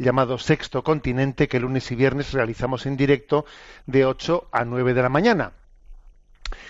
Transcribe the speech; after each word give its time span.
llamado 0.00 0.38
Sexto 0.38 0.82
Continente, 0.82 1.46
que 1.48 1.60
lunes 1.60 1.90
y 1.90 1.94
viernes 1.94 2.32
realizamos 2.32 2.86
en 2.86 2.96
directo 2.96 3.44
de 3.86 4.06
8 4.06 4.48
a 4.50 4.64
9 4.64 4.94
de 4.94 5.02
la 5.02 5.08
mañana. 5.08 5.52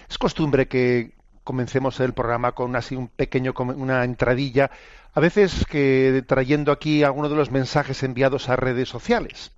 Es 0.08 0.18
costumbre 0.18 0.66
que 0.66 1.12
comencemos 1.44 2.00
el 2.00 2.12
programa 2.12 2.52
con 2.52 2.74
así 2.76 2.96
un 2.96 3.08
pequeño 3.08 3.54
una 3.56 4.04
entradilla, 4.04 4.70
a 5.14 5.20
veces 5.20 5.64
que 5.66 6.22
trayendo 6.26 6.72
aquí 6.72 7.02
algunos 7.02 7.30
de 7.30 7.36
los 7.36 7.50
mensajes 7.50 8.02
enviados 8.02 8.48
a 8.48 8.56
redes 8.56 8.88
sociales. 8.88 9.52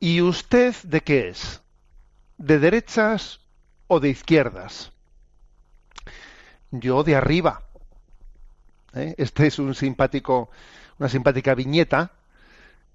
¿Y 0.00 0.20
usted 0.20 0.74
de 0.82 1.00
qué 1.00 1.28
es? 1.28 1.62
¿De 2.36 2.58
derechas 2.58 3.40
o 3.86 4.00
de 4.00 4.10
izquierdas? 4.10 4.92
Yo 6.70 7.02
de 7.02 7.16
arriba. 7.16 7.62
¿eh? 8.94 9.14
Este 9.16 9.46
es 9.46 9.58
un 9.58 9.74
simpático, 9.74 10.50
una 10.98 11.08
simpática 11.08 11.54
viñeta 11.54 12.10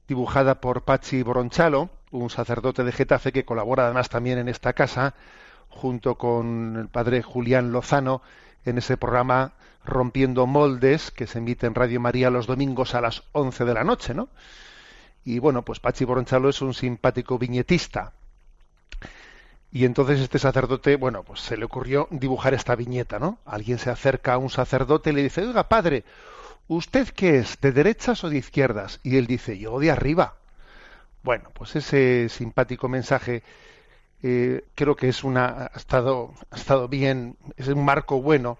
dibujada 0.07 0.55
por 0.55 0.83
Pachi 0.83 1.23
Bronchalo, 1.23 1.89
un 2.11 2.29
sacerdote 2.29 2.83
de 2.83 2.91
Getafe 2.91 3.31
que 3.31 3.45
colabora 3.45 3.85
además 3.85 4.09
también 4.09 4.37
en 4.37 4.49
esta 4.49 4.73
casa, 4.73 5.13
junto 5.69 6.15
con 6.15 6.75
el 6.77 6.87
padre 6.87 7.21
Julián 7.21 7.71
Lozano, 7.71 8.21
en 8.65 8.77
ese 8.77 8.97
programa 8.97 9.53
Rompiendo 9.85 10.45
Moldes, 10.47 11.11
que 11.11 11.27
se 11.27 11.39
emite 11.39 11.67
en 11.67 11.75
Radio 11.75 11.99
María 11.99 12.29
los 12.29 12.47
domingos 12.47 12.93
a 12.93 13.01
las 13.01 13.23
11 13.31 13.65
de 13.65 13.73
la 13.73 13.83
noche, 13.83 14.13
¿no? 14.13 14.29
Y 15.23 15.39
bueno, 15.39 15.63
pues 15.63 15.79
Pachi 15.79 16.03
Bronchalo 16.05 16.49
es 16.49 16.61
un 16.61 16.73
simpático 16.73 17.37
viñetista. 17.37 18.11
Y 19.71 19.85
entonces 19.85 20.19
este 20.19 20.39
sacerdote, 20.39 20.97
bueno, 20.97 21.23
pues 21.23 21.39
se 21.39 21.55
le 21.55 21.63
ocurrió 21.63 22.07
dibujar 22.11 22.53
esta 22.53 22.75
viñeta, 22.75 23.19
¿no? 23.19 23.37
Alguien 23.45 23.77
se 23.77 23.89
acerca 23.89 24.33
a 24.33 24.37
un 24.37 24.49
sacerdote 24.49 25.11
y 25.11 25.13
le 25.13 25.23
dice, 25.23 25.41
oiga, 25.47 25.69
padre, 25.69 26.03
¿usted 26.71 27.09
qué 27.09 27.39
es? 27.39 27.59
¿De 27.59 27.73
derechas 27.73 28.23
o 28.23 28.29
de 28.29 28.37
izquierdas? 28.37 29.01
Y 29.03 29.17
él 29.17 29.27
dice, 29.27 29.57
yo 29.57 29.77
de 29.79 29.91
arriba. 29.91 30.35
Bueno, 31.21 31.49
pues 31.53 31.75
ese 31.75 32.29
simpático 32.29 32.87
mensaje 32.87 33.43
eh, 34.23 34.63
creo 34.73 34.95
que 34.95 35.09
es 35.09 35.25
una, 35.25 35.69
ha 35.73 35.77
estado, 35.77 36.33
ha 36.49 36.55
estado 36.55 36.87
bien, 36.87 37.35
es 37.57 37.67
un 37.67 37.83
marco 37.83 38.21
bueno 38.21 38.57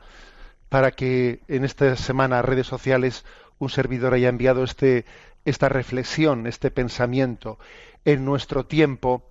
para 0.68 0.92
que 0.92 1.40
en 1.48 1.64
esta 1.64 1.96
semana 1.96 2.42
redes 2.42 2.68
sociales 2.68 3.24
un 3.60 3.70
servidor 3.70 4.14
haya 4.14 4.28
enviado 4.28 4.66
este, 4.66 5.06
esta 5.46 5.70
reflexión, 5.70 6.48
este 6.48 6.70
pensamiento. 6.70 7.60
En 8.04 8.26
nuestro 8.26 8.66
tiempo, 8.66 9.24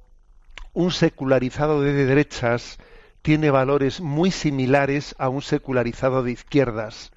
un 0.72 0.90
secularizado 0.90 1.82
de 1.82 1.92
derechas 1.92 2.78
tiene 3.20 3.50
valores 3.50 4.00
muy 4.00 4.30
similares 4.30 5.14
a 5.18 5.28
un 5.28 5.42
secularizado 5.42 6.22
de 6.22 6.32
izquierdas. 6.32 7.12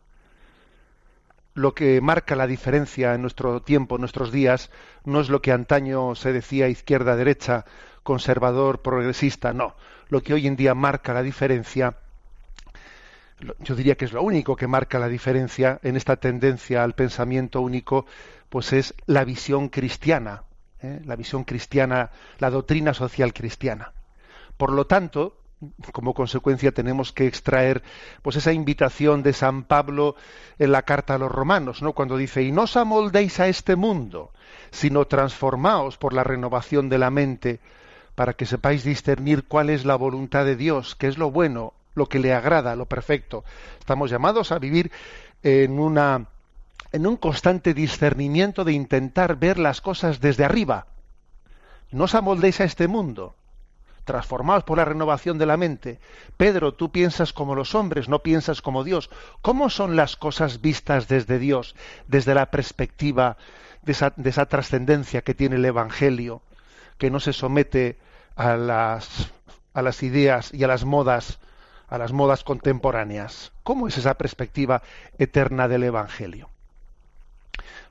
Lo 1.55 1.75
que 1.75 2.01
marca 2.01 2.35
la 2.35 2.47
diferencia 2.47 3.13
en 3.13 3.21
nuestro 3.21 3.61
tiempo, 3.61 3.95
en 3.95 4.01
nuestros 4.01 4.31
días, 4.31 4.71
no 5.05 5.21
es 5.21 5.29
lo 5.29 5.41
que 5.41 5.51
antaño 5.51 6.15
se 6.15 6.33
decía 6.33 6.67
izquierda-derecha, 6.67 7.65
conservador, 8.01 8.81
progresista, 8.81 9.53
no. 9.53 9.75
Lo 10.09 10.21
que 10.21 10.33
hoy 10.33 10.47
en 10.47 10.55
día 10.55 10.73
marca 10.73 11.13
la 11.13 11.21
diferencia, 11.21 11.95
yo 13.59 13.75
diría 13.75 13.95
que 13.95 14.05
es 14.05 14.13
lo 14.13 14.23
único 14.23 14.55
que 14.55 14.67
marca 14.67 14.97
la 14.97 15.07
diferencia 15.07 15.79
en 15.83 15.95
esta 15.95 16.15
tendencia 16.15 16.83
al 16.83 16.93
pensamiento 16.93 17.61
único, 17.61 18.07
pues 18.49 18.73
es 18.73 18.95
la 19.05 19.23
visión 19.23 19.69
cristiana, 19.69 20.43
¿eh? 20.81 21.01
la 21.05 21.15
visión 21.15 21.43
cristiana, 21.43 22.11
la 22.39 22.49
doctrina 22.49 22.93
social 22.93 23.33
cristiana. 23.33 23.93
Por 24.57 24.71
lo 24.71 24.85
tanto, 24.85 25.37
como 25.91 26.13
consecuencia 26.13 26.71
tenemos 26.71 27.11
que 27.11 27.27
extraer 27.27 27.83
pues 28.21 28.35
esa 28.35 28.51
invitación 28.51 29.23
de 29.23 29.33
San 29.33 29.63
Pablo 29.63 30.15
en 30.59 30.71
la 30.71 30.83
carta 30.83 31.15
a 31.15 31.17
los 31.17 31.31
romanos, 31.31 31.81
¿no? 31.81 31.93
Cuando 31.93 32.17
dice, 32.17 32.43
"Y 32.43 32.51
no 32.51 32.63
os 32.63 32.77
amoldéis 32.77 33.39
a 33.39 33.47
este 33.47 33.75
mundo, 33.75 34.31
sino 34.71 35.05
transformaos 35.05 35.97
por 35.97 36.13
la 36.13 36.23
renovación 36.23 36.89
de 36.89 36.97
la 36.97 37.09
mente, 37.09 37.59
para 38.15 38.33
que 38.33 38.45
sepáis 38.45 38.83
discernir 38.83 39.43
cuál 39.47 39.69
es 39.69 39.85
la 39.85 39.95
voluntad 39.95 40.45
de 40.45 40.55
Dios, 40.55 40.95
qué 40.95 41.07
es 41.07 41.17
lo 41.17 41.31
bueno, 41.31 41.73
lo 41.95 42.07
que 42.07 42.19
le 42.19 42.33
agrada, 42.33 42.75
lo 42.75 42.85
perfecto." 42.85 43.43
Estamos 43.79 44.09
llamados 44.09 44.51
a 44.51 44.59
vivir 44.59 44.91
en 45.43 45.79
una 45.79 46.27
en 46.91 47.07
un 47.07 47.17
constante 47.17 47.73
discernimiento 47.73 48.63
de 48.63 48.73
intentar 48.73 49.37
ver 49.37 49.57
las 49.57 49.81
cosas 49.81 50.21
desde 50.21 50.45
arriba. 50.45 50.85
No 51.91 52.03
os 52.03 52.13
amoldéis 52.13 52.61
a 52.61 52.65
este 52.65 52.87
mundo, 52.87 53.35
transformados 54.03 54.63
por 54.63 54.77
la 54.77 54.85
renovación 54.85 55.37
de 55.37 55.45
la 55.45 55.57
mente. 55.57 55.99
Pedro, 56.37 56.73
tú 56.73 56.91
piensas 56.91 57.33
como 57.33 57.55
los 57.55 57.75
hombres, 57.75 58.09
no 58.09 58.19
piensas 58.19 58.61
como 58.61 58.83
Dios. 58.83 59.09
¿Cómo 59.41 59.69
son 59.69 59.95
las 59.95 60.15
cosas 60.15 60.61
vistas 60.61 61.07
desde 61.07 61.39
Dios, 61.39 61.75
desde 62.07 62.35
la 62.35 62.51
perspectiva 62.51 63.37
de 63.81 63.91
esa, 63.93 64.13
de 64.15 64.29
esa 64.29 64.45
trascendencia 64.45 65.21
que 65.21 65.33
tiene 65.33 65.55
el 65.55 65.65
Evangelio, 65.65 66.41
que 66.97 67.09
no 67.09 67.19
se 67.19 67.33
somete 67.33 67.97
a 68.35 68.55
las, 68.55 69.31
a 69.73 69.81
las 69.81 70.03
ideas 70.03 70.53
y 70.53 70.63
a 70.63 70.67
las 70.67 70.85
modas, 70.85 71.39
a 71.87 71.97
las 71.97 72.11
modas 72.11 72.43
contemporáneas? 72.43 73.51
¿Cómo 73.63 73.87
es 73.87 73.97
esa 73.97 74.15
perspectiva 74.15 74.81
eterna 75.17 75.67
del 75.67 75.83
Evangelio? 75.83 76.49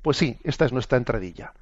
Pues 0.03 0.17
sí, 0.17 0.39
esta 0.45 0.65
es 0.65 0.72
nuestra 0.72 0.99
entradilla. 0.99 1.53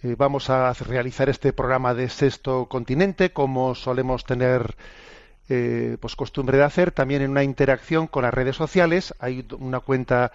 Eh, 0.00 0.14
vamos 0.16 0.48
a 0.48 0.72
realizar 0.74 1.28
este 1.28 1.52
programa 1.52 1.92
de 1.92 2.08
Sexto 2.08 2.66
Continente, 2.66 3.32
como 3.32 3.74
solemos 3.74 4.24
tener 4.24 4.76
eh, 5.48 5.96
pues 6.00 6.14
costumbre 6.14 6.56
de 6.56 6.62
hacer, 6.62 6.92
también 6.92 7.20
en 7.22 7.32
una 7.32 7.42
interacción 7.42 8.06
con 8.06 8.22
las 8.22 8.32
redes 8.32 8.54
sociales. 8.54 9.12
Hay 9.18 9.44
una 9.58 9.80
cuenta 9.80 10.30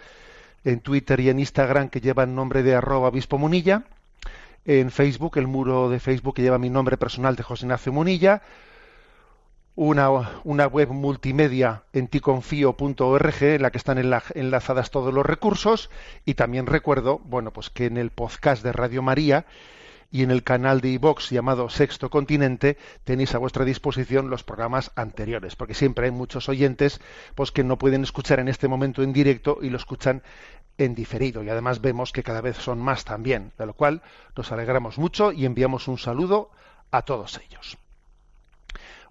en 0.65 0.81
Twitter 0.81 1.21
y 1.21 1.29
en 1.29 1.39
Instagram 1.39 1.87
que 1.87 2.01
lleva 2.01 2.23
el 2.23 2.35
nombre 2.35 2.61
de 2.61 2.75
arroba 2.75 3.07
obispo 3.07 3.37
Munilla. 3.37 3.83
En 4.65 4.91
Facebook, 4.91 5.37
el 5.37 5.47
muro 5.47 5.89
de 5.89 6.01
Facebook 6.01 6.35
que 6.35 6.41
lleva 6.41 6.57
mi 6.57 6.69
nombre 6.69 6.97
personal 6.97 7.37
de 7.37 7.43
José 7.43 7.65
Ignacio 7.65 7.93
Munilla. 7.93 8.41
Una, 9.75 10.09
una 10.43 10.67
web 10.67 10.89
multimedia 10.89 11.83
en 11.93 12.07
ticonfío.org 12.07 13.41
en 13.41 13.61
la 13.63 13.71
que 13.71 13.79
están 13.79 13.97
enla- 13.97 14.23
enlazadas 14.35 14.91
todos 14.91 15.11
los 15.11 15.25
recursos 15.25 15.89
y 16.25 16.35
también 16.35 16.67
recuerdo, 16.67 17.19
bueno, 17.25 17.51
pues 17.51 17.71
que 17.71 17.87
en 17.87 17.97
el 17.97 18.11
podcast 18.11 18.63
de 18.63 18.71
Radio 18.71 19.01
María 19.01 19.45
y 20.11 20.21
en 20.21 20.29
el 20.29 20.43
canal 20.43 20.79
de 20.79 20.89
iVox 20.89 21.31
llamado 21.31 21.69
Sexto 21.69 22.11
Continente 22.11 22.77
tenéis 23.03 23.33
a 23.33 23.39
vuestra 23.39 23.65
disposición 23.65 24.29
los 24.29 24.43
programas 24.43 24.91
anteriores, 24.95 25.55
porque 25.55 25.73
siempre 25.73 26.05
hay 26.05 26.11
muchos 26.11 26.49
oyentes 26.49 27.01
pues 27.33 27.51
que 27.51 27.63
no 27.63 27.79
pueden 27.79 28.03
escuchar 28.03 28.39
en 28.39 28.49
este 28.49 28.67
momento 28.67 29.01
en 29.01 29.11
directo 29.11 29.57
y 29.59 29.71
lo 29.71 29.77
escuchan 29.77 30.21
en 30.77 30.93
diferido 30.93 31.43
y 31.43 31.49
además 31.49 31.81
vemos 31.81 32.11
que 32.11 32.21
cada 32.21 32.41
vez 32.41 32.57
son 32.57 32.77
más 32.79 33.05
también, 33.05 33.53
de 33.57 33.65
lo 33.65 33.73
cual 33.73 34.03
nos 34.37 34.51
alegramos 34.51 34.99
mucho 34.99 35.31
y 35.31 35.45
enviamos 35.47 35.87
un 35.87 35.97
saludo 35.97 36.51
a 36.91 37.01
todos 37.01 37.41
ellos. 37.43 37.79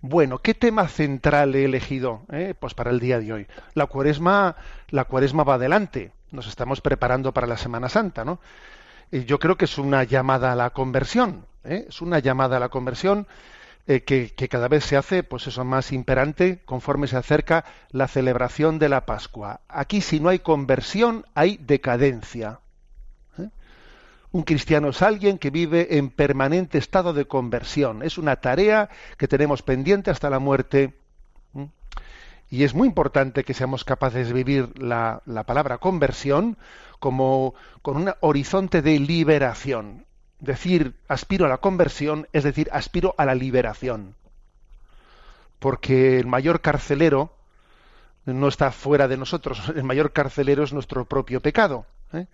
Bueno, 0.04 0.38
¿qué 0.38 0.52
tema 0.52 0.88
central 0.88 1.54
he 1.54 1.64
elegido 1.64 2.22
eh? 2.32 2.54
pues 2.58 2.74
para 2.74 2.90
el 2.90 2.98
día 2.98 3.20
de 3.20 3.32
hoy? 3.32 3.46
La 3.74 3.86
cuaresma, 3.86 4.56
la 4.90 5.04
cuaresma 5.04 5.44
va 5.44 5.54
adelante. 5.54 6.10
Nos 6.32 6.48
estamos 6.48 6.80
preparando 6.80 7.32
para 7.32 7.46
la 7.46 7.56
Semana 7.56 7.88
Santa, 7.88 8.24
¿no? 8.24 8.40
Y 9.12 9.26
yo 9.26 9.38
creo 9.38 9.56
que 9.56 9.66
es 9.66 9.78
una 9.78 10.02
llamada 10.02 10.50
a 10.50 10.56
la 10.56 10.70
conversión. 10.70 11.46
¿eh? 11.62 11.86
Es 11.88 12.02
una 12.02 12.18
llamada 12.18 12.56
a 12.56 12.60
la 12.60 12.68
conversión 12.68 13.28
eh, 13.86 14.02
que, 14.02 14.48
cada 14.48 14.66
vez 14.66 14.84
se 14.84 14.96
hace, 14.96 15.22
pues 15.22 15.46
eso, 15.46 15.64
más 15.64 15.92
imperante 15.92 16.62
conforme 16.64 17.06
se 17.06 17.16
acerca 17.16 17.64
la 17.92 18.08
celebración 18.08 18.80
de 18.80 18.88
la 18.88 19.06
Pascua. 19.06 19.60
Aquí, 19.68 20.00
si 20.00 20.18
no 20.18 20.30
hay 20.30 20.40
conversión, 20.40 21.26
hay 21.34 21.58
decadencia. 21.58 22.58
Un 24.32 24.42
cristiano 24.42 24.88
es 24.88 25.02
alguien 25.02 25.36
que 25.36 25.50
vive 25.50 25.98
en 25.98 26.08
permanente 26.08 26.78
estado 26.78 27.12
de 27.12 27.26
conversión. 27.26 28.02
Es 28.02 28.16
una 28.16 28.36
tarea 28.36 28.88
que 29.18 29.28
tenemos 29.28 29.62
pendiente 29.62 30.10
hasta 30.10 30.30
la 30.30 30.38
muerte. 30.38 30.94
Y 32.48 32.64
es 32.64 32.74
muy 32.74 32.88
importante 32.88 33.44
que 33.44 33.54
seamos 33.54 33.84
capaces 33.84 34.28
de 34.28 34.34
vivir 34.34 34.78
la, 34.78 35.22
la 35.26 35.44
palabra 35.44 35.78
conversión 35.78 36.56
como 36.98 37.54
con 37.82 37.96
un 37.96 38.12
horizonte 38.20 38.80
de 38.80 38.98
liberación. 38.98 40.06
Decir 40.38 40.94
aspiro 41.08 41.46
a 41.46 41.48
la 41.48 41.58
conversión 41.58 42.26
es 42.32 42.44
decir 42.44 42.68
aspiro 42.72 43.14
a 43.18 43.26
la 43.26 43.34
liberación. 43.34 44.14
Porque 45.58 46.18
el 46.18 46.26
mayor 46.26 46.62
carcelero 46.62 47.34
no 48.24 48.48
está 48.48 48.70
fuera 48.72 49.08
de 49.08 49.16
nosotros, 49.16 49.68
el 49.74 49.84
mayor 49.84 50.12
carcelero 50.12 50.64
es 50.64 50.72
nuestro 50.72 51.04
propio 51.04 51.40
pecado. 51.40 51.86
¿eh? 52.12 52.26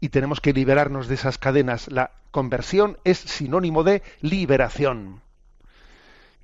Y 0.00 0.10
tenemos 0.10 0.40
que 0.40 0.52
liberarnos 0.52 1.08
de 1.08 1.14
esas 1.14 1.38
cadenas. 1.38 1.88
La 1.90 2.12
conversión 2.30 2.98
es 3.04 3.18
sinónimo 3.18 3.82
de 3.82 4.02
liberación. 4.20 5.22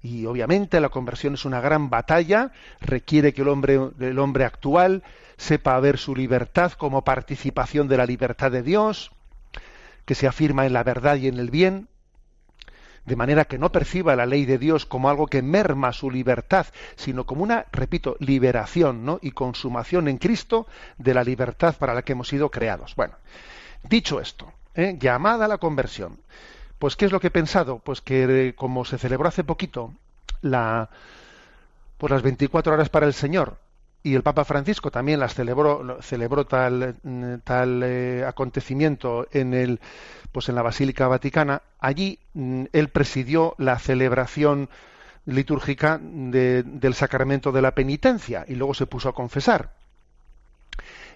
Y 0.03 0.27
obviamente 0.27 0.81
la 0.81 0.91
conversión 0.91 1.35
es 1.35 1.45
una 1.47 1.61
gran 1.61 1.89
batalla, 1.89 2.53
requiere 2.81 3.33
que 3.33 3.43
el 3.43 3.49
hombre, 3.49 3.81
el 4.01 4.19
hombre 4.19 4.45
actual 4.45 5.03
sepa 5.39 5.81
ver 5.81 5.97
su 5.97 6.15
libertad 6.15 6.73
como 6.73 7.05
participación 7.05 7.89
de 7.89 7.97
la 7.97 8.05
libertad 8.05 8.51
de 8.51 8.63
Dios, 8.63 9.13
que 10.05 10.15
se 10.15 10.27
afirma 10.27 10.67
en 10.67 10.75
la 10.75 10.83
verdad 10.83 11.17
y 11.17 11.29
en 11.29 11.39
el 11.39 11.51
bien, 11.51 11.89
de 13.05 13.17
manera 13.17 13.45
que 13.45 13.59
no 13.59 13.71
perciba 13.71 14.17
la 14.17 14.27
ley 14.27 14.45
de 14.45 14.59
Dios 14.59 14.87
como 14.87 15.09
algo 15.09 15.27
que 15.27 15.43
merma 15.43 15.93
su 15.93 16.11
libertad, 16.11 16.67
sino 16.97 17.25
como 17.25 17.43
una, 17.43 17.67
repito, 17.73 18.17
liberación 18.19 19.05
¿no? 19.05 19.19
y 19.21 19.33
consumación 19.33 20.09
en 20.09 20.19
Cristo 20.19 20.67
de 20.99 21.15
la 21.15 21.25
libertad 21.25 21.77
para 21.79 21.95
la 21.95 22.03
que 22.03 22.13
hemos 22.13 22.29
sido 22.29 22.51
creados. 22.51 22.95
Bueno, 22.97 23.15
dicho 23.83 24.21
esto, 24.21 24.53
¿eh? 24.75 24.97
llamada 24.99 25.45
a 25.45 25.49
la 25.49 25.59
conversión. 25.59 26.19
Pues, 26.79 26.97
¿qué 26.97 27.07
es 27.07 27.13
lo 27.13 27.21
que 27.21 27.29
he 27.29 27.31
pensado? 27.31 27.79
Pues 27.79 28.01
que 28.01 28.49
eh, 28.49 28.55
como 28.55 28.85
se 28.85 28.99
celebró 28.99 29.29
hace 29.29 29.45
poquito 29.45 29.93
la, 30.41 30.91
pues 31.99 32.11
las 32.11 32.23
24 32.23 32.75
horas 32.75 32.89
para 32.89 33.07
el 33.07 33.15
Señor, 33.15 33.59
y 34.05 34.15
el 34.15 34.23
Papa 34.23 34.45
Francisco 34.45 34.91
también 34.91 35.19
las 35.19 35.35
celebró, 35.35 36.01
celebró 36.03 36.47
tal, 36.47 36.97
mm, 37.03 37.37
tal 37.43 37.83
eh, 37.83 38.25
acontecimiento 38.25 39.27
en, 39.33 39.55
el, 39.55 39.81
pues 40.31 40.51
en 40.51 40.55
la 40.55 40.63
Basílica 40.63 41.09
Vaticana, 41.09 41.63
allí 41.81 42.19
mm, 42.35 42.67
él 42.73 42.89
presidió 42.91 43.55
la 43.57 43.79
celebración 43.79 44.69
litúrgica 45.25 45.99
del 46.03 46.95
sacramento 46.95 47.51
de 47.51 47.63
la 47.63 47.75
penitencia 47.75 48.45
y 48.47 48.57
luego 48.57 48.75
se 48.75 48.85
puso 48.85 49.09
a 49.09 49.15
confesar. 49.15 49.71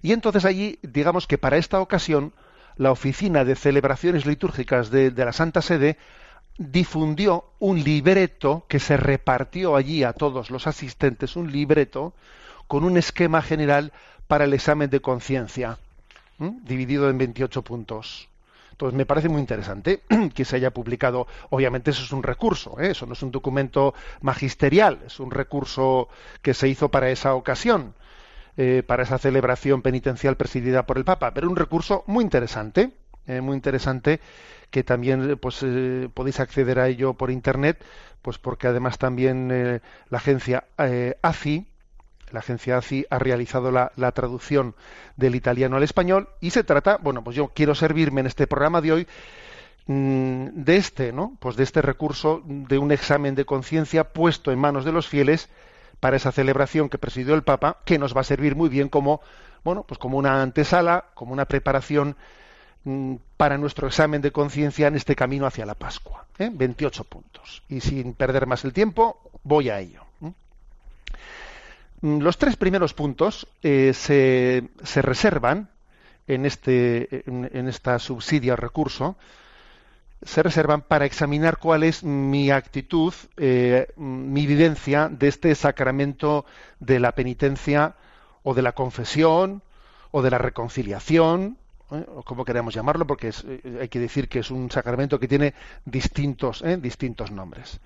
Y 0.01 0.13
entonces 0.13 0.47
allí, 0.47 0.79
digamos 0.81 1.27
que 1.27 1.37
para 1.37 1.59
esta 1.59 1.83
ocasión, 1.83 2.33
la 2.77 2.91
Oficina 2.91 3.45
de 3.45 3.55
Celebraciones 3.55 4.25
Litúrgicas 4.25 4.91
de, 4.91 5.11
la 5.11 5.33
Santa 5.35 5.61
Sede 5.61 5.99
difundió 6.57 7.45
un 7.59 7.85
libreto 7.85 8.65
que 8.67 8.79
se 8.79 8.97
repartió 8.97 9.77
allí 9.77 10.05
a 10.05 10.15
todos 10.15 10.51
los 10.51 10.67
asistentes, 10.67 11.37
un 11.37 11.53
libreto 11.53 12.15
con 12.69 12.85
un 12.85 12.97
esquema 12.97 13.43
general 13.43 13.93
para 14.29 14.45
el 14.45 14.53
examen 14.53 14.91
de 14.91 15.01
conciencia, 15.01 15.79
dividido 16.39 17.11
en 17.11 17.19
28 17.19 17.63
puntos. 17.63 18.29
Entonces 18.71 18.97
me 18.97 19.07
parece 19.07 19.29
muy 19.29 19.41
interesante 19.41 20.03
que 20.35 20.45
se 20.45 20.55
haya 20.55 20.71
publicado. 20.71 21.27
Obviamente 21.51 21.91
eso 21.91 22.05
es 22.05 22.13
un 22.13 22.23
recurso, 22.23 22.79
¿eh? 22.79 22.93
eso 22.93 23.07
no 23.07 23.15
es 23.15 23.23
un 23.25 23.33
documento 23.33 23.93
magisterial, 24.21 25.01
es 25.05 25.19
un 25.19 25.33
recurso 25.33 26.09
que 26.43 26.55
se 26.55 26.69
hizo 26.69 26.89
para 26.89 27.11
esa 27.11 27.35
ocasión. 27.35 27.95
Eh, 28.61 28.83
para 28.85 29.05
esa 29.05 29.19
celebración 29.19 29.83
penitencial 29.83 30.37
presidida 30.37 30.85
por 30.85 30.99
el 30.99 31.05
Papa, 31.05 31.33
pero 31.33 31.49
un 31.49 31.55
recurso 31.55 32.03
muy 32.09 32.25
interesante, 32.25 32.91
eh, 33.29 33.41
muy 33.41 33.55
interesante 33.55 34.19
que 34.69 34.83
también 34.83 35.39
pues 35.39 35.65
podéis 36.13 36.41
acceder 36.41 36.81
a 36.81 36.89
ello 36.89 37.15
por 37.15 37.31
internet, 37.31 37.81
pues 38.21 38.39
porque 38.39 38.67
además 38.67 38.99
también 38.99 39.81
la 40.11 40.19
agencia 40.19 40.65
ACI 41.23 41.69
la 42.33 42.41
agencia 42.41 42.79
ACI 42.79 43.07
ha 43.11 43.19
realizado 43.19 43.71
la, 43.71 44.13
traducción 44.13 44.75
del 45.17 45.35
italiano 45.35 45.77
al 45.77 45.83
español 45.83 46.29
y 46.41 46.51
se 46.51 46.65
trata, 46.65 46.99
bueno, 46.99 47.23
pues 47.23 47.37
yo 47.37 47.49
quiero 47.49 47.75
servirme 47.75 48.21
en 48.21 48.27
este 48.27 48.47
programa 48.47 48.81
de 48.81 48.93
hoy 48.93 49.07
mm, 49.87 50.47
de 50.53 50.77
este, 50.77 51.13
¿no? 51.13 51.37
Pues 51.41 51.57
de 51.57 51.65
este 51.65 51.83
recurso 51.83 52.43
de 52.45 52.79
un 52.79 52.93
examen 52.93 53.35
de 53.35 53.45
conciencia 53.45 54.05
puesto 54.05 54.53
en 54.53 54.59
manos 54.59 54.85
de 54.85 54.93
los 54.93 55.09
fieles 55.09 55.49
para 56.01 56.17
esa 56.17 56.33
celebración 56.33 56.89
que 56.89 56.99
presidió 56.99 57.35
el 57.35 57.43
Papa, 57.43 57.79
que 57.85 57.99
nos 57.99 58.17
va 58.17 58.21
a 58.21 58.25
servir 58.25 58.55
muy 58.55 58.69
bien 58.69 58.89
como, 58.89 59.21
bueno, 59.65 59.85
pues 59.85 59.99
como 59.99 60.19
una 60.19 60.43
antesala, 60.43 61.07
como 61.15 61.33
una 61.33 61.47
preparación 61.47 62.17
mm, 62.85 63.17
para 63.37 63.59
nuestro 63.59 63.89
examen 63.89 64.23
de 64.23 64.33
conciencia 64.33 64.87
en 64.87 64.97
este 64.97 65.17
camino 65.17 65.47
hacia 65.47 65.67
la 65.67 65.75
Pascua. 65.75 66.27
¿eh? 66.39 66.51
28 66.53 67.05
puntos. 67.05 67.63
Y 67.69 67.81
sin 67.81 68.15
perder 68.15 68.47
más 68.47 68.65
el 68.65 68.73
tiempo, 68.73 69.21
voy 69.43 69.71
a 69.71 69.81
ello. 69.81 70.09
Mm, 72.01 72.19
los 72.19 72.39
tres 72.39 72.57
primeros 72.57 72.95
puntos 72.95 73.49
eh, 73.63 73.93
se, 73.95 74.69
se, 74.85 75.03
reservan 75.03 75.69
en, 76.27 76.47
este, 76.47 77.25
en, 77.27 77.69
esta 77.69 77.99
subsidia 77.99 78.57
recurso 78.57 79.17
se 80.23 80.43
reservan 80.43 80.83
para 80.83 81.05
examinar 81.05 81.59
cuál 81.59 81.85
es 81.85 82.03
mi 82.03 82.51
actitud, 82.51 83.15
eh, 83.37 83.87
mi 83.97 84.47
vivencia 84.47 85.09
de 85.09 85.29
este 85.29 85.55
sacramento 85.55 86.45
de 86.81 86.99
la 86.99 87.13
penitencia 87.13 87.95
o 88.43 88.55
de 88.55 88.63
la 88.63 88.73
confesión 88.73 89.63
o 90.11 90.23
de 90.23 90.31
la 90.31 90.39
reconciliación, 90.39 91.57
¿eh? 91.93 92.05
o 92.09 92.23
como 92.23 92.45
queramos 92.45 92.75
llamarlo, 92.75 93.07
porque 93.07 93.29
eh, 93.29 93.79
hay 93.81 93.89
que 93.89 94.01
decir 94.01 94.29
que 94.29 94.41
es 94.41 94.51
un 94.51 94.71
sacramento 94.71 95.21
que 95.21 95.29
tiene 95.29 95.55
distintos, 95.85 96.65
distintos 96.81 97.31
nombres. 97.31 97.79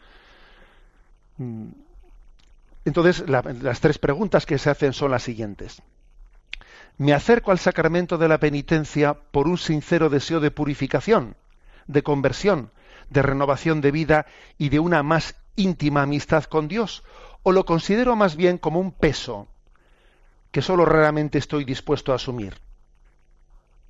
Entonces, 2.84 3.24
las 3.28 3.80
tres 3.80 3.98
preguntas 3.98 4.46
que 4.46 4.58
se 4.58 4.70
hacen 4.70 4.92
son 4.92 5.10
las 5.10 5.22
siguientes. 5.22 5.82
¿Me 6.98 7.14
acerco 7.14 7.50
al 7.50 7.58
sacramento 7.58 8.18
de 8.18 8.28
la 8.28 8.38
penitencia 8.38 9.14
por 9.14 9.48
un 9.48 9.58
sincero 9.58 10.10
deseo 10.10 10.40
de 10.40 10.50
purificación? 10.50 11.36
de 11.86 12.02
conversión, 12.02 12.70
de 13.10 13.22
renovación 13.22 13.80
de 13.80 13.90
vida 13.90 14.26
y 14.58 14.68
de 14.68 14.78
una 14.80 15.02
más 15.02 15.36
íntima 15.56 16.02
amistad 16.02 16.44
con 16.44 16.68
Dios? 16.68 17.02
¿O 17.42 17.52
lo 17.52 17.64
considero 17.64 18.16
más 18.16 18.36
bien 18.36 18.58
como 18.58 18.80
un 18.80 18.92
peso 18.92 19.48
que 20.50 20.62
solo 20.62 20.84
raramente 20.84 21.38
estoy 21.38 21.64
dispuesto 21.64 22.12
a 22.12 22.16
asumir? 22.16 22.54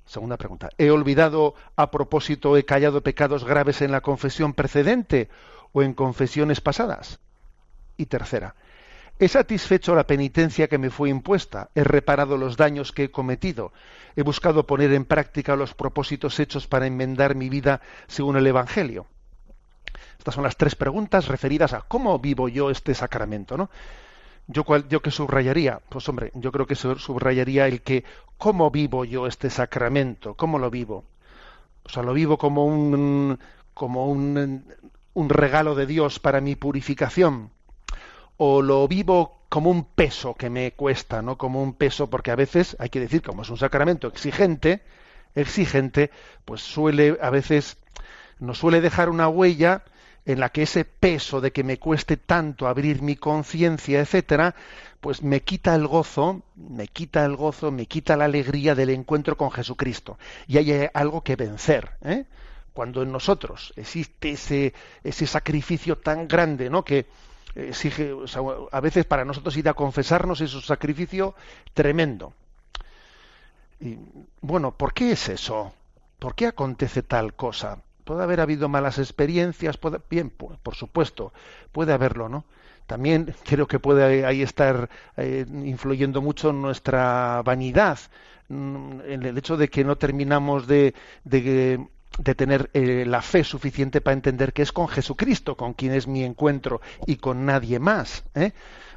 Segunda 0.05 0.37
pregunta. 0.37 0.69
¿He 0.77 0.91
olvidado 0.91 1.55
a 1.75 1.91
propósito, 1.91 2.57
he 2.57 2.65
callado 2.65 3.01
pecados 3.01 3.45
graves 3.45 3.81
en 3.81 3.91
la 3.91 4.01
confesión 4.01 4.53
precedente 4.53 5.29
o 5.71 5.81
en 5.81 5.93
confesiones 5.93 6.61
pasadas? 6.61 7.19
Y 7.95 8.07
tercera. 8.07 8.55
He 9.19 9.27
satisfecho 9.27 9.95
la 9.95 10.07
penitencia 10.07 10.67
que 10.67 10.79
me 10.79 10.89
fue 10.89 11.09
impuesta, 11.09 11.69
he 11.75 11.83
reparado 11.83 12.35
los 12.35 12.57
daños 12.57 12.91
que 12.91 13.05
he 13.05 13.11
cometido, 13.11 13.71
he 14.15 14.23
buscado 14.23 14.65
poner 14.65 14.91
en 14.91 15.05
práctica 15.05 15.55
los 15.55 15.73
propósitos 15.73 16.39
hechos 16.39 16.67
para 16.67 16.87
enmendar 16.87 17.35
mi 17.35 17.47
vida 17.49 17.81
según 18.07 18.37
el 18.37 18.47
Evangelio. 18.47 19.05
Estas 20.17 20.33
son 20.33 20.43
las 20.43 20.57
tres 20.57 20.75
preguntas 20.75 21.27
referidas 21.27 21.73
a 21.73 21.81
cómo 21.81 22.17
vivo 22.17 22.49
yo 22.49 22.71
este 22.71 22.95
sacramento, 22.95 23.55
¿no? 23.55 23.69
Yo, 24.47 24.63
cual, 24.63 24.87
yo 24.89 25.01
que 25.01 25.11
subrayaría, 25.11 25.79
pues 25.89 26.09
hombre, 26.09 26.31
yo 26.33 26.51
creo 26.51 26.65
que 26.65 26.75
subrayaría 26.75 27.67
el 27.67 27.81
que 27.81 28.03
cómo 28.37 28.71
vivo 28.71 29.05
yo 29.05 29.27
este 29.27 29.49
sacramento, 29.49 30.33
cómo 30.33 30.59
lo 30.59 30.69
vivo. 30.69 31.05
O 31.83 31.89
sea, 31.89 32.03
lo 32.03 32.13
vivo 32.13 32.37
como 32.37 32.65
un 32.65 33.39
como 33.73 34.07
un, 34.07 34.65
un 35.13 35.29
regalo 35.29 35.75
de 35.75 35.85
Dios 35.85 36.19
para 36.19 36.41
mi 36.41 36.55
purificación 36.55 37.51
o 38.37 38.61
lo 38.61 38.87
vivo 38.87 39.39
como 39.49 39.69
un 39.69 39.83
peso 39.85 40.33
que 40.33 40.49
me 40.49 40.71
cuesta, 40.71 41.21
¿no? 41.21 41.37
Como 41.37 41.61
un 41.61 41.73
peso, 41.73 42.09
porque 42.09 42.31
a 42.31 42.35
veces, 42.35 42.75
hay 42.79 42.89
que 42.89 42.99
decir, 42.99 43.21
como 43.21 43.43
es 43.43 43.49
un 43.49 43.57
sacramento 43.57 44.07
exigente, 44.07 44.81
exigente, 45.35 46.09
pues 46.45 46.61
suele, 46.61 47.17
a 47.21 47.29
veces, 47.29 47.77
nos 48.39 48.57
suele 48.57 48.81
dejar 48.81 49.09
una 49.09 49.27
huella 49.27 49.83
en 50.25 50.39
la 50.39 50.49
que 50.49 50.63
ese 50.63 50.85
peso 50.85 51.41
de 51.41 51.51
que 51.51 51.63
me 51.63 51.77
cueste 51.77 52.17
tanto 52.17 52.67
abrir 52.67 53.01
mi 53.01 53.15
conciencia, 53.15 53.99
etcétera, 53.99 54.55
pues 55.01 55.21
me 55.21 55.41
quita 55.41 55.75
el 55.75 55.85
gozo, 55.85 56.41
me 56.55 56.87
quita 56.87 57.25
el 57.25 57.35
gozo, 57.35 57.71
me 57.71 57.85
quita 57.85 58.15
la 58.15 58.25
alegría 58.25 58.73
del 58.73 58.89
encuentro 58.89 59.37
con 59.37 59.51
Jesucristo. 59.51 60.17
Y 60.47 60.57
hay 60.57 60.89
algo 60.93 61.21
que 61.21 61.35
vencer, 61.35 61.91
¿eh? 62.03 62.25
Cuando 62.73 63.03
en 63.03 63.11
nosotros 63.11 63.73
existe 63.75 64.31
ese, 64.31 64.73
ese 65.03 65.27
sacrificio 65.27 65.97
tan 65.97 66.27
grande, 66.27 66.69
¿no? 66.69 66.83
Que, 66.83 67.05
exige, 67.55 68.13
a 68.71 68.79
veces 68.79 69.05
para 69.05 69.25
nosotros 69.25 69.55
ir 69.57 69.69
a 69.69 69.73
confesarnos 69.73 70.41
es 70.41 70.53
un 70.53 70.61
sacrificio 70.61 71.35
tremendo. 71.73 72.33
Y, 73.79 73.97
bueno, 74.41 74.71
¿por 74.71 74.93
qué 74.93 75.11
es 75.11 75.29
eso? 75.29 75.73
¿Por 76.19 76.35
qué 76.35 76.47
acontece 76.47 77.03
tal 77.03 77.33
cosa? 77.33 77.79
Puede 78.03 78.23
haber 78.23 78.41
habido 78.41 78.69
malas 78.69 78.97
experiencias, 78.97 79.77
puede, 79.77 79.99
bien, 80.09 80.29
por, 80.29 80.75
supuesto, 80.75 81.33
puede 81.71 81.93
haberlo, 81.93 82.29
¿no? 82.29 82.45
También 82.87 83.33
creo 83.45 83.67
que 83.67 83.79
puede 83.79 84.25
ahí 84.25 84.41
estar 84.41 84.89
eh, 85.17 85.45
influyendo 85.49 86.21
mucho 86.21 86.53
nuestra 86.53 87.41
vanidad, 87.43 87.99
mm, 88.49 89.01
en 89.05 89.23
el 89.23 89.37
hecho 89.37 89.57
de 89.57 89.69
que 89.69 89.83
no 89.83 89.97
terminamos 89.97 90.67
de, 90.67 90.93
de 92.17 92.35
tener 92.35 92.69
eh, 92.73 93.05
la 93.07 93.21
fe 93.21 93.43
suficiente 93.43 94.01
para 94.01 94.13
entender 94.13 94.53
que 94.53 94.61
es 94.61 94.71
con 94.71 94.87
Jesucristo 94.87 95.57
con 95.57 95.73
quien 95.73 95.93
es 95.93 96.07
mi 96.07 96.23
encuentro 96.23 96.81
y 97.07 97.17
con 97.17 97.45
nadie 97.45 97.79
más. 97.79 98.23
¿eh? 98.35 98.51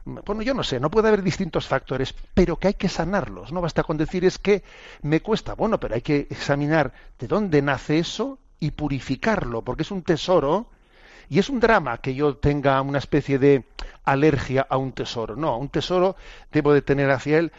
Bueno, 0.05 0.43
yo 0.43 0.55
no 0.55 0.63
sé, 0.63 0.79
no 0.79 0.91
puede 0.91 1.09
haber 1.09 1.23
distintos 1.23 1.67
factores, 1.67 2.15
pero 2.35 2.59
que 2.59 2.69
hay 2.69 2.75
que 2.75 2.89
sanarlos. 2.89 3.53
No 3.53 3.61
basta 3.61 3.83
con 3.83 3.97
decir 3.97 4.25
es 4.25 4.39
que 4.39 4.63
me 5.03 5.21
cuesta. 5.21 5.55
Bueno, 5.55 5.81
pero 5.81 5.95
hay 5.95 6.03
que 6.03 6.29
examinar 6.31 6.93
de 7.19 7.27
dónde 7.27 7.63
nace 7.63 7.99
eso 7.99 8.39
y 8.61 8.71
purificarlo, 8.71 9.63
porque 9.63 9.83
es 9.83 9.91
un 9.91 10.03
tesoro 10.03 10.69
y 11.29 11.39
es 11.39 11.49
un 11.49 11.59
drama 11.59 11.99
que 11.99 12.15
yo 12.15 12.37
tenga 12.37 12.81
una 12.83 12.99
especie 12.99 13.39
de 13.39 13.65
alergia 14.05 14.67
a 14.69 14.77
un 14.77 14.93
tesoro. 14.93 15.35
No, 15.35 15.49
a 15.49 15.57
un 15.57 15.69
tesoro 15.71 16.17
debo 16.53 16.73
de 16.73 16.83
tener 16.83 17.11
hacia 17.11 17.39
él 17.39 17.53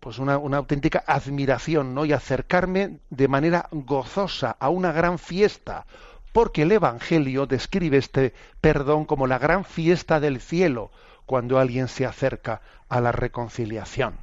pues 0.00 0.18
una, 0.18 0.34
auténtica 0.34 1.04
admiración, 1.06 1.94
¿no? 1.94 2.04
Y 2.04 2.12
acercarme 2.12 2.98
de 3.10 3.28
manera 3.28 3.68
gozosa 3.70 4.56
a 4.58 4.68
una 4.68 4.92
gran 4.92 5.18
fiesta, 5.18 5.86
porque 6.32 6.62
el 6.62 6.72
Evangelio 6.72 7.46
describe 7.46 7.96
este 7.96 8.34
perdón 8.60 9.04
como 9.04 9.26
la 9.26 9.38
gran 9.38 9.64
fiesta 9.64 10.20
del 10.20 10.40
cielo, 10.40 10.90
cuando 11.26 11.58
alguien 11.58 11.88
se 11.88 12.06
acerca 12.06 12.60
a 12.88 13.00
la 13.00 13.12
reconciliación. 13.12 14.16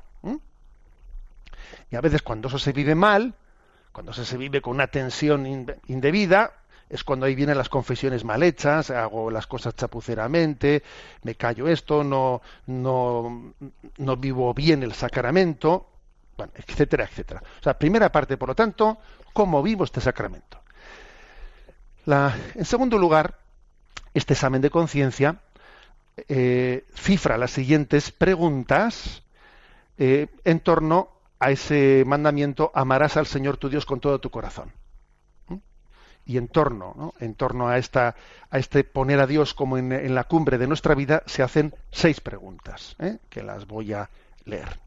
Y 1.92 1.96
a 1.96 2.02
veces 2.02 2.22
cuando 2.22 2.48
eso 2.48 2.60
se 2.60 2.74
vive 2.74 2.96
mal, 2.96 3.34
cuando 3.92 4.12
se 4.12 4.38
vive 4.38 4.62
con 4.62 4.76
una 4.76 4.88
tensión 4.88 5.46
indebida, 5.88 6.52
es 6.90 7.04
cuando 7.04 7.26
ahí 7.26 7.36
vienen 7.36 7.58
las 7.58 7.70
confesiones 7.70 8.24
mal 8.24 8.44
hechas, 8.44 8.92
hago 8.92 9.32
las 9.32 9.48
cosas 9.48 9.76
chapuceramente, 9.76 10.84
me 11.24 11.36
callo 11.36 11.68
esto, 11.68 12.04
no, 12.04 12.42
no, 12.68 13.54
no 13.98 14.18
vivo 14.18 14.54
bien 14.54 14.84
el 14.84 14.94
sacramento, 14.94 15.88
bueno, 16.38 16.54
etcétera, 16.56 17.06
etcétera. 17.06 17.42
O 17.60 17.64
sea, 17.64 17.78
primera 17.78 18.12
parte, 18.12 18.38
por 18.38 18.50
lo 18.50 18.56
tanto, 18.56 19.00
cómo 19.34 19.64
vivo 19.64 19.84
este 19.84 20.00
sacramento. 20.00 20.62
La, 22.06 22.36
en 22.54 22.66
segundo 22.66 23.00
lugar, 23.00 23.40
este 24.14 24.34
examen 24.34 24.62
de 24.62 24.70
conciencia 24.70 25.40
eh, 26.28 26.86
cifra 26.94 27.38
las 27.38 27.52
siguientes 27.52 28.12
preguntas 28.12 29.24
eh, 29.98 30.28
en 30.44 30.60
torno 30.60 31.10
a 31.40 31.50
ese 31.50 32.04
mandamiento, 32.06 32.72
amarás 32.76 33.18
al 33.18 33.26
Señor 33.26 33.58
tu 33.58 33.70
Dios 33.70 33.86
con 33.86 34.00
todo 34.00 34.20
tu 34.20 34.30
corazón 34.30 34.72
y 36.26 36.38
en 36.38 36.48
torno, 36.48 37.14
en 37.20 37.36
torno 37.36 37.68
a, 37.68 37.78
esta, 37.78 38.16
a 38.50 38.58
este 38.58 38.84
poner 38.84 39.20
a 39.20 39.28
Dios 39.28 39.54
como 39.54 39.78
en, 39.78 40.16
la 40.16 40.24
cumbre 40.24 40.58
de 40.58 40.68
nuestra 40.68 40.96
vida, 40.96 41.22
se 41.28 41.44
hacen 41.44 41.74
seis 41.92 42.20
preguntas, 42.20 42.96
¿eh? 43.00 43.18
que 43.30 43.44
las 43.44 43.68
voy 43.68 43.94
a 43.94 44.10
leer. 44.46 44.80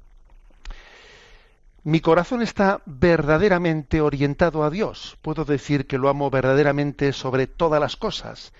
Mi 1.85 2.01
corazón 2.01 2.43
está 2.43 2.83
verdaderamente 2.87 4.01
orientado 4.01 4.65
a 4.65 4.71
Dios. 4.71 5.17
Puedo 5.23 5.45
decir 5.45 5.87
que 5.87 5.97
lo 5.97 6.09
amo 6.09 6.29
verdaderamente 6.29 7.13
sobre 7.13 7.47
todas 7.47 7.81
las 7.81 7.97
cosas 7.97 8.53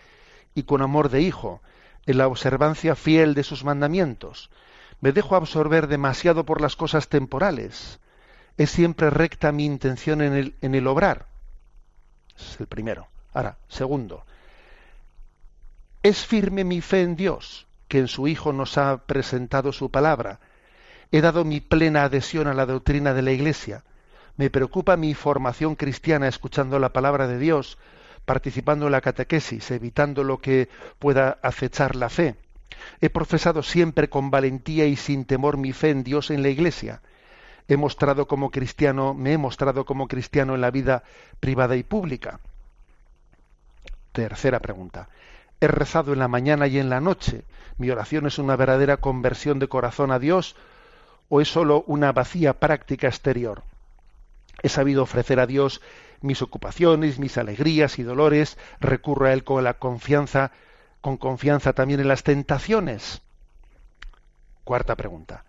y 0.55 0.63
con 0.63 0.81
amor 0.81 1.09
de 1.09 1.21
hijo, 1.23 1.61
en 2.07 2.17
la 2.17 2.29
observancia 2.29 2.95
fiel 2.95 3.35
de 3.35 3.43
sus 3.43 3.65
mandamientos. 3.65 4.51
Me 5.01 5.13
dejo 5.13 5.37
absorber 5.37 5.89
demasiado 5.89 6.45
por 6.45 6.61
las 6.61 6.75
cosas 6.75 7.09
temporales. 7.09 7.99
Es 8.57 8.71
siempre 8.71 9.11
recta 9.11 9.53
mi 9.53 9.67
intención 9.67 10.23
en 10.23 10.33
el, 10.33 10.55
en 10.63 10.75
el 10.75 10.87
obrar 10.87 11.28
es 12.41 12.61
el 12.61 12.67
primero. 12.67 13.09
Ahora, 13.33 13.57
segundo, 13.69 14.25
es 16.03 16.25
firme 16.25 16.65
mi 16.65 16.81
fe 16.81 17.03
en 17.03 17.17
Dios, 17.17 17.67
que 17.89 17.99
en 17.99 18.09
su 18.09 18.29
Hijo 18.29 18.53
nos 18.53 18.79
ha 18.79 18.99
presentado 18.99 19.73
su 19.73 19.91
palabra. 19.91 20.41
He 21.11 21.21
dado 21.21 21.45
mi 21.45 21.61
plena 21.61 22.05
adhesión 22.05 22.47
a 22.47 22.55
la 22.55 22.67
doctrina 22.67 23.15
de 23.15 23.23
la 23.23 23.33
Iglesia. 23.33 23.85
Me 24.37 24.51
preocupa 24.51 24.97
mi 24.97 25.15
formación 25.15 25.75
cristiana 25.75 26.29
escuchando 26.29 26.79
la 26.79 26.93
palabra 26.93 27.27
de 27.27 27.39
Dios, 27.39 27.79
participando 28.25 28.87
en 28.87 28.93
la 28.93 29.01
catequesis, 29.01 29.71
evitando 29.71 30.23
lo 30.23 30.39
que 30.39 30.69
pueda 30.99 31.39
acechar 31.43 31.97
la 31.97 32.09
fe. 32.09 32.37
He 33.01 33.11
profesado 33.11 33.63
siempre 33.63 34.09
con 34.09 34.31
valentía 34.31 34.87
y 34.87 34.97
sin 34.97 35.25
temor 35.25 35.57
mi 35.57 35.73
fe 35.73 35.91
en 35.91 36.05
Dios 36.05 36.31
en 36.31 36.43
la 36.43 36.49
Iglesia 36.49 37.01
he 37.69 37.77
mostrado 37.77 38.27
como 38.27 38.51
cristiano, 38.51 39.13
me 39.15 39.35
he 39.35 39.39
mostrado 39.39 39.85
como 39.85 40.09
cristiano 40.09 40.55
en 40.55 40.63
la 40.63 40.71
vida 40.71 41.05
privada 41.39 41.77
y 41.77 41.83
pública. 41.83 42.41
Tercera 44.13 44.59
pregunta. 44.59 45.09
He 45.61 45.69
rezado 45.69 46.13
en 46.15 46.19
la 46.19 46.29
mañana 46.29 46.67
y 46.67 46.79
en 46.79 46.89
la 46.89 47.01
noche. 47.01 47.45
¿Mi 47.77 47.91
oración 47.91 48.27
es 48.27 48.39
una 48.39 48.57
verdadera 48.57 48.97
conversión 48.97 49.59
de 49.59 49.69
corazón 49.69 50.11
a 50.11 50.19
Dios 50.19 50.57
o 51.29 51.41
es 51.43 51.49
sólo 51.49 51.85
una 51.87 52.13
vacía 52.13 52.55
práctica 52.59 53.07
exterior? 53.07 53.63
He 54.63 54.69
sabido 54.69 55.03
ofrecer 55.03 55.39
a 55.39 55.47
Dios 55.47 55.83
mis 56.21 56.43
ocupaciones, 56.43 57.19
mis 57.19 57.37
alegrías 57.39 57.99
y 57.99 58.03
dolores. 58.03 58.57
Recurro 58.81 59.27
a 59.27 59.33
Él 59.33 59.45
con 59.45 59.63
la 59.63 59.75
confianza, 59.75 60.53
con 61.01 61.17
confianza 61.17 61.75
también 61.75 62.01
en 62.01 62.09
las 62.09 62.23
tentaciones. 62.23 63.21
Cuarta 64.65 64.97
pregunta. 64.97 65.45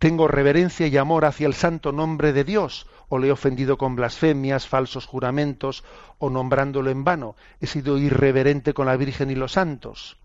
¿Tengo 0.00 0.28
reverencia 0.28 0.86
y 0.86 0.96
amor 0.96 1.26
hacia 1.26 1.46
el 1.46 1.52
santo 1.52 1.92
nombre 1.92 2.32
de 2.32 2.42
Dios? 2.42 2.86
¿O 3.10 3.18
le 3.18 3.28
he 3.28 3.32
ofendido 3.32 3.76
con 3.76 3.96
blasfemias, 3.96 4.66
falsos 4.66 5.04
juramentos 5.04 5.84
o 6.16 6.30
nombrándolo 6.30 6.90
en 6.90 7.04
vano? 7.04 7.36
¿He 7.60 7.66
sido 7.66 7.98
irreverente 7.98 8.72
con 8.72 8.86
la 8.86 8.96
Virgen 8.96 9.30
y 9.30 9.34
los 9.34 9.52
santos? 9.52 10.16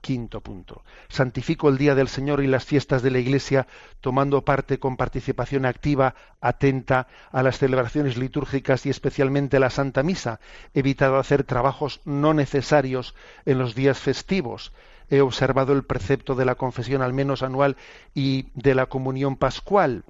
Quinto 0.00 0.40
punto. 0.40 0.82
Santifico 1.08 1.68
el 1.68 1.78
día 1.78 1.94
del 1.94 2.08
Señor 2.08 2.42
y 2.42 2.48
las 2.48 2.64
fiestas 2.64 3.00
de 3.00 3.12
la 3.12 3.20
Iglesia, 3.20 3.68
tomando 4.00 4.42
parte 4.42 4.80
con 4.80 4.96
participación 4.96 5.64
activa, 5.64 6.16
atenta 6.40 7.06
a 7.30 7.44
las 7.44 7.58
celebraciones 7.58 8.16
litúrgicas 8.16 8.86
y 8.86 8.90
especialmente 8.90 9.60
la 9.60 9.70
Santa 9.70 10.02
Misa. 10.02 10.40
Evitado 10.74 11.18
hacer 11.18 11.44
trabajos 11.44 12.00
no 12.04 12.34
necesarios 12.34 13.14
en 13.44 13.58
los 13.58 13.76
días 13.76 14.00
festivos 14.00 14.72
he 15.10 15.20
observado 15.20 15.72
el 15.72 15.84
precepto 15.84 16.34
de 16.34 16.44
la 16.44 16.54
confesión 16.54 17.02
al 17.02 17.12
menos 17.12 17.42
anual 17.42 17.76
y 18.14 18.46
de 18.54 18.74
la 18.74 18.86
comunión 18.86 19.36
pascual. 19.36 20.04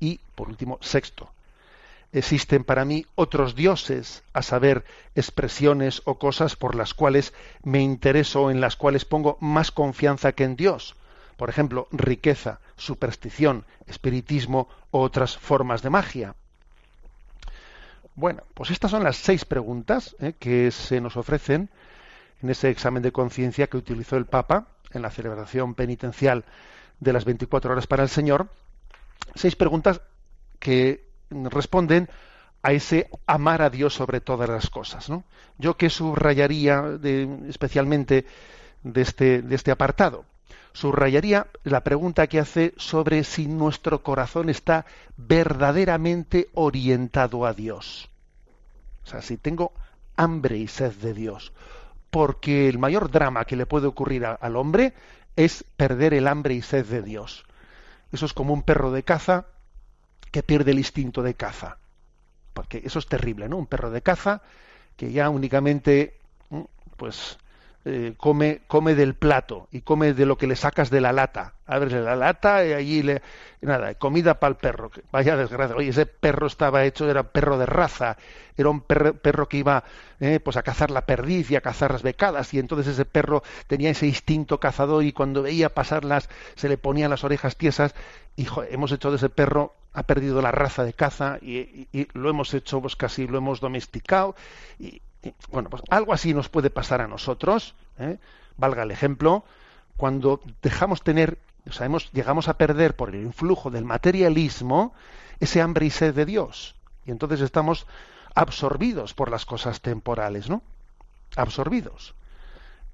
Y, 0.00 0.20
por 0.34 0.48
último, 0.48 0.78
sexto, 0.80 1.30
existen 2.12 2.64
para 2.64 2.84
mí 2.84 3.06
otros 3.14 3.54
dioses, 3.54 4.22
a 4.32 4.42
saber, 4.42 4.84
expresiones 5.14 6.02
o 6.04 6.18
cosas 6.18 6.56
por 6.56 6.74
las 6.74 6.94
cuales 6.94 7.32
me 7.62 7.80
intereso, 7.80 8.50
en 8.50 8.60
las 8.60 8.76
cuales 8.76 9.04
pongo 9.04 9.38
más 9.40 9.70
confianza 9.70 10.32
que 10.32 10.44
en 10.44 10.56
Dios. 10.56 10.96
Por 11.36 11.50
ejemplo, 11.50 11.88
riqueza, 11.92 12.60
superstición, 12.76 13.64
espiritismo 13.86 14.68
u 14.90 14.98
otras 14.98 15.36
formas 15.36 15.82
de 15.82 15.90
magia. 15.90 16.34
Bueno, 18.14 18.44
pues 18.54 18.70
estas 18.70 18.90
son 18.90 19.04
las 19.04 19.16
seis 19.16 19.44
preguntas 19.44 20.16
eh, 20.20 20.32
que 20.38 20.70
se 20.70 21.02
nos 21.02 21.18
ofrecen 21.18 21.68
en 22.42 22.50
ese 22.50 22.70
examen 22.70 23.02
de 23.02 23.12
conciencia 23.12 23.66
que 23.66 23.76
utilizó 23.76 24.16
el 24.16 24.26
Papa 24.26 24.66
en 24.92 25.02
la 25.02 25.10
celebración 25.10 25.74
penitencial 25.74 26.44
de 27.00 27.12
las 27.12 27.24
24 27.24 27.72
horas 27.72 27.86
para 27.86 28.02
el 28.02 28.08
Señor, 28.08 28.48
seis 29.34 29.56
preguntas 29.56 30.00
que 30.58 31.06
responden 31.30 32.08
a 32.62 32.72
ese 32.72 33.08
amar 33.26 33.62
a 33.62 33.70
Dios 33.70 33.94
sobre 33.94 34.20
todas 34.20 34.48
las 34.48 34.70
cosas. 34.70 35.08
¿no? 35.08 35.24
Yo 35.58 35.76
que 35.76 35.90
subrayaría 35.90 36.98
especialmente 37.48 38.26
de 38.82 39.02
este, 39.02 39.42
de 39.42 39.54
este 39.54 39.70
apartado, 39.70 40.24
subrayaría 40.72 41.46
la 41.64 41.82
pregunta 41.82 42.26
que 42.26 42.40
hace 42.40 42.74
sobre 42.76 43.24
si 43.24 43.46
nuestro 43.46 44.02
corazón 44.02 44.50
está 44.50 44.84
verdaderamente 45.16 46.48
orientado 46.54 47.46
a 47.46 47.54
Dios. 47.54 48.10
O 49.04 49.08
sea, 49.08 49.22
si 49.22 49.36
tengo 49.36 49.72
hambre 50.16 50.56
y 50.58 50.66
sed 50.66 50.92
de 50.94 51.14
Dios, 51.14 51.52
porque 52.16 52.66
el 52.70 52.78
mayor 52.78 53.10
drama 53.10 53.44
que 53.44 53.56
le 53.56 53.66
puede 53.66 53.86
ocurrir 53.86 54.24
al 54.24 54.56
hombre 54.56 54.94
es 55.36 55.66
perder 55.76 56.14
el 56.14 56.28
hambre 56.28 56.54
y 56.54 56.62
sed 56.62 56.86
de 56.86 57.02
Dios. 57.02 57.44
Eso 58.10 58.24
es 58.24 58.32
como 58.32 58.54
un 58.54 58.62
perro 58.62 58.90
de 58.90 59.02
caza 59.02 59.44
que 60.30 60.42
pierde 60.42 60.70
el 60.70 60.78
instinto 60.78 61.22
de 61.22 61.34
caza. 61.34 61.76
Porque 62.54 62.80
eso 62.82 63.00
es 63.00 63.06
terrible, 63.06 63.50
¿no? 63.50 63.58
Un 63.58 63.66
perro 63.66 63.90
de 63.90 64.00
caza 64.00 64.40
que 64.96 65.12
ya 65.12 65.28
únicamente 65.28 66.18
pues 66.96 67.36
eh, 67.88 68.14
come, 68.16 68.62
come 68.66 68.96
del 68.96 69.14
plato 69.14 69.68
y 69.70 69.82
come 69.82 70.12
de 70.12 70.26
lo 70.26 70.36
que 70.36 70.48
le 70.48 70.56
sacas 70.56 70.90
de 70.90 71.00
la 71.00 71.12
lata. 71.12 71.54
Abres 71.66 71.92
la 71.92 72.16
lata 72.16 72.66
y 72.66 72.72
allí 72.72 73.00
le. 73.04 73.22
Nada, 73.60 73.94
comida 73.94 74.40
para 74.40 74.50
el 74.50 74.56
perro. 74.56 74.90
Vaya 75.12 75.36
desgracia. 75.36 75.76
Oye, 75.76 75.90
ese 75.90 76.04
perro 76.04 76.48
estaba 76.48 76.84
hecho, 76.84 77.08
era 77.08 77.22
perro 77.22 77.58
de 77.58 77.66
raza. 77.66 78.16
Era 78.56 78.70
un 78.70 78.80
perro, 78.80 79.48
que 79.48 79.58
iba 79.58 79.84
eh, 80.18 80.40
pues 80.40 80.56
a 80.56 80.64
cazar 80.64 80.90
la 80.90 81.06
perdiz 81.06 81.48
y 81.52 81.54
a 81.54 81.60
cazar 81.60 81.92
las 81.92 82.02
becadas. 82.02 82.52
Y 82.54 82.58
entonces 82.58 82.88
ese 82.88 83.04
perro 83.04 83.44
tenía 83.68 83.90
ese 83.90 84.08
instinto 84.08 84.58
cazador 84.58 85.04
y 85.04 85.12
cuando 85.12 85.42
veía 85.42 85.72
pasarlas 85.72 86.28
se 86.56 86.68
le 86.68 86.78
ponían 86.78 87.10
las 87.10 87.22
orejas 87.22 87.56
tiesas. 87.56 87.94
Y 88.34 88.48
hemos 88.68 88.90
hecho 88.90 89.10
de 89.10 89.18
ese 89.18 89.28
perro 89.28 89.74
ha 89.92 90.02
perdido 90.02 90.42
la 90.42 90.50
raza 90.50 90.82
de 90.82 90.92
caza 90.92 91.38
y, 91.40 91.86
y, 91.92 92.08
lo 92.14 92.28
hemos 92.28 92.52
hecho 92.52 92.82
pues 92.82 92.96
casi 92.96 93.26
lo 93.26 93.38
hemos 93.38 93.60
domesticado 93.60 94.36
y, 94.78 95.00
bueno, 95.50 95.70
pues 95.70 95.82
algo 95.90 96.12
así 96.12 96.34
nos 96.34 96.48
puede 96.48 96.70
pasar 96.70 97.00
a 97.00 97.08
nosotros, 97.08 97.74
¿eh? 97.98 98.18
valga 98.56 98.82
el 98.82 98.90
ejemplo, 98.90 99.44
cuando 99.96 100.40
dejamos 100.62 101.02
tener, 101.02 101.38
o 101.66 101.98
llegamos 102.12 102.48
a 102.48 102.58
perder 102.58 102.96
por 102.96 103.14
el 103.14 103.22
influjo 103.22 103.70
del 103.70 103.84
materialismo 103.84 104.92
ese 105.40 105.60
hambre 105.60 105.86
y 105.86 105.90
sed 105.90 106.14
de 106.14 106.26
Dios. 106.26 106.74
Y 107.04 107.10
entonces 107.10 107.40
estamos 107.40 107.86
absorbidos 108.34 109.14
por 109.14 109.30
las 109.30 109.46
cosas 109.46 109.80
temporales, 109.80 110.48
¿no? 110.48 110.62
Absorbidos. 111.36 112.14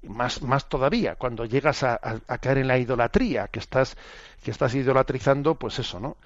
Más, 0.03 0.41
más 0.41 0.67
todavía, 0.67 1.15
cuando 1.15 1.45
llegas 1.45 1.83
a, 1.83 1.97
caer 2.41 2.57
en 2.57 2.67
la 2.67 2.77
idolatría, 2.77 3.47
que 3.47 3.59
estás, 3.59 3.95
que 4.43 4.51
estás 4.51 4.75
idolatrizando, 4.75 5.55
pues 5.55 5.79
eso, 5.79 5.99
¿no? 5.99 6.17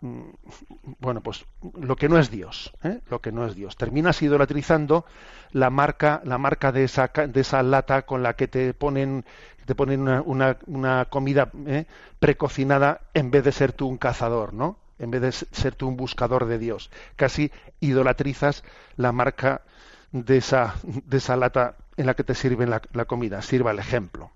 Mm, 0.00 0.30
bueno, 0.98 1.20
pues 1.20 1.44
lo 1.78 1.94
que 1.96 2.08
no 2.08 2.18
es 2.18 2.30
Dios, 2.30 2.72
¿eh? 2.82 3.00
lo 3.10 3.20
que 3.20 3.32
no 3.32 3.46
es 3.46 3.54
Dios. 3.54 3.76
Terminas 3.76 4.22
idolatrizando 4.22 5.04
la 5.52 5.68
marca, 5.68 6.22
la 6.24 6.38
marca 6.38 6.72
de 6.72 6.84
esa, 6.84 7.08
de 7.08 7.40
esa 7.40 7.62
lata 7.62 8.02
con 8.02 8.22
la 8.22 8.34
que 8.34 8.48
te 8.48 8.72
ponen, 8.72 9.26
te 9.66 9.74
ponen 9.74 10.08
una, 10.08 10.56
una, 10.66 11.04
comida 11.04 11.50
¿eh? 11.66 11.84
precocinada 12.18 13.02
en 13.12 13.30
vez 13.30 13.44
de 13.44 13.52
ser 13.52 13.72
tú 13.72 13.88
un 13.88 13.98
cazador, 13.98 14.54
¿no? 14.54 14.78
En 14.98 15.10
vez 15.10 15.20
de 15.20 15.32
ser 15.32 15.74
tú 15.74 15.88
un 15.88 15.96
buscador 15.96 16.46
de 16.46 16.58
Dios. 16.58 16.90
Casi 17.16 17.50
idolatrizas 17.80 18.64
la 18.96 19.12
marca 19.12 19.62
de 20.12 20.38
esa, 20.38 20.74
de 20.82 21.18
esa 21.18 21.36
lata 21.36 21.76
en 21.96 22.06
la 22.06 22.14
que 22.14 22.24
te 22.24 22.34
sirven 22.34 22.70
la, 22.70 22.82
la 22.92 23.04
comida. 23.04 23.42
Sirva 23.42 23.70
el 23.70 23.78
ejemplo. 23.78 24.30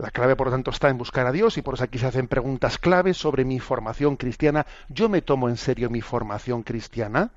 La 0.00 0.10
clave, 0.10 0.34
por 0.34 0.46
lo 0.46 0.52
tanto, 0.52 0.70
está 0.70 0.88
en 0.88 0.96
buscar 0.96 1.26
a 1.26 1.32
Dios 1.32 1.58
y 1.58 1.62
por 1.62 1.74
eso 1.74 1.84
aquí 1.84 1.98
se 1.98 2.06
hacen 2.06 2.26
preguntas 2.26 2.78
claves 2.78 3.18
sobre 3.18 3.44
mi 3.44 3.60
formación 3.60 4.16
cristiana. 4.16 4.66
¿Yo 4.88 5.10
me 5.10 5.20
tomo 5.20 5.50
en 5.50 5.58
serio 5.58 5.90
mi 5.90 6.00
formación 6.00 6.62
cristiana? 6.62 7.32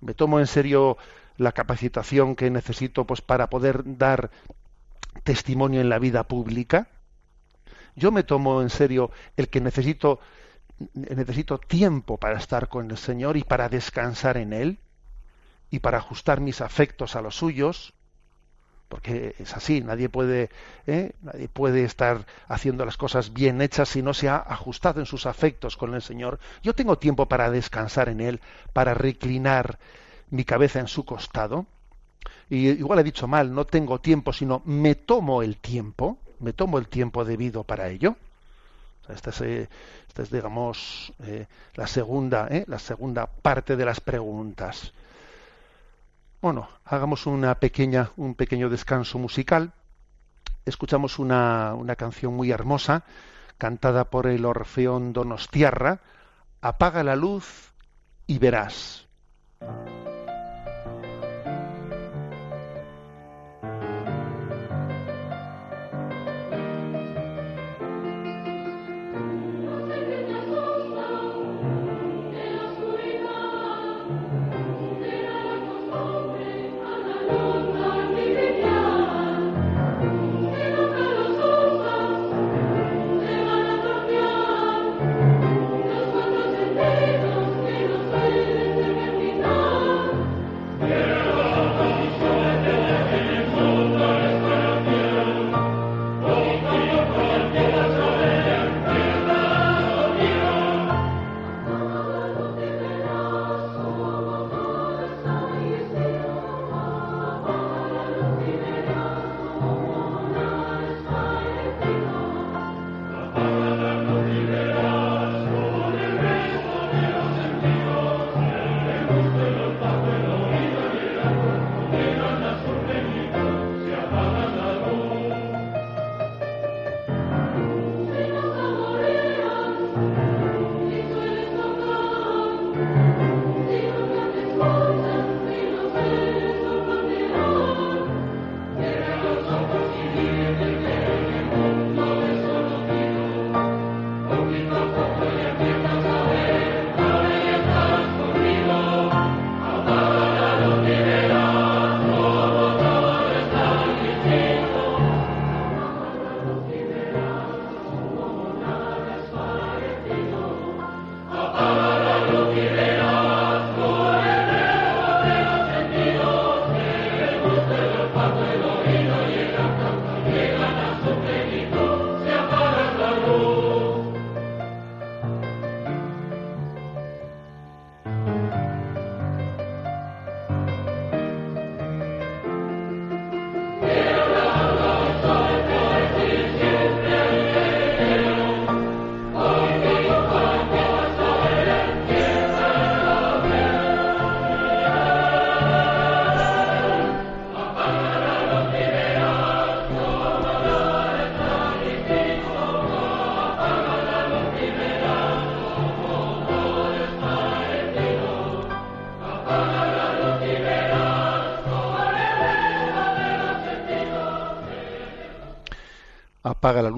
¿Me 0.00 0.14
tomo 0.14 0.38
en 0.38 0.46
serio 0.46 0.98
la 1.36 1.50
capacitación 1.50 2.36
que 2.36 2.48
necesito 2.48 3.06
pues, 3.06 3.22
para 3.22 3.50
poder 3.50 3.82
dar 3.98 4.30
testimonio 5.24 5.80
en 5.80 5.88
la 5.88 5.98
vida 5.98 6.22
pública? 6.22 6.86
¿Yo 7.96 8.12
me 8.12 8.22
tomo 8.22 8.62
en 8.62 8.70
serio 8.70 9.10
el 9.36 9.48
que 9.48 9.60
necesito, 9.60 10.20
necesito 10.94 11.58
tiempo 11.58 12.18
para 12.18 12.38
estar 12.38 12.68
con 12.68 12.88
el 12.88 12.98
Señor 12.98 13.36
y 13.36 13.42
para 13.42 13.68
descansar 13.68 14.36
en 14.36 14.52
Él? 14.52 14.78
¿Y 15.70 15.80
para 15.80 15.98
ajustar 15.98 16.40
mis 16.40 16.60
afectos 16.60 17.16
a 17.16 17.20
los 17.20 17.34
suyos? 17.34 17.94
Porque 18.90 19.36
es 19.38 19.56
así, 19.56 19.82
nadie 19.82 20.08
puede, 20.08 20.50
¿eh? 20.88 21.12
nadie 21.22 21.48
puede 21.48 21.84
estar 21.84 22.26
haciendo 22.48 22.84
las 22.84 22.96
cosas 22.96 23.32
bien 23.32 23.62
hechas 23.62 23.88
si 23.88 24.02
no 24.02 24.12
se 24.12 24.28
ha 24.28 24.36
ajustado 24.36 24.98
en 24.98 25.06
sus 25.06 25.26
afectos 25.26 25.76
con 25.76 25.94
el 25.94 26.02
Señor. 26.02 26.40
Yo 26.64 26.74
tengo 26.74 26.98
tiempo 26.98 27.26
para 27.26 27.52
descansar 27.52 28.08
en 28.08 28.20
Él, 28.20 28.40
para 28.72 28.92
reclinar 28.92 29.78
mi 30.30 30.44
cabeza 30.44 30.80
en 30.80 30.88
su 30.88 31.04
costado. 31.04 31.66
Y 32.50 32.68
igual 32.68 32.98
he 32.98 33.04
dicho 33.04 33.28
mal, 33.28 33.54
no 33.54 33.64
tengo 33.64 34.00
tiempo, 34.00 34.32
sino 34.32 34.60
me 34.64 34.96
tomo 34.96 35.44
el 35.44 35.58
tiempo, 35.58 36.18
me 36.40 36.52
tomo 36.52 36.76
el 36.78 36.88
tiempo 36.88 37.24
debido 37.24 37.62
para 37.62 37.90
ello. 37.90 38.16
Esta 39.08 39.30
es, 39.30 39.40
eh, 39.42 39.68
esta 40.08 40.22
es 40.22 40.32
digamos, 40.32 41.12
eh, 41.22 41.46
la 41.76 41.86
segunda, 41.86 42.48
la 42.66 42.78
segunda 42.80 43.26
parte 43.26 43.76
de 43.76 43.84
las 43.84 44.00
preguntas. 44.00 44.92
Bueno, 46.40 46.68
hagamos 46.86 47.26
una 47.26 47.54
pequeña, 47.56 48.12
un 48.16 48.34
pequeño 48.34 48.70
descanso 48.70 49.18
musical. 49.18 49.72
Escuchamos 50.64 51.18
una, 51.18 51.74
una 51.74 51.96
canción 51.96 52.34
muy 52.34 52.50
hermosa, 52.50 53.04
cantada 53.58 54.04
por 54.04 54.26
el 54.26 54.46
Orfeón 54.46 55.12
Donostiarra, 55.12 56.00
Apaga 56.62 57.02
la 57.02 57.16
luz 57.16 57.72
y 58.26 58.38
verás. 58.38 59.06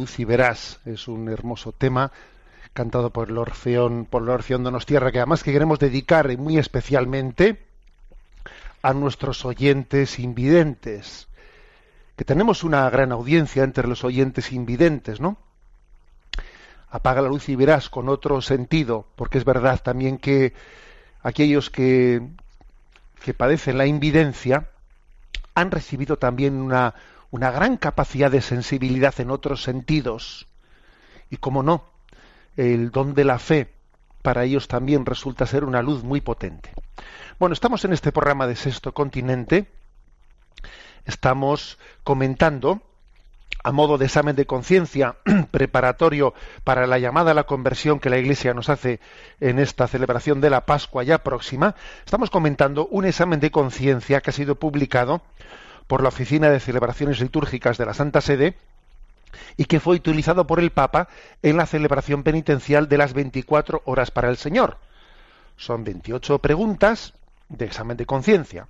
Luz 0.02 0.18
y 0.18 0.24
verás. 0.24 0.80
Es 0.84 1.06
un 1.06 1.28
hermoso 1.28 1.70
tema 1.70 2.10
cantado 2.72 3.10
por 3.10 3.28
el 3.28 3.38
Orfeón, 3.38 4.04
por 4.04 4.22
el 4.22 4.30
Orfeón 4.30 4.64
Donostierra, 4.64 5.12
que 5.12 5.18
además 5.18 5.44
que 5.44 5.52
queremos 5.52 5.78
dedicar 5.78 6.36
muy 6.38 6.58
especialmente 6.58 7.62
a 8.82 8.92
nuestros 8.94 9.44
oyentes 9.44 10.18
invidentes, 10.18 11.28
que 12.16 12.24
tenemos 12.24 12.64
una 12.64 12.90
gran 12.90 13.12
audiencia 13.12 13.62
entre 13.62 13.86
los 13.86 14.02
oyentes 14.02 14.50
invidentes, 14.50 15.20
¿no? 15.20 15.36
Apaga 16.90 17.22
la 17.22 17.28
luz 17.28 17.48
y 17.48 17.54
verás 17.54 17.88
con 17.88 18.08
otro 18.08 18.42
sentido, 18.42 19.06
porque 19.14 19.38
es 19.38 19.44
verdad 19.44 19.80
también 19.82 20.18
que 20.18 20.52
aquellos 21.22 21.70
que, 21.70 22.26
que 23.24 23.34
padecen 23.34 23.78
la 23.78 23.86
invidencia 23.86 24.68
han 25.54 25.70
recibido 25.70 26.16
también 26.18 26.60
una, 26.60 26.94
una 27.32 27.50
gran 27.50 27.78
capacidad 27.78 28.30
de 28.30 28.42
sensibilidad 28.42 29.18
en 29.18 29.30
otros 29.30 29.62
sentidos. 29.62 30.46
Y 31.30 31.38
como 31.38 31.62
no, 31.62 31.82
el 32.56 32.90
don 32.90 33.14
de 33.14 33.24
la 33.24 33.38
fe 33.38 33.72
para 34.20 34.44
ellos 34.44 34.68
también 34.68 35.04
resulta 35.04 35.46
ser 35.46 35.64
una 35.64 35.82
luz 35.82 36.04
muy 36.04 36.20
potente. 36.20 36.70
Bueno, 37.40 37.54
estamos 37.54 37.84
en 37.84 37.94
este 37.94 38.12
programa 38.12 38.46
de 38.46 38.54
Sexto 38.54 38.92
Continente, 38.92 39.66
estamos 41.06 41.78
comentando 42.04 42.82
a 43.64 43.72
modo 43.72 43.96
de 43.96 44.06
examen 44.06 44.36
de 44.36 44.46
conciencia 44.46 45.16
preparatorio 45.50 46.34
para 46.64 46.86
la 46.86 46.98
llamada 46.98 47.30
a 47.30 47.34
la 47.34 47.44
conversión 47.44 47.98
que 47.98 48.10
la 48.10 48.18
Iglesia 48.18 48.52
nos 48.52 48.68
hace 48.68 49.00
en 49.40 49.58
esta 49.58 49.88
celebración 49.88 50.42
de 50.42 50.50
la 50.50 50.66
Pascua 50.66 51.02
ya 51.02 51.22
próxima, 51.22 51.76
estamos 52.04 52.28
comentando 52.28 52.86
un 52.88 53.06
examen 53.06 53.40
de 53.40 53.50
conciencia 53.50 54.20
que 54.20 54.30
ha 54.30 54.34
sido 54.34 54.56
publicado 54.56 55.22
por 55.86 56.02
la 56.02 56.08
Oficina 56.08 56.50
de 56.50 56.60
Celebraciones 56.60 57.20
Litúrgicas 57.20 57.78
de 57.78 57.86
la 57.86 57.94
Santa 57.94 58.20
Sede 58.20 58.56
y 59.56 59.64
que 59.64 59.80
fue 59.80 59.96
utilizado 59.96 60.46
por 60.46 60.60
el 60.60 60.70
Papa 60.70 61.08
en 61.42 61.56
la 61.56 61.66
celebración 61.66 62.22
penitencial 62.22 62.88
de 62.88 62.98
las 62.98 63.12
24 63.12 63.82
horas 63.84 64.10
para 64.10 64.28
el 64.28 64.36
Señor. 64.36 64.78
Son 65.56 65.84
28 65.84 66.38
preguntas 66.38 67.14
de 67.48 67.66
examen 67.66 67.96
de 67.96 68.06
conciencia. 68.06 68.66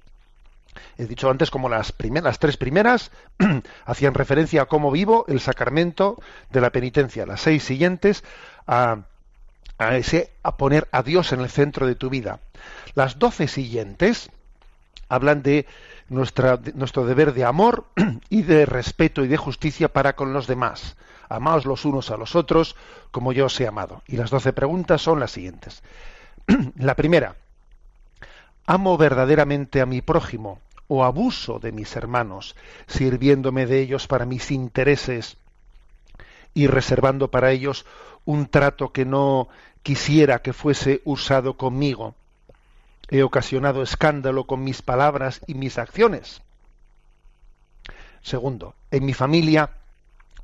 He 0.97 1.07
dicho 1.07 1.31
antes 1.31 1.51
como 1.51 1.69
las, 1.69 1.93
primeras, 1.93 2.39
tres 2.39 2.57
primeras 2.57 3.11
hacían 3.85 4.15
referencia 4.15 4.63
a 4.63 4.67
cómo 4.67 4.91
vivo 4.91 5.25
el 5.29 5.41
sacramento 5.41 6.21
de 6.51 6.61
la 6.61 6.71
penitencia. 6.71 7.27
Las 7.27 7.43
seis 7.43 7.63
siguientes 7.63 8.25
a, 8.67 8.99
poner 10.57 10.89
a 10.93 11.03
Dios 11.03 11.33
en 11.33 11.41
el 11.41 11.51
centro 11.51 11.87
de 11.87 11.95
tu 11.95 12.09
vida. 12.09 12.41
Las 12.95 13.19
doce 13.19 13.49
siguientes 13.49 14.31
hablan 15.09 15.43
de 15.43 15.67
nuestro 16.09 17.07
deber 17.07 17.33
de 17.33 17.45
amor 17.45 17.87
y 18.29 18.43
de 18.43 18.67
respeto 18.67 19.25
y 19.25 19.29
de 19.29 19.37
justicia 19.37 19.93
para 19.93 20.15
con 20.15 20.33
los 20.33 20.47
demás. 20.47 20.97
Amaos 21.29 21.65
los 21.65 21.85
unos 21.85 22.11
a 22.11 22.17
los 22.17 22.37
otros 22.37 22.77
como 23.11 23.33
yo 23.33 23.47
os 23.47 23.61
he 23.61 23.67
amado. 23.67 24.03
Y 24.07 24.17
las 24.17 24.31
doce 24.31 24.53
preguntas 24.53 25.01
son 25.01 25.21
las 25.21 25.31
siguientes. 25.31 25.83
La 26.77 26.95
primera, 26.95 27.37
¿amo 28.67 28.99
verdaderamente 28.99 29.81
a 29.81 29.87
mi 29.87 30.03
prójimo 30.03 30.61
o 30.89 31.05
abuso 31.05 31.59
de 31.59 31.73
mis 31.73 31.97
hermanos, 31.97 32.55
sirviéndome 32.87 33.67
de 33.67 33.81
ellos 33.81 34.07
para 34.07 34.27
mis 34.27 34.51
intereses 34.51 35.39
y 36.53 36.67
reservando 36.67 37.31
para 37.31 37.51
ellos 37.51 37.87
un 38.27 38.47
trato 38.47 38.93
que 38.93 39.07
no 39.07 39.49
quisiera 39.83 40.43
que 40.43 40.53
fuese 40.53 41.01
usado 41.05 41.57
conmigo? 41.57 42.15
He 43.13 43.23
ocasionado 43.23 43.83
escándalo 43.83 44.45
con 44.45 44.65
mis 44.65 44.81
palabras 44.81 45.43
y 45.47 45.53
mis 45.53 45.77
acciones. 45.77 46.41
Segundo, 48.23 48.75
en 48.91 49.05
mi 49.05 49.13
familia 49.13 49.69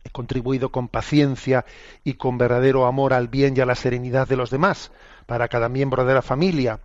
he 0.04 0.10
contribuido 0.10 0.70
con 0.70 0.88
paciencia 0.88 1.64
y 2.04 2.14
con 2.14 2.36
verdadero 2.36 2.84
amor 2.84 3.14
al 3.14 3.28
bien 3.28 3.56
y 3.56 3.60
a 3.60 3.64
la 3.64 3.74
serenidad 3.74 4.28
de 4.28 4.36
los 4.36 4.50
demás, 4.50 4.90
para 5.24 5.48
cada 5.48 5.70
miembro 5.70 6.04
de 6.04 6.12
la 6.12 6.20
familia. 6.20 6.80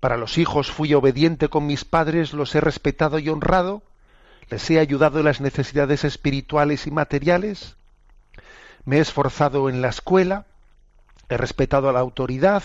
Para 0.00 0.16
los 0.16 0.36
hijos 0.36 0.72
fui 0.72 0.92
obediente 0.94 1.48
con 1.48 1.64
mis 1.64 1.84
padres, 1.84 2.32
los 2.32 2.52
he 2.56 2.60
respetado 2.60 3.20
y 3.20 3.28
honrado, 3.28 3.82
les 4.50 4.68
he 4.68 4.80
ayudado 4.80 5.20
en 5.20 5.26
las 5.26 5.40
necesidades 5.40 6.02
espirituales 6.02 6.88
y 6.88 6.90
materiales, 6.90 7.76
me 8.84 8.96
he 8.96 9.00
esforzado 9.00 9.68
en 9.68 9.80
la 9.80 9.90
escuela, 9.90 10.44
he 11.28 11.36
respetado 11.36 11.88
a 11.88 11.92
la 11.92 12.00
autoridad, 12.00 12.64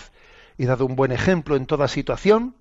he 0.58 0.66
dado 0.66 0.86
un 0.86 0.96
buen 0.96 1.12
ejemplo 1.12 1.56
en 1.56 1.66
toda 1.66 1.88
situación. 1.88 2.56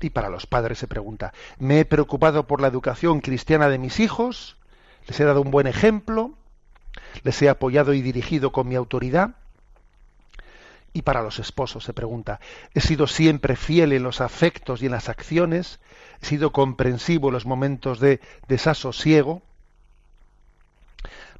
Y 0.00 0.10
para 0.10 0.30
los 0.30 0.46
padres 0.46 0.78
se 0.78 0.88
pregunta, 0.88 1.32
¿me 1.58 1.80
he 1.80 1.84
preocupado 1.84 2.46
por 2.46 2.60
la 2.60 2.68
educación 2.68 3.20
cristiana 3.20 3.68
de 3.68 3.78
mis 3.78 4.00
hijos? 4.00 4.56
¿Les 5.06 5.18
he 5.20 5.24
dado 5.24 5.40
un 5.40 5.50
buen 5.50 5.66
ejemplo? 5.66 6.32
¿Les 7.22 7.40
he 7.42 7.48
apoyado 7.48 7.94
y 7.94 8.02
dirigido 8.02 8.52
con 8.52 8.68
mi 8.68 8.74
autoridad? 8.74 9.36
Y 10.92 11.02
para 11.02 11.22
los 11.22 11.38
esposos 11.38 11.84
se 11.84 11.94
pregunta, 11.94 12.40
¿he 12.74 12.80
sido 12.80 13.06
siempre 13.06 13.56
fiel 13.56 13.92
en 13.92 14.02
los 14.02 14.20
afectos 14.20 14.82
y 14.82 14.86
en 14.86 14.92
las 14.92 15.08
acciones? 15.08 15.80
¿He 16.20 16.26
sido 16.26 16.52
comprensivo 16.52 17.28
en 17.28 17.34
los 17.34 17.46
momentos 17.46 17.98
de 17.98 18.20
desasosiego? 18.46 19.42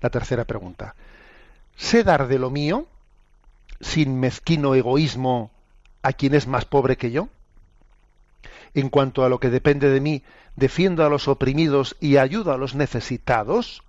La 0.00 0.10
tercera 0.10 0.44
pregunta, 0.44 0.94
¿sé 1.76 2.02
dar 2.02 2.28
de 2.28 2.38
lo 2.38 2.50
mío 2.50 2.86
sin 3.82 4.18
mezquino 4.18 4.74
egoísmo 4.74 5.50
a 6.00 6.14
quien 6.14 6.34
es 6.34 6.46
más 6.46 6.64
pobre 6.64 6.96
que 6.96 7.10
yo? 7.10 7.28
En 8.74 8.88
cuanto 8.88 9.24
a 9.24 9.28
lo 9.28 9.38
que 9.38 9.50
depende 9.50 9.90
de 9.90 10.00
mí, 10.00 10.22
defiendo 10.56 11.04
a 11.04 11.10
los 11.10 11.28
oprimidos 11.28 11.96
y 12.00 12.16
ayudo 12.16 12.52
a 12.52 12.56
los 12.56 12.74
necesitados? 12.74 13.82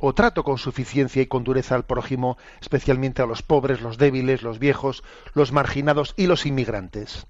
¿O 0.00 0.14
trato 0.14 0.44
con 0.44 0.58
suficiencia 0.58 1.22
y 1.22 1.26
con 1.26 1.44
dureza 1.44 1.74
al 1.74 1.84
prójimo, 1.84 2.38
especialmente 2.60 3.22
a 3.22 3.26
los 3.26 3.42
pobres, 3.42 3.80
los 3.80 3.98
débiles, 3.98 4.42
los 4.42 4.58
viejos, 4.58 5.04
los 5.34 5.52
marginados 5.52 6.14
y 6.16 6.26
los 6.26 6.46
inmigrantes? 6.46 7.26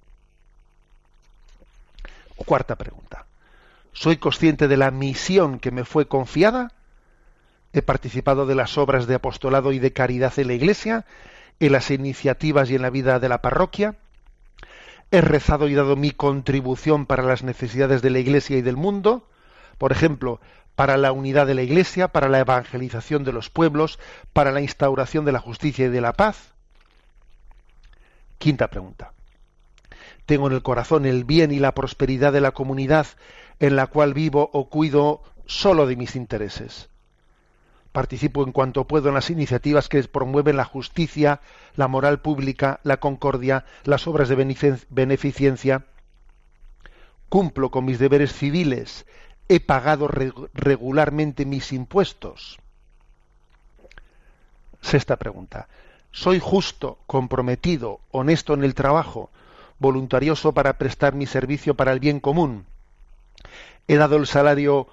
Cuarta 2.36 2.76
pregunta. 2.76 3.26
¿Soy 3.92 4.16
consciente 4.16 4.66
de 4.66 4.76
la 4.76 4.90
misión 4.90 5.60
que 5.60 5.70
me 5.70 5.84
fue 5.84 6.08
confiada? 6.08 6.72
¿He 7.74 7.82
participado 7.82 8.46
de 8.46 8.54
las 8.54 8.78
obras 8.78 9.08
de 9.08 9.16
apostolado 9.16 9.72
y 9.72 9.80
de 9.80 9.92
caridad 9.92 10.32
en 10.38 10.46
la 10.46 10.54
Iglesia, 10.54 11.04
en 11.58 11.72
las 11.72 11.90
iniciativas 11.90 12.70
y 12.70 12.76
en 12.76 12.82
la 12.82 12.90
vida 12.90 13.18
de 13.18 13.28
la 13.28 13.42
parroquia? 13.42 13.96
he 15.10 15.20
rezado 15.20 15.68
y 15.68 15.74
dado 15.74 15.96
mi 15.96 16.10
contribución 16.10 17.06
para 17.06 17.22
las 17.22 17.42
necesidades 17.42 18.00
de 18.00 18.10
la 18.10 18.20
Iglesia 18.20 18.56
y 18.56 18.62
del 18.62 18.76
mundo, 18.76 19.28
por 19.78 19.92
ejemplo, 19.92 20.40
para 20.74 20.96
la 20.96 21.12
unidad 21.12 21.46
de 21.46 21.54
la 21.54 21.62
Iglesia, 21.62 22.08
para 22.08 22.28
la 22.28 22.40
evangelización 22.40 23.22
de 23.22 23.32
los 23.32 23.50
pueblos, 23.50 23.98
para 24.32 24.50
la 24.50 24.60
instauración 24.60 25.24
de 25.24 25.32
la 25.32 25.38
justicia 25.38 25.86
y 25.86 25.90
de 25.90 26.00
la 26.00 26.14
paz. 26.14 26.54
Quinta 28.38 28.68
pregunta. 28.68 29.12
Tengo 30.26 30.46
en 30.48 30.54
el 30.54 30.62
corazón 30.62 31.06
el 31.06 31.24
bien 31.24 31.52
y 31.52 31.58
la 31.58 31.74
prosperidad 31.74 32.32
de 32.32 32.40
la 32.40 32.52
comunidad 32.52 33.06
en 33.60 33.76
la 33.76 33.86
cual 33.86 34.14
vivo 34.14 34.50
o 34.52 34.68
cuido 34.68 35.22
solo 35.46 35.86
de 35.86 35.96
mis 35.96 36.16
intereses 36.16 36.88
participo 37.94 38.42
en 38.42 38.50
cuanto 38.50 38.88
puedo 38.88 39.08
en 39.08 39.14
las 39.14 39.30
iniciativas 39.30 39.88
que 39.88 40.02
promueven 40.02 40.56
la 40.56 40.64
justicia, 40.64 41.40
la 41.76 41.86
moral 41.86 42.20
pública, 42.20 42.80
la 42.82 42.96
concordia, 42.96 43.64
las 43.84 44.08
obras 44.08 44.28
de 44.28 44.82
beneficencia. 44.90 45.84
Cumplo 47.28 47.70
con 47.70 47.84
mis 47.84 48.00
deberes 48.00 48.32
civiles. 48.32 49.06
He 49.48 49.60
pagado 49.60 50.08
regularmente 50.08 51.46
mis 51.46 51.72
impuestos. 51.72 52.58
Sexta 54.80 55.14
pregunta. 55.14 55.68
¿Soy 56.10 56.40
justo, 56.40 56.98
comprometido, 57.06 58.00
honesto 58.10 58.54
en 58.54 58.64
el 58.64 58.74
trabajo, 58.74 59.30
voluntarioso 59.78 60.52
para 60.52 60.78
prestar 60.78 61.14
mi 61.14 61.26
servicio 61.26 61.76
para 61.76 61.92
el 61.92 62.00
bien 62.00 62.18
común? 62.18 62.66
¿He 63.86 63.94
dado 63.94 64.16
el 64.16 64.26
salario 64.26 64.88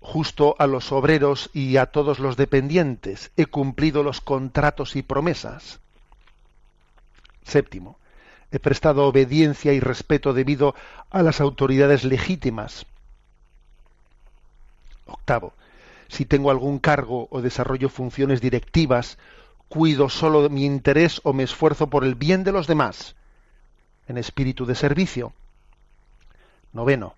justo 0.00 0.56
a 0.58 0.66
los 0.66 0.92
obreros 0.92 1.50
y 1.52 1.76
a 1.76 1.86
todos 1.86 2.18
los 2.18 2.36
dependientes. 2.36 3.30
He 3.36 3.46
cumplido 3.46 4.02
los 4.02 4.20
contratos 4.20 4.96
y 4.96 5.02
promesas. 5.02 5.80
Séptimo, 7.44 7.98
he 8.50 8.58
prestado 8.58 9.06
obediencia 9.06 9.72
y 9.72 9.80
respeto 9.80 10.32
debido 10.32 10.74
a 11.10 11.22
las 11.22 11.40
autoridades 11.40 12.04
legítimas. 12.04 12.86
Octavo, 15.06 15.52
si 16.08 16.24
tengo 16.24 16.50
algún 16.50 16.78
cargo 16.78 17.28
o 17.30 17.40
desarrollo 17.40 17.88
funciones 17.88 18.40
directivas, 18.40 19.18
cuido 19.68 20.08
solo 20.08 20.48
mi 20.48 20.64
interés 20.64 21.20
o 21.24 21.32
me 21.32 21.44
esfuerzo 21.44 21.88
por 21.88 22.04
el 22.04 22.16
bien 22.16 22.42
de 22.42 22.52
los 22.52 22.66
demás, 22.66 23.14
en 24.08 24.18
espíritu 24.18 24.66
de 24.66 24.74
servicio. 24.74 25.32
Noveno, 26.72 27.14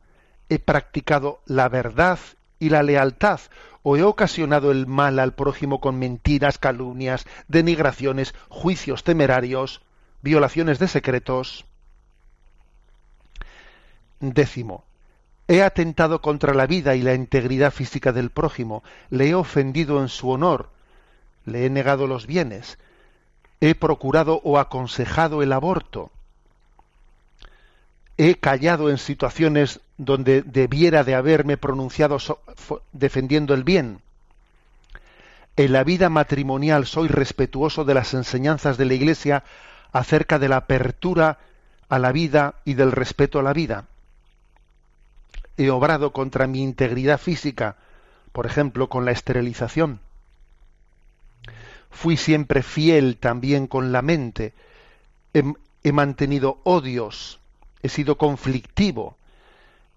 he 0.48 0.58
practicado 0.58 1.40
la 1.46 1.68
verdad 1.68 2.18
y 2.62 2.68
la 2.68 2.84
lealtad, 2.84 3.40
o 3.82 3.96
he 3.96 4.04
ocasionado 4.04 4.70
el 4.70 4.86
mal 4.86 5.18
al 5.18 5.34
prójimo 5.34 5.80
con 5.80 5.98
mentiras, 5.98 6.58
calumnias, 6.58 7.26
denigraciones, 7.48 8.34
juicios 8.48 9.02
temerarios, 9.02 9.82
violaciones 10.22 10.78
de 10.78 10.86
secretos. 10.86 11.64
Décimo, 14.20 14.84
he 15.48 15.60
atentado 15.64 16.22
contra 16.22 16.54
la 16.54 16.68
vida 16.68 16.94
y 16.94 17.02
la 17.02 17.14
integridad 17.14 17.72
física 17.72 18.12
del 18.12 18.30
prójimo, 18.30 18.84
le 19.10 19.30
he 19.30 19.34
ofendido 19.34 20.00
en 20.00 20.08
su 20.08 20.30
honor, 20.30 20.70
le 21.44 21.66
he 21.66 21.70
negado 21.70 22.06
los 22.06 22.28
bienes, 22.28 22.78
he 23.60 23.74
procurado 23.74 24.40
o 24.44 24.60
aconsejado 24.60 25.42
el 25.42 25.52
aborto, 25.52 26.12
he 28.28 28.36
callado 28.36 28.88
en 28.88 28.98
situaciones 28.98 29.80
donde 29.98 30.42
debiera 30.42 31.02
de 31.02 31.16
haberme 31.16 31.56
pronunciado 31.56 32.18
defendiendo 32.92 33.52
el 33.52 33.64
bien. 33.64 34.00
En 35.56 35.72
la 35.72 35.82
vida 35.82 36.08
matrimonial 36.08 36.86
soy 36.86 37.08
respetuoso 37.08 37.84
de 37.84 37.94
las 37.94 38.14
enseñanzas 38.14 38.78
de 38.78 38.84
la 38.84 38.94
Iglesia 38.94 39.42
acerca 39.90 40.38
de 40.38 40.48
la 40.48 40.56
apertura 40.58 41.38
a 41.88 41.98
la 41.98 42.12
vida 42.12 42.54
y 42.64 42.74
del 42.74 42.92
respeto 42.92 43.40
a 43.40 43.42
la 43.42 43.52
vida. 43.52 43.86
He 45.56 45.70
obrado 45.70 46.12
contra 46.12 46.46
mi 46.46 46.62
integridad 46.62 47.18
física, 47.18 47.76
por 48.30 48.46
ejemplo, 48.46 48.88
con 48.88 49.04
la 49.04 49.10
esterilización. 49.10 49.98
Fui 51.90 52.16
siempre 52.16 52.62
fiel 52.62 53.18
también 53.18 53.66
con 53.66 53.90
la 53.90 54.00
mente. 54.00 54.54
He, 55.34 55.92
mantenido 55.92 56.60
odios. 56.62 57.41
He 57.82 57.88
sido 57.88 58.16
conflictivo. 58.16 59.16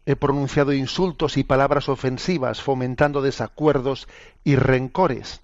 He 0.05 0.15
pronunciado 0.15 0.73
insultos 0.73 1.37
y 1.37 1.43
palabras 1.43 1.89
ofensivas, 1.89 2.61
fomentando 2.61 3.21
desacuerdos 3.21 4.07
y 4.43 4.55
rencores. 4.55 5.41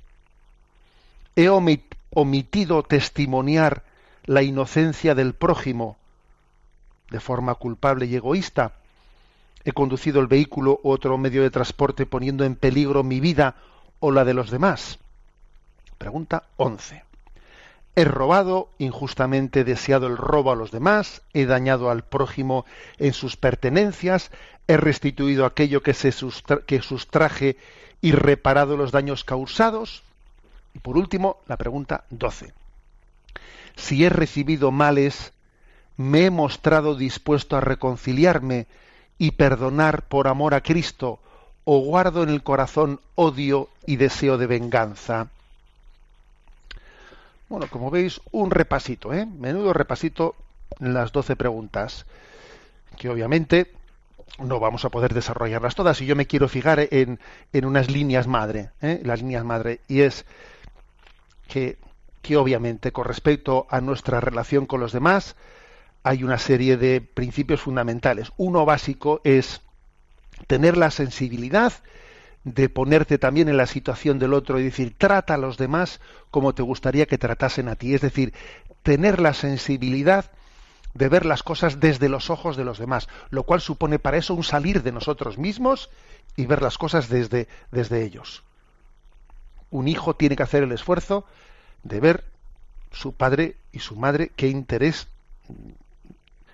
He 1.36 1.50
omitido 1.50 2.84
testimoniar 2.84 3.84
la 4.26 4.44
inocencia 4.44 5.16
del 5.16 5.34
prójimo 5.34 5.98
de 7.10 7.20
forma 7.20 7.56
culpable 7.56 8.06
y 8.06 8.16
egoísta. 8.16 8.74
He 9.64 9.74
conducido 9.74 10.20
el 10.20 10.28
vehículo 10.28 10.80
u 10.84 10.90
otro 10.90 11.18
medio 11.18 11.44
de 11.44 11.52
transporte 11.52 12.06
poniendo 12.06 12.46
en 12.46 12.56
peligro 12.56 13.04
mi 13.04 13.20
vida 13.20 13.56
o 14.00 14.12
la 14.12 14.26
de 14.26 14.34
los 14.34 14.50
demás. 14.50 14.98
Pregunta 15.98 16.44
11. 16.58 17.11
He 17.96 18.06
robado, 18.06 18.70
injustamente 18.78 19.64
deseado 19.64 20.08
el 20.08 20.18
robo 20.18 20.52
a 20.52 20.56
los 20.56 20.72
demás, 20.72 21.22
he 21.34 21.46
dañado 21.46 21.92
al 21.92 22.04
prójimo 22.04 22.66
en 22.98 23.14
sus 23.14 23.36
pertenencias, 23.36 24.32
he 24.68 24.78
restituido 24.78 25.46
aquello 25.46 25.84
que, 25.84 25.94
se 25.94 26.14
que 26.66 26.82
sustraje 26.82 27.58
y 28.00 28.14
reparado 28.14 28.78
los 28.78 28.92
daños 28.92 29.24
causados. 29.26 30.04
Y 30.74 30.80
por 30.80 30.98
último, 30.98 31.38
la 31.48 31.58
pregunta 31.58 32.06
12. 32.10 32.54
Si 33.76 34.06
he 34.06 34.10
recibido 34.10 34.72
males, 34.72 35.34
me 35.98 36.26
he 36.26 36.30
mostrado 36.30 36.96
dispuesto 36.96 37.58
a 37.58 37.62
reconciliarme 37.62 38.68
y 39.18 39.32
perdonar 39.32 40.04
por 40.04 40.28
amor 40.28 40.54
a 40.54 40.62
Cristo, 40.62 41.20
o 41.66 41.80
guardo 41.80 42.24
en 42.24 42.30
el 42.30 42.42
corazón 42.42 43.02
odio 43.16 43.70
y 43.86 43.98
deseo 43.98 44.38
de 44.38 44.48
venganza. 44.48 45.28
Bueno, 47.52 47.68
como 47.70 47.92
veis, 47.92 48.22
un 48.32 48.50
repasito, 48.50 49.14
¿eh? 49.14 49.26
Menudo 49.26 49.74
repasito 49.74 50.36
las 50.80 51.12
doce 51.12 51.36
preguntas, 51.36 52.06
que 52.98 53.10
obviamente 53.10 53.74
no 54.40 54.62
vamos 54.62 54.86
a 54.86 54.90
poder 54.90 55.14
desarrollarlas 55.14 55.76
todas 55.76 56.00
y 56.00 56.06
yo 56.06 56.16
me 56.16 56.28
quiero 56.28 56.48
fijar 56.48 56.88
en, 56.92 57.20
en 57.52 57.66
unas 57.66 57.92
líneas 57.92 58.26
madre, 58.26 58.70
¿eh? 58.82 59.02
las 59.04 59.20
líneas 59.22 59.44
madre, 59.44 59.82
y 59.90 60.00
es 60.00 60.26
que, 61.50 61.78
que 62.22 62.38
obviamente 62.38 62.94
con 62.94 63.04
respecto 63.04 63.68
a 63.70 63.82
nuestra 63.82 64.22
relación 64.22 64.66
con 64.66 64.80
los 64.80 64.94
demás 64.94 65.36
hay 66.04 66.24
una 66.24 66.38
serie 66.38 66.78
de 66.78 67.02
principios 67.02 67.60
fundamentales. 67.60 68.32
Uno 68.38 68.64
básico 68.64 69.20
es 69.26 69.60
tener 70.48 70.78
la 70.78 70.90
sensibilidad 70.90 71.74
de 72.44 72.70
ponerte 72.70 73.18
también 73.18 73.50
en 73.50 73.58
la 73.58 73.68
situación 73.68 74.18
del 74.20 74.34
otro 74.34 74.60
y 74.60 74.64
decir, 74.64 74.96
trata 74.98 75.36
a 75.36 75.38
los 75.38 75.58
demás 75.58 76.00
como 76.32 76.54
te 76.54 76.64
gustaría 76.64 77.06
que 77.06 77.18
tratasen 77.18 77.68
a 77.68 77.76
ti. 77.76 77.94
Es 77.94 78.02
decir, 78.02 78.34
tener 78.84 79.20
la 79.20 79.34
sensibilidad 79.34 80.32
de 80.94 81.08
ver 81.08 81.26
las 81.26 81.44
cosas 81.44 81.80
desde 81.80 82.10
los 82.10 82.30
ojos 82.30 82.58
de 82.58 82.66
los 82.66 82.80
demás, 82.80 83.08
lo 83.30 83.44
cual 83.44 83.62
supone 83.62 84.00
para 84.00 84.18
eso 84.18 84.34
un 84.34 84.44
salir 84.44 84.84
de 84.84 84.92
nosotros 84.92 85.38
mismos 85.38 85.90
y 86.36 86.46
ver 86.46 86.62
las 86.62 86.78
cosas 86.78 87.10
desde, 87.10 87.48
desde 87.72 88.04
ellos. 88.04 88.44
Un 89.70 89.88
hijo 89.88 90.16
tiene 90.16 90.36
que 90.36 90.44
hacer 90.44 90.64
el 90.64 90.72
esfuerzo 90.72 91.26
de 91.84 92.00
ver 92.00 92.26
su 92.92 93.14
padre 93.14 93.56
y 93.72 93.80
su 93.80 93.96
madre 93.96 94.32
qué 94.36 94.50
interés 94.50 95.08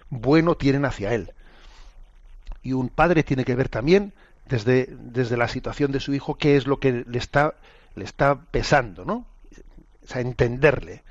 bueno 0.10 0.56
tienen 0.56 0.86
hacia 0.86 1.14
él. 1.14 1.34
Y 2.62 2.74
un 2.74 2.90
padre 2.90 3.24
tiene 3.24 3.46
que 3.46 3.56
ver 3.56 3.70
también 3.70 4.14
desde, 4.50 4.88
desde 4.90 5.38
la 5.38 5.48
situación 5.48 5.92
de 5.92 6.00
su 6.00 6.14
hijo 6.14 6.36
qué 6.36 6.58
es 6.58 6.68
lo 6.68 6.80
que 6.80 7.06
le 7.08 7.18
está, 7.18 7.56
le 7.96 8.04
está 8.04 8.36
pesando, 8.36 9.06
¿no? 9.06 9.26
O 10.04 10.08
sea, 10.08 10.22
entenderle. 10.22 11.04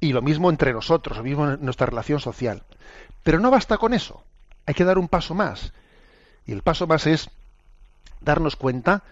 Y 0.00 0.12
lo 0.12 0.22
mismo 0.22 0.50
entre 0.50 0.72
nosotros, 0.72 1.16
lo 1.16 1.24
mismo 1.24 1.50
en 1.50 1.64
nuestra 1.64 1.86
relación 1.86 2.20
social. 2.20 2.62
Pero 3.22 3.40
no 3.40 3.50
basta 3.50 3.78
con 3.78 3.94
eso. 3.94 4.22
Hay 4.66 4.74
que 4.74 4.84
dar 4.84 4.98
un 4.98 5.08
paso 5.08 5.34
más. 5.34 5.72
Y 6.46 6.52
el 6.52 6.62
paso 6.62 6.86
más 6.86 7.06
es 7.06 7.30
darnos 8.20 8.56
cuenta 8.56 9.02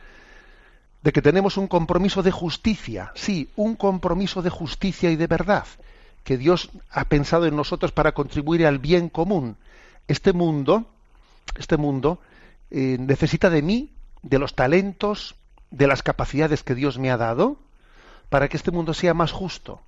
de 1.02 1.12
que 1.12 1.22
tenemos 1.22 1.56
un 1.56 1.68
compromiso 1.68 2.22
de 2.22 2.30
justicia, 2.30 3.12
sí, 3.14 3.50
un 3.56 3.76
compromiso 3.76 4.40
de 4.40 4.50
justicia 4.50 5.10
y 5.10 5.16
de 5.16 5.26
verdad, 5.26 5.66
que 6.24 6.38
Dios 6.38 6.70
ha 6.90 7.04
pensado 7.04 7.46
en 7.46 7.56
nosotros 7.56 7.92
para 7.92 8.12
contribuir 8.12 8.66
al 8.66 8.78
bien 8.78 9.10
común. 9.10 9.56
Este 10.08 10.32
mundo, 10.32 10.86
este 11.56 11.76
mundo 11.76 12.20
eh, 12.70 12.96
necesita 12.98 13.50
de 13.50 13.62
mí, 13.62 13.92
de 14.22 14.38
los 14.38 14.54
talentos, 14.54 15.36
de 15.70 15.86
las 15.86 16.02
capacidades 16.02 16.62
que 16.62 16.74
Dios 16.74 16.98
me 16.98 17.10
ha 17.10 17.16
dado, 17.16 17.56
para 18.28 18.48
que 18.48 18.56
este 18.56 18.70
mundo 18.70 18.94
sea 18.94 19.14
más 19.14 19.32
justo. 19.32 19.80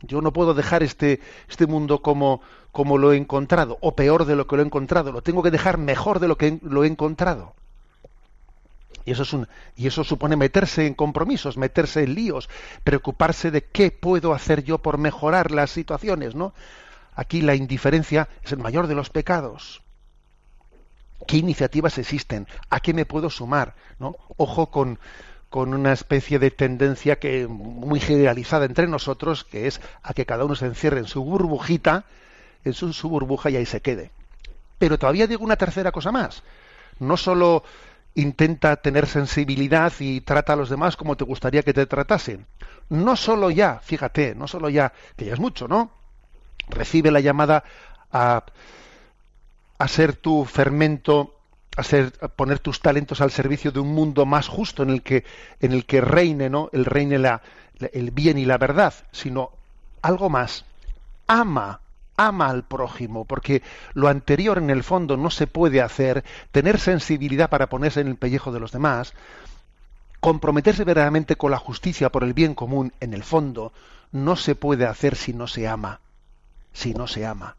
Yo 0.00 0.20
no 0.20 0.32
puedo 0.32 0.54
dejar 0.54 0.82
este, 0.82 1.20
este 1.48 1.66
mundo 1.66 2.02
como, 2.02 2.40
como 2.70 2.98
lo 2.98 3.12
he 3.12 3.16
encontrado, 3.16 3.78
o 3.80 3.96
peor 3.96 4.24
de 4.24 4.36
lo 4.36 4.46
que 4.46 4.56
lo 4.56 4.62
he 4.62 4.66
encontrado. 4.66 5.10
Lo 5.10 5.22
tengo 5.22 5.42
que 5.42 5.50
dejar 5.50 5.78
mejor 5.78 6.20
de 6.20 6.28
lo 6.28 6.38
que 6.38 6.60
lo 6.62 6.84
he 6.84 6.86
encontrado. 6.86 7.54
Y 9.04 9.12
eso, 9.12 9.22
es 9.22 9.32
un, 9.32 9.48
y 9.74 9.86
eso 9.86 10.04
supone 10.04 10.36
meterse 10.36 10.86
en 10.86 10.94
compromisos, 10.94 11.56
meterse 11.56 12.02
en 12.02 12.14
líos, 12.14 12.48
preocuparse 12.84 13.50
de 13.50 13.64
qué 13.64 13.90
puedo 13.90 14.34
hacer 14.34 14.62
yo 14.64 14.78
por 14.78 14.98
mejorar 14.98 15.50
las 15.50 15.70
situaciones, 15.70 16.34
¿no? 16.34 16.52
Aquí 17.14 17.40
la 17.40 17.54
indiferencia 17.54 18.28
es 18.44 18.52
el 18.52 18.58
mayor 18.58 18.86
de 18.86 18.94
los 18.94 19.10
pecados. 19.10 19.82
¿Qué 21.28 21.36
iniciativas 21.36 21.98
existen? 21.98 22.48
¿A 22.70 22.80
qué 22.80 22.94
me 22.94 23.04
puedo 23.04 23.28
sumar? 23.28 23.74
¿no? 23.98 24.16
Ojo 24.38 24.70
con, 24.70 24.98
con 25.50 25.74
una 25.74 25.92
especie 25.92 26.38
de 26.38 26.50
tendencia 26.50 27.18
que 27.18 27.46
muy 27.46 28.00
generalizada 28.00 28.64
entre 28.64 28.88
nosotros, 28.88 29.44
que 29.44 29.66
es 29.66 29.82
a 30.02 30.14
que 30.14 30.24
cada 30.24 30.46
uno 30.46 30.54
se 30.54 30.64
encierre 30.64 31.00
en 31.00 31.04
su 31.04 31.22
burbujita, 31.22 32.06
en 32.64 32.72
su, 32.72 32.94
su 32.94 33.10
burbuja 33.10 33.50
y 33.50 33.56
ahí 33.56 33.66
se 33.66 33.82
quede. 33.82 34.10
Pero 34.78 34.98
todavía 34.98 35.26
digo 35.26 35.44
una 35.44 35.56
tercera 35.56 35.92
cosa 35.92 36.10
más. 36.12 36.42
No 36.98 37.18
solo 37.18 37.62
intenta 38.14 38.76
tener 38.76 39.06
sensibilidad 39.06 39.92
y 39.98 40.22
trata 40.22 40.54
a 40.54 40.56
los 40.56 40.70
demás 40.70 40.96
como 40.96 41.18
te 41.18 41.24
gustaría 41.24 41.62
que 41.62 41.74
te 41.74 41.84
tratasen. 41.84 42.46
No 42.88 43.16
solo 43.16 43.50
ya, 43.50 43.80
fíjate, 43.80 44.34
no 44.34 44.48
solo 44.48 44.70
ya, 44.70 44.94
que 45.14 45.26
ya 45.26 45.34
es 45.34 45.40
mucho, 45.40 45.68
¿no? 45.68 45.90
Recibe 46.70 47.10
la 47.10 47.20
llamada 47.20 47.64
a, 48.10 48.44
a 49.78 49.88
ser 49.88 50.14
tu 50.16 50.44
fermento, 50.44 51.34
a, 51.76 51.82
ser, 51.82 52.12
poner 52.36 52.58
tus 52.58 52.80
talentos 52.80 53.20
al 53.20 53.30
servicio 53.30 53.72
de 53.72 53.80
un 53.80 53.94
mundo 53.94 54.26
más 54.26 54.48
justo 54.48 54.82
en 54.82 54.90
el 54.90 55.02
que, 55.02 55.24
en 55.60 55.72
el 55.72 55.86
que 55.86 56.00
reine, 56.00 56.50
¿no? 56.50 56.70
El 56.72 56.84
reine 56.84 57.18
la, 57.18 57.42
el 57.92 58.10
bien 58.10 58.38
y 58.38 58.44
la 58.44 58.58
verdad, 58.58 58.94
sino 59.12 59.50
algo 60.02 60.28
más. 60.28 60.64
Ama 61.26 61.80
ama 62.18 62.50
al 62.50 62.64
prójimo, 62.64 63.24
porque 63.24 63.62
lo 63.94 64.08
anterior 64.08 64.58
en 64.58 64.70
el 64.70 64.82
fondo 64.82 65.16
no 65.16 65.30
se 65.30 65.46
puede 65.46 65.80
hacer, 65.80 66.24
tener 66.50 66.80
sensibilidad 66.80 67.48
para 67.48 67.68
ponerse 67.68 68.00
en 68.00 68.08
el 68.08 68.16
pellejo 68.16 68.50
de 68.50 68.60
los 68.60 68.72
demás, 68.72 69.14
comprometerse 70.20 70.84
verdaderamente 70.84 71.36
con 71.36 71.52
la 71.52 71.58
justicia 71.58 72.10
por 72.10 72.24
el 72.24 72.34
bien 72.34 72.54
común, 72.54 72.92
en 73.00 73.14
el 73.14 73.22
fondo, 73.22 73.72
no 74.10 74.34
se 74.34 74.56
puede 74.56 74.84
hacer 74.84 75.14
si 75.14 75.32
no 75.32 75.46
se 75.46 75.68
ama, 75.68 76.00
si 76.72 76.92
no 76.92 77.06
se 77.06 77.24
ama. 77.24 77.56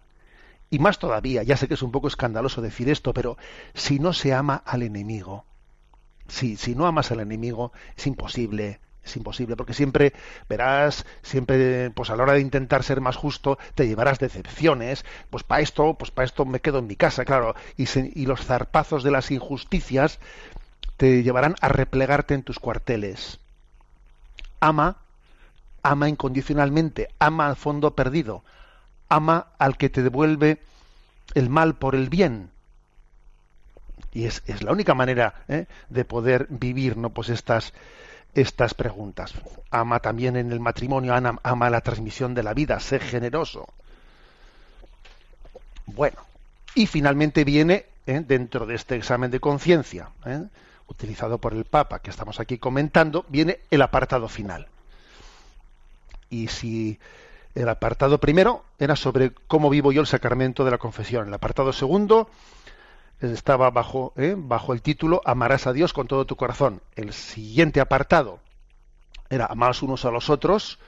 Y 0.70 0.80
más 0.80 1.00
todavía, 1.00 1.44
ya 1.44 1.58
sé 1.58 1.68
que 1.68 1.74
es 1.74 1.82
un 1.82 1.92
poco 1.92 2.08
escandaloso 2.08 2.62
decir 2.62 2.90
esto, 2.90 3.14
pero 3.14 3.38
si 3.74 4.00
no 4.00 4.14
se 4.14 4.34
ama 4.34 4.62
al 4.66 4.84
enemigo, 4.84 5.46
si, 6.28 6.58
si 6.58 6.76
no 6.76 6.86
amas 6.86 7.12
al 7.12 7.22
enemigo, 7.22 7.72
es 7.98 8.06
imposible, 8.06 8.80
es 9.04 9.16
imposible, 9.18 9.56
porque 9.56 9.74
siempre 9.74 10.14
verás, 10.48 11.06
siempre, 11.24 11.90
pues 11.92 12.12
a 12.12 12.16
la 12.16 12.24
hora 12.24 12.34
de 12.34 12.42
intentar 12.42 12.84
ser 12.84 13.02
más 13.02 13.16
justo, 13.16 13.58
te 13.74 13.88
llevarás 13.88 14.20
decepciones, 14.20 15.06
pues 15.30 15.44
para 15.44 15.62
esto, 15.62 15.96
pues 15.96 16.12
para 16.12 16.26
esto 16.26 16.46
me 16.46 16.60
quedo 16.60 16.80
en 16.80 16.88
mi 16.88 16.96
casa, 16.96 17.26
claro, 17.26 17.56
y, 17.76 17.86
y 17.98 18.26
los 18.28 18.46
zarpazos 18.46 19.04
de 19.04 19.12
las 19.12 19.32
injusticias 19.32 20.20
te 20.98 21.24
llevarán 21.24 21.56
a 21.62 21.70
replegarte 21.70 22.36
en 22.36 22.44
tus 22.44 22.60
cuarteles. 22.60 23.40
Ama, 24.60 24.98
ama 25.82 26.10
incondicionalmente, 26.10 27.08
ama 27.18 27.48
al 27.48 27.56
fondo 27.56 27.96
perdido, 27.96 28.44
ama 29.10 29.48
al 29.58 29.78
que 29.78 29.90
te 29.90 30.04
devuelve 30.04 30.60
el 31.34 31.50
mal 31.50 31.76
por 31.76 31.96
el 31.96 32.10
bien. 32.10 32.52
Y 34.14 34.26
es, 34.26 34.44
es 34.48 34.64
la 34.64 34.72
única 34.72 34.94
manera 34.94 35.44
¿eh? 35.48 35.66
de 35.90 36.06
poder 36.06 36.48
vivir, 36.50 36.98
¿no? 36.98 37.10
Pues 37.10 37.30
estas, 37.30 37.74
estas 38.34 38.74
preguntas. 38.74 39.34
Ama 39.72 40.00
también 40.00 40.36
en 40.36 40.52
el 40.52 40.60
matrimonio, 40.60 41.14
ama, 41.14 41.70
la 41.70 41.82
transmisión 41.82 42.34
de 42.34 42.44
la 42.44 42.54
vida, 42.54 42.80
sé 42.80 43.00
generoso. 43.00 43.68
Bueno, 45.86 46.18
y 46.76 46.88
finalmente 46.88 47.44
viene, 47.44 47.86
¿eh? 48.06 48.24
dentro 48.26 48.66
de 48.66 48.76
este 48.76 48.96
examen 48.96 49.32
de 49.32 49.40
conciencia, 49.40 50.10
¿eh? 50.26 50.44
utilizado 50.88 51.38
por 51.38 51.54
el 51.54 51.66
Papa, 51.66 52.00
que 52.00 52.10
estamos 52.10 52.40
aquí 52.40 52.58
comentando, 52.58 53.26
viene 53.30 53.60
el 53.70 53.82
apartado 53.82 54.28
final. 54.28 54.68
Y 56.30 56.48
si 56.48 57.00
el 57.56 57.70
apartado 57.70 58.20
primero 58.20 58.64
era 58.78 58.96
sobre 58.96 59.32
cómo 59.48 59.70
vivo 59.70 59.92
yo 59.92 60.02
el 60.02 60.08
sacramento 60.08 60.66
de 60.66 60.72
la 60.72 60.78
confesión, 60.78 61.28
el 61.28 61.34
apartado 61.34 61.74
segundo 61.74 62.30
estaba 63.22 63.70
bajo, 63.70 64.14
¿eh? 64.16 64.36
bajo 64.38 64.74
el 64.74 64.82
título 64.82 65.22
Amarás 65.26 65.68
a 65.68 65.74
Dios 65.74 65.94
con 65.94 66.08
todo 66.08 66.26
tu 66.26 66.36
corazón. 66.36 66.82
El 66.96 67.14
siguiente 67.14 67.82
apartado 67.82 68.40
Era 69.30 69.46
amaos 69.46 69.84
unos 69.84 70.06
a 70.06 70.12
los 70.12 70.30
otros, 70.30 70.80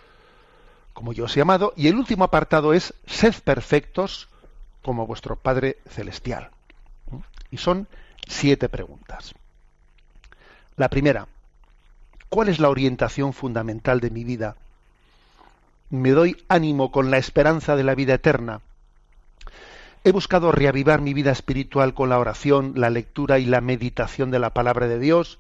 como 0.94 1.14
yo 1.14 1.26
os 1.26 1.38
he 1.38 1.42
amado. 1.42 1.74
Y 1.76 1.88
el 1.88 1.96
último 1.96 2.24
apartado 2.24 2.74
es 2.74 2.94
sed 3.06 3.36
perfectos 3.44 4.30
como 4.82 5.06
vuestro 5.06 5.36
Padre 5.36 5.78
Celestial. 5.90 6.52
Y 7.52 7.58
son 7.58 7.88
siete 8.28 8.70
preguntas. 8.70 9.34
La 10.78 10.90
primera, 10.90 11.28
¿cuál 12.30 12.48
es 12.50 12.60
la 12.60 12.70
orientación 12.70 13.34
fundamental 13.34 14.00
de 14.00 14.10
mi 14.10 14.24
vida? 14.24 14.56
¿Me 15.92 16.12
doy 16.12 16.42
ánimo 16.48 16.90
con 16.90 17.12
la 17.12 17.18
esperanza 17.18 17.76
de 17.76 17.84
la 17.84 17.96
vida 17.96 18.14
eterna? 18.14 18.62
He 20.06 20.14
buscado 20.14 20.54
reavivar 20.54 21.02
mi 21.02 21.14
vida 21.14 21.32
espiritual 21.32 21.94
con 21.94 22.08
la 22.08 22.18
oración, 22.18 22.72
la 22.78 22.90
lectura 22.90 23.40
y 23.40 23.46
la 23.46 23.60
meditación 23.60 24.32
de 24.32 24.40
la 24.40 24.52
palabra 24.52 24.88
de 24.88 25.00
Dios, 25.00 25.38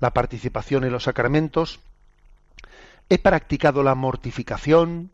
la 0.00 0.14
participación 0.14 0.84
en 0.84 0.92
los 0.92 1.02
sacramentos. 1.02 1.80
He 3.10 3.18
practicado 3.18 3.82
la 3.82 3.94
mortificación, 3.94 5.10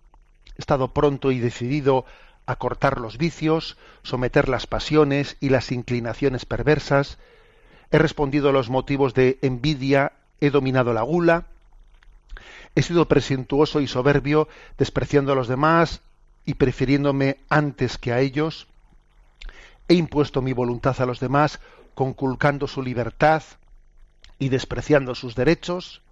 he 0.57 0.61
estado 0.61 0.95
pronto 0.95 1.33
y 1.33 1.41
decidido 1.41 2.05
a 2.47 2.55
cortar 2.55 3.01
los 3.01 3.19
vicios, 3.19 3.77
someter 4.05 4.49
las 4.49 4.69
pasiones 4.69 5.37
y 5.41 5.49
las 5.49 5.73
inclinaciones 5.73 6.47
perversas, 6.47 7.19
he 7.91 7.99
respondido 7.99 8.51
a 8.51 8.53
los 8.53 8.71
motivos 8.71 9.15
de 9.15 9.41
envidia, 9.43 10.13
he 10.41 10.51
dominado 10.51 10.95
la 10.95 11.03
gula, 11.03 11.47
he 12.75 12.83
sido 12.83 13.07
presuntuoso 13.09 13.81
y 13.81 13.87
soberbio, 13.87 14.49
despreciando 14.79 15.33
a 15.33 15.35
los 15.35 15.49
demás 15.49 16.01
y 16.45 16.55
prefiriéndome 16.55 17.39
antes 17.49 17.99
que 17.99 18.13
a 18.13 18.21
ellos, 18.21 18.67
he 19.89 19.95
impuesto 19.95 20.41
mi 20.41 20.53
voluntad 20.53 21.01
a 21.01 21.07
los 21.07 21.21
demás, 21.21 21.61
conculcando 21.95 22.67
su 22.67 22.83
libertad 22.83 23.43
y 24.39 24.49
despreciando 24.49 25.15
sus 25.15 25.35
derechos. 25.35 26.03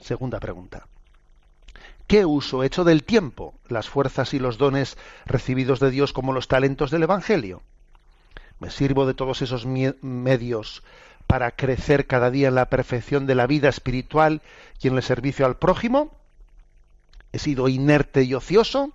Segunda 0.00 0.40
pregunta. 0.40 0.86
¿Qué 2.06 2.24
uso 2.24 2.62
he 2.62 2.66
hecho 2.66 2.84
del 2.84 3.04
tiempo, 3.04 3.52
las 3.68 3.88
fuerzas 3.88 4.32
y 4.32 4.38
los 4.38 4.56
dones 4.56 4.96
recibidos 5.26 5.78
de 5.80 5.90
Dios 5.90 6.14
como 6.14 6.32
los 6.32 6.48
talentos 6.48 6.90
del 6.90 7.02
Evangelio? 7.02 7.62
¿Me 8.60 8.70
sirvo 8.70 9.06
de 9.06 9.14
todos 9.14 9.42
esos 9.42 9.66
medios 9.66 10.82
para 11.28 11.50
crecer 11.52 12.06
cada 12.06 12.30
día 12.30 12.48
en 12.48 12.54
la 12.54 12.70
perfección 12.70 13.26
de 13.26 13.34
la 13.34 13.46
vida 13.46 13.68
espiritual 13.68 14.40
y 14.80 14.88
en 14.88 14.96
el 14.96 15.02
servicio 15.02 15.44
al 15.44 15.58
prójimo? 15.58 16.10
¿He 17.32 17.38
sido 17.38 17.68
inerte 17.68 18.22
y 18.22 18.32
ocioso? 18.32 18.92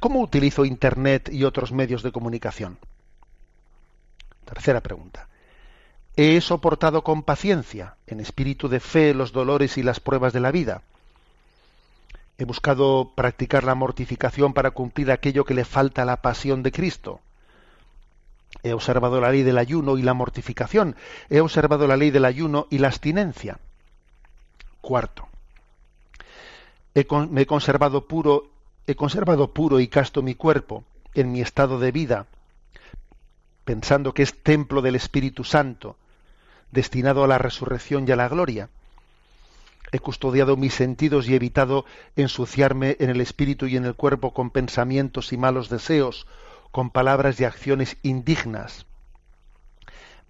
¿Cómo 0.00 0.20
utilizo 0.20 0.64
Internet 0.64 1.30
y 1.32 1.42
otros 1.42 1.72
medios 1.72 2.04
de 2.04 2.12
comunicación? 2.12 2.78
Tercera 4.44 4.80
pregunta. 4.80 5.26
¿He 6.14 6.40
soportado 6.40 7.02
con 7.02 7.24
paciencia, 7.24 7.96
en 8.06 8.20
espíritu 8.20 8.68
de 8.68 8.78
fe, 8.78 9.14
los 9.14 9.32
dolores 9.32 9.78
y 9.78 9.82
las 9.82 9.98
pruebas 9.98 10.32
de 10.32 10.40
la 10.40 10.52
vida? 10.52 10.82
He 12.38 12.44
buscado 12.44 13.10
practicar 13.16 13.64
la 13.64 13.74
mortificación 13.74 14.54
para 14.54 14.70
cumplir 14.70 15.10
aquello 15.10 15.44
que 15.44 15.54
le 15.54 15.64
falta 15.64 16.02
a 16.02 16.04
la 16.04 16.22
pasión 16.22 16.62
de 16.62 16.70
Cristo. 16.70 17.20
He 18.62 18.72
observado 18.72 19.20
la 19.20 19.30
ley 19.30 19.42
del 19.42 19.58
ayuno 19.58 19.98
y 19.98 20.02
la 20.02 20.14
mortificación. 20.14 20.96
He 21.30 21.40
observado 21.40 21.86
la 21.86 21.96
ley 21.96 22.10
del 22.10 22.24
ayuno 22.24 22.66
y 22.70 22.78
la 22.78 22.88
abstinencia. 22.88 23.58
Cuarto. 24.80 25.28
he 26.94 27.04
conservado 27.46 28.06
puro, 28.06 28.50
he 28.86 28.94
conservado 28.94 29.52
puro 29.52 29.80
y 29.80 29.88
casto 29.88 30.22
mi 30.22 30.34
cuerpo 30.34 30.84
en 31.14 31.30
mi 31.30 31.40
estado 31.40 31.78
de 31.78 31.92
vida, 31.92 32.26
pensando 33.64 34.14
que 34.14 34.22
es 34.22 34.42
templo 34.42 34.82
del 34.82 34.96
Espíritu 34.96 35.44
Santo, 35.44 35.96
destinado 36.72 37.22
a 37.24 37.28
la 37.28 37.38
resurrección 37.38 38.06
y 38.08 38.12
a 38.12 38.16
la 38.16 38.28
gloria 38.28 38.70
he 39.92 39.98
custodiado 39.98 40.56
mis 40.56 40.74
sentidos 40.74 41.28
y 41.28 41.34
evitado 41.34 41.84
ensuciarme 42.16 42.96
en 43.00 43.10
el 43.10 43.20
espíritu 43.20 43.66
y 43.66 43.76
en 43.76 43.84
el 43.84 43.94
cuerpo 43.94 44.32
con 44.32 44.50
pensamientos 44.50 45.32
y 45.32 45.36
malos 45.36 45.68
deseos, 45.68 46.26
con 46.70 46.90
palabras 46.90 47.40
y 47.40 47.44
acciones 47.44 47.96
indignas. 48.02 48.86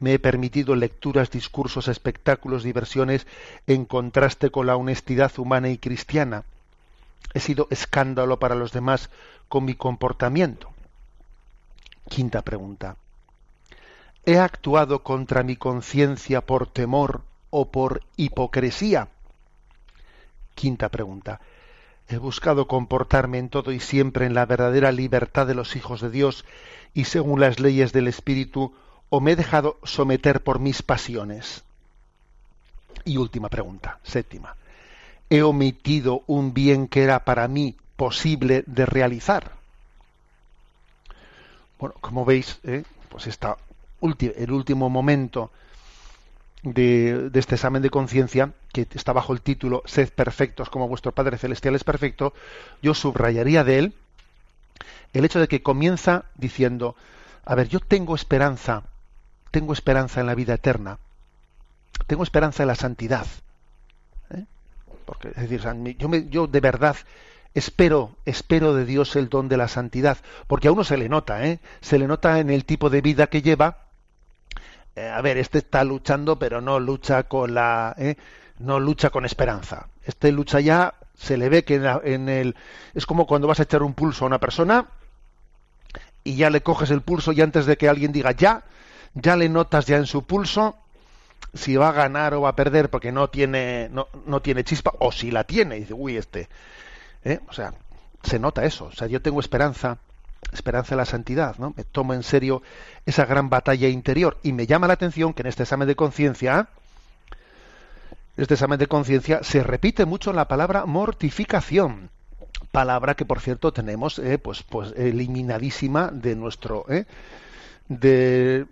Me 0.00 0.14
he 0.14 0.18
permitido 0.18 0.76
lecturas, 0.76 1.30
discursos, 1.30 1.88
espectáculos, 1.88 2.62
diversiones 2.62 3.26
en 3.66 3.84
contraste 3.84 4.50
con 4.50 4.66
la 4.66 4.76
honestidad 4.76 5.36
humana 5.38 5.70
y 5.70 5.78
cristiana. 5.78 6.44
He 7.34 7.40
sido 7.40 7.66
escándalo 7.70 8.38
para 8.38 8.54
los 8.54 8.72
demás 8.72 9.10
con 9.48 9.64
mi 9.64 9.74
comportamiento. 9.74 10.70
Quinta 12.08 12.42
pregunta. 12.42 12.96
¿He 14.24 14.38
actuado 14.38 15.02
contra 15.02 15.42
mi 15.42 15.56
conciencia 15.56 16.42
por 16.42 16.66
temor 16.66 17.22
o 17.50 17.70
por 17.70 18.02
hipocresía? 18.16 19.08
Quinta 20.54 20.88
pregunta. 20.90 21.40
He 22.08 22.16
buscado 22.16 22.66
comportarme 22.66 23.38
en 23.38 23.50
todo 23.50 23.70
y 23.70 23.80
siempre 23.80 24.24
en 24.24 24.34
la 24.34 24.46
verdadera 24.46 24.92
libertad 24.92 25.46
de 25.46 25.54
los 25.54 25.76
hijos 25.76 26.00
de 26.00 26.10
Dios 26.10 26.44
y 26.94 27.04
según 27.04 27.40
las 27.40 27.60
leyes 27.60 27.92
del 27.92 28.08
Espíritu, 28.08 28.74
o 29.10 29.20
me 29.20 29.32
he 29.32 29.36
dejado 29.36 29.78
someter 29.84 30.42
por 30.42 30.58
mis 30.58 30.82
pasiones. 30.82 31.64
Y 33.04 33.18
última 33.18 33.48
pregunta, 33.50 33.98
séptima. 34.02 34.56
¿He 35.28 35.42
omitido 35.42 36.22
un 36.26 36.54
bien 36.54 36.88
que 36.88 37.02
era 37.02 37.24
para 37.24 37.46
mí 37.46 37.76
posible 37.96 38.64
de 38.66 38.86
realizar? 38.86 39.52
Bueno, 41.78 41.94
como 42.00 42.24
veis, 42.24 42.58
¿eh? 42.64 42.84
pues 43.10 43.26
está 43.26 43.58
el 44.00 44.52
último 44.52 44.88
momento 44.88 45.50
de, 46.62 47.30
este 47.34 47.54
examen 47.54 47.82
de 47.82 47.90
conciencia, 47.90 48.52
que 48.72 48.86
está 48.94 49.12
bajo 49.12 49.32
el 49.32 49.40
título 49.40 49.82
Sed 49.86 50.10
perfectos 50.10 50.70
como 50.70 50.88
vuestro 50.88 51.12
Padre 51.12 51.38
Celestial 51.38 51.74
es 51.74 51.84
perfecto, 51.84 52.34
yo 52.82 52.94
subrayaría 52.94 53.64
de 53.64 53.78
él 53.78 53.94
el 55.12 55.24
hecho 55.24 55.40
de 55.40 55.48
que 55.48 55.62
comienza 55.62 56.24
diciendo, 56.34 56.94
a 57.44 57.54
ver, 57.54 57.68
yo 57.68 57.80
tengo 57.80 58.14
esperanza, 58.14 58.82
tengo 59.50 59.72
esperanza 59.72 60.20
en 60.20 60.26
la 60.26 60.34
vida 60.34 60.54
eterna, 60.54 60.98
tengo 62.06 62.22
esperanza 62.22 62.62
en 62.62 62.68
la 62.68 62.74
santidad. 62.74 63.26
¿eh? 64.30 64.44
Porque, 65.06 65.28
es 65.28 65.48
decir, 65.48 65.62
yo, 65.98 66.14
yo 66.14 66.46
de 66.46 66.60
verdad 66.60 66.96
espero, 67.54 68.16
espero 68.26 68.74
de 68.74 68.84
Dios 68.84 69.16
el 69.16 69.28
don 69.28 69.48
de 69.48 69.56
la 69.56 69.68
santidad, 69.68 70.18
porque 70.46 70.68
a 70.68 70.72
uno 70.72 70.84
se 70.84 70.96
le 70.96 71.08
nota, 71.08 71.46
¿eh? 71.46 71.60
se 71.80 71.98
le 71.98 72.06
nota 72.06 72.38
en 72.38 72.50
el 72.50 72.64
tipo 72.64 72.90
de 72.90 73.00
vida 73.00 73.28
que 73.28 73.42
lleva, 73.42 73.87
eh, 74.98 75.10
a 75.10 75.20
ver, 75.20 75.38
este 75.38 75.58
está 75.58 75.84
luchando, 75.84 76.38
pero 76.38 76.60
no 76.60 76.80
lucha 76.80 77.24
con 77.24 77.54
la, 77.54 77.94
eh, 77.98 78.16
no 78.58 78.80
lucha 78.80 79.10
con 79.10 79.24
esperanza. 79.24 79.88
Este 80.04 80.32
lucha 80.32 80.60
ya, 80.60 80.94
se 81.14 81.36
le 81.36 81.48
ve 81.48 81.64
que 81.64 81.76
en, 81.76 82.28
el, 82.28 82.56
es 82.94 83.06
como 83.06 83.26
cuando 83.26 83.46
vas 83.46 83.60
a 83.60 83.64
echar 83.64 83.82
un 83.82 83.94
pulso 83.94 84.24
a 84.24 84.28
una 84.28 84.38
persona 84.38 84.86
y 86.24 86.36
ya 86.36 86.50
le 86.50 86.62
coges 86.62 86.90
el 86.90 87.02
pulso 87.02 87.32
y 87.32 87.40
antes 87.40 87.66
de 87.66 87.76
que 87.76 87.88
alguien 87.88 88.12
diga 88.12 88.32
ya, 88.32 88.64
ya 89.14 89.36
le 89.36 89.48
notas 89.48 89.86
ya 89.86 89.96
en 89.96 90.06
su 90.06 90.24
pulso 90.24 90.76
si 91.54 91.76
va 91.76 91.88
a 91.88 91.92
ganar 91.92 92.34
o 92.34 92.42
va 92.42 92.50
a 92.50 92.56
perder 92.56 92.90
porque 92.90 93.12
no 93.12 93.30
tiene, 93.30 93.88
no, 93.90 94.08
no 94.26 94.40
tiene 94.42 94.64
chispa 94.64 94.92
o 94.98 95.12
si 95.12 95.30
la 95.30 95.44
tiene 95.44 95.76
y 95.76 95.80
dice, 95.80 95.94
uy, 95.94 96.16
este, 96.16 96.48
¿eh? 97.24 97.40
o 97.48 97.52
sea, 97.52 97.74
se 98.22 98.38
nota 98.38 98.64
eso. 98.64 98.86
O 98.86 98.92
sea, 98.92 99.06
yo 99.06 99.22
tengo 99.22 99.40
esperanza 99.40 99.98
esperanza 100.52 100.90
de 100.90 100.96
la 100.96 101.04
santidad, 101.04 101.56
¿no? 101.58 101.74
Me 101.76 101.84
tomo 101.84 102.14
en 102.14 102.22
serio 102.22 102.62
esa 103.06 103.26
gran 103.26 103.50
batalla 103.50 103.88
interior 103.88 104.38
y 104.42 104.52
me 104.52 104.66
llama 104.66 104.86
la 104.86 104.94
atención 104.94 105.34
que 105.34 105.42
en 105.42 105.48
este 105.48 105.64
examen 105.64 105.88
de 105.88 105.96
conciencia, 105.96 106.68
este 108.36 108.54
examen 108.54 108.78
de 108.78 108.86
conciencia 108.86 109.40
se 109.42 109.62
repite 109.62 110.04
mucho 110.04 110.32
la 110.32 110.48
palabra 110.48 110.86
mortificación, 110.86 112.10
palabra 112.70 113.14
que 113.14 113.24
por 113.24 113.40
cierto 113.40 113.72
tenemos, 113.72 114.18
eh, 114.18 114.38
pues, 114.38 114.62
pues 114.62 114.92
eliminadísima 114.96 116.10
de 116.12 116.36
nuestro, 116.36 116.86
eh, 116.88 117.04
de, 117.88 118.66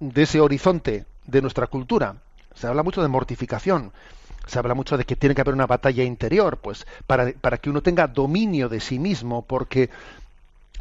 de 0.00 0.22
ese 0.22 0.40
horizonte 0.40 1.04
de 1.26 1.42
nuestra 1.42 1.66
cultura. 1.66 2.16
Se 2.54 2.66
habla 2.66 2.82
mucho 2.82 3.02
de 3.02 3.08
mortificación, 3.08 3.92
se 4.46 4.58
habla 4.58 4.74
mucho 4.74 4.96
de 4.96 5.04
que 5.04 5.16
tiene 5.16 5.34
que 5.34 5.40
haber 5.40 5.54
una 5.54 5.66
batalla 5.66 6.04
interior, 6.04 6.58
pues 6.58 6.86
para, 7.06 7.32
para, 7.32 7.58
que 7.58 7.70
uno 7.70 7.80
tenga 7.80 8.06
dominio 8.06 8.68
de 8.68 8.80
sí 8.80 8.98
mismo, 8.98 9.42
porque 9.42 9.90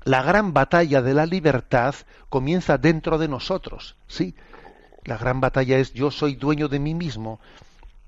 la 0.03 0.23
gran 0.23 0.53
batalla 0.53 1.01
de 1.01 1.13
la 1.13 1.25
libertad 1.25 1.95
comienza 2.29 2.77
dentro 2.77 3.17
de 3.17 3.27
nosotros, 3.27 3.95
¿sí? 4.07 4.35
La 5.03 5.17
gran 5.17 5.41
batalla 5.41 5.77
es 5.77 5.93
yo 5.93 6.11
soy 6.11 6.35
dueño 6.35 6.67
de 6.67 6.79
mí 6.79 6.93
mismo. 6.93 7.39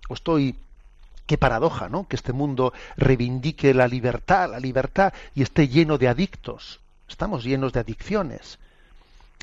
O 0.09 0.13
estoy 0.13 0.55
qué 1.25 1.37
paradoja, 1.37 1.89
¿no? 1.89 2.07
Que 2.07 2.15
este 2.15 2.33
mundo 2.33 2.73
reivindique 2.97 3.73
la 3.73 3.87
libertad, 3.87 4.51
la 4.51 4.59
libertad 4.59 5.13
y 5.33 5.41
esté 5.41 5.67
lleno 5.67 5.97
de 5.97 6.07
adictos. 6.07 6.79
Estamos 7.07 7.43
llenos 7.43 7.73
de 7.73 7.79
adicciones. 7.79 8.59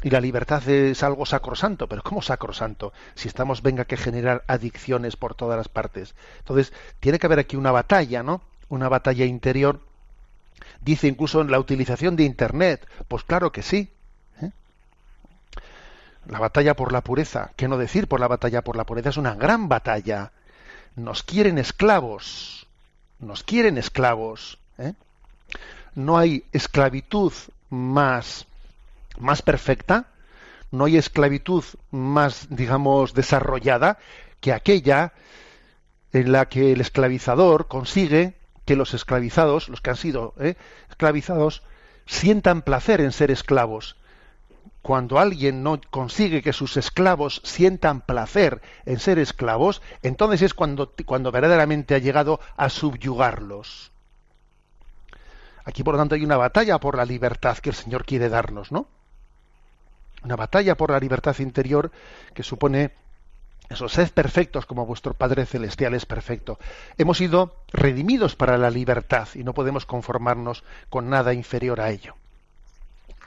Y 0.03 0.11
la 0.11 0.21
libertad 0.21 0.67
es 0.69 1.03
algo 1.03 1.27
sacrosanto, 1.27 1.87
pero 1.87 2.03
¿cómo 2.03 2.23
sacrosanto? 2.23 2.93
Si 3.15 3.29
estamos, 3.29 3.63
venga, 3.63 3.85
que 3.85 3.99
generar 3.99 4.45
adicciones 4.47 5.17
por 5.17 5.35
todas 5.35 5.59
las 5.59 5.69
partes. 5.69 6.15
Entonces, 6.39 6.73
tiene 7.01 7.19
que 7.19 7.27
haber 7.27 7.39
aquí 7.39 7.57
una 7.57 7.71
batalla, 7.71 8.23
¿no? 8.23 8.41
Una 8.71 8.89
batalla 8.89 9.27
interior 9.27 9.81
Dice 10.81 11.09
incluso 11.09 11.41
en 11.41 11.51
la 11.51 11.59
utilización 11.59 12.17
de 12.17 12.25
Internet. 12.25 12.87
Pues 13.09 13.25
claro 13.25 13.53
que 13.53 13.63
sí. 13.63 13.91
¿eh? 14.41 14.51
La 16.27 16.39
batalla 16.39 16.75
por 16.75 16.93
la 16.93 17.03
pureza, 17.03 17.53
¿qué 17.57 17.69
no 17.69 17.77
decir 17.79 18.09
por 18.09 18.21
la 18.21 18.29
batalla 18.29 18.63
por 18.63 18.77
la 18.77 18.85
pureza? 18.85 19.11
Es 19.11 19.17
una 19.17 19.35
gran 19.35 19.69
batalla. 19.69 20.33
nos 20.97 21.23
quieren 21.23 21.59
esclavos, 21.59 22.67
nos 23.19 23.43
quieren 23.43 23.79
esclavos. 23.79 24.59
¿eh? 24.79 24.95
No 25.95 26.19
hay 26.19 26.45
esclavitud 26.53 27.33
más, 27.69 28.47
más 29.19 29.43
perfecta, 29.43 30.07
no 30.71 30.85
hay 30.85 30.97
esclavitud 30.97 31.65
más, 31.91 32.47
digamos, 32.51 33.15
desarrollada 33.15 33.99
que 34.41 34.53
aquella 34.53 35.13
en 36.13 36.33
la 36.33 36.47
que 36.47 36.73
el 36.73 36.81
esclavizador 36.81 37.69
consigue 37.69 38.35
que 38.71 38.77
los 38.77 38.95
esclavizados, 38.95 39.69
los 39.69 39.81
que 39.81 39.91
han 39.91 39.97
sido 39.97 40.33
¿eh? 40.39 40.55
esclavizados, 40.89 41.65
sientan 42.07 42.63
placer 42.63 43.01
en 43.01 43.11
ser 43.11 43.33
esclavos. 43.33 43.97
Cuando 44.81 45.19
alguien 45.19 45.65
no 45.65 45.81
consigue 45.91 46.41
que 46.41 46.53
sus 46.53 46.77
esclavos 46.77 47.43
sientan 47.43 48.01
placer 48.01 48.63
en 48.87 49.01
ser 49.01 49.19
esclavos, 49.19 49.83
entonces 50.05 50.43
es 50.43 50.55
cuando, 50.55 50.95
cuando 51.05 51.33
verdaderamente 51.33 51.97
ha 51.97 51.99
llegado 51.99 52.39
a 52.57 52.69
subyugarlos. 52.69 53.91
Aquí, 55.65 55.83
por 55.83 55.95
lo 55.95 55.99
tanto, 55.99 56.15
hay 56.15 56.25
una 56.25 56.37
batalla 56.37 56.79
por 56.79 56.97
la 56.97 57.05
libertad 57.05 57.59
que 57.59 57.71
el 57.71 57.75
Señor 57.75 58.05
quiere 58.05 58.29
darnos, 58.29 58.71
¿no? 58.71 58.87
Una 60.23 60.37
batalla 60.37 60.77
por 60.77 60.93
la 60.93 61.01
libertad 61.01 61.37
interior 61.41 61.91
que 62.35 62.45
supone 62.45 62.93
sed 63.77 64.11
perfectos 64.11 64.67
como 64.67 64.87
vuestro 64.87 65.15
Padre 65.15 65.47
Celestial 65.47 65.95
es 65.95 66.07
perfecto. 66.07 66.59
Hemos 66.99 67.19
sido 67.19 67.55
redimidos 67.73 68.35
para 68.37 68.59
la 68.59 68.71
libertad 68.71 69.29
y 69.35 69.45
no 69.45 69.55
podemos 69.55 69.87
conformarnos 69.87 70.65
con 70.89 71.09
nada 71.09 71.33
inferior 71.35 71.81
a 71.81 71.91
ello. 71.91 72.15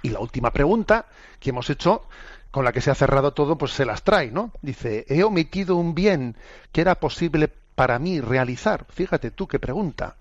Y 0.01 0.09
la 0.09 0.19
última 0.19 0.51
pregunta 0.51 1.05
que 1.39 1.51
hemos 1.51 1.69
hecho, 1.69 2.03
con 2.51 2.65
la 2.65 2.73
que 2.73 2.81
se 2.81 2.91
ha 2.91 2.95
cerrado 2.95 3.31
todo, 3.31 3.57
pues 3.57 3.71
se 3.71 3.85
las 3.85 4.03
trae, 4.03 4.31
¿no? 4.31 4.51
Dice, 4.61 5.05
he 5.07 5.23
omitido 5.23 5.77
un 5.77 5.95
bien 5.95 6.35
que 6.71 6.81
era 6.81 6.95
posible 6.95 7.49
para 7.75 7.97
mí 7.99 8.19
realizar. 8.19 8.85
Fíjate 8.89 9.31
tú 9.31 9.47
qué 9.47 9.59
pregunta. 9.59 10.15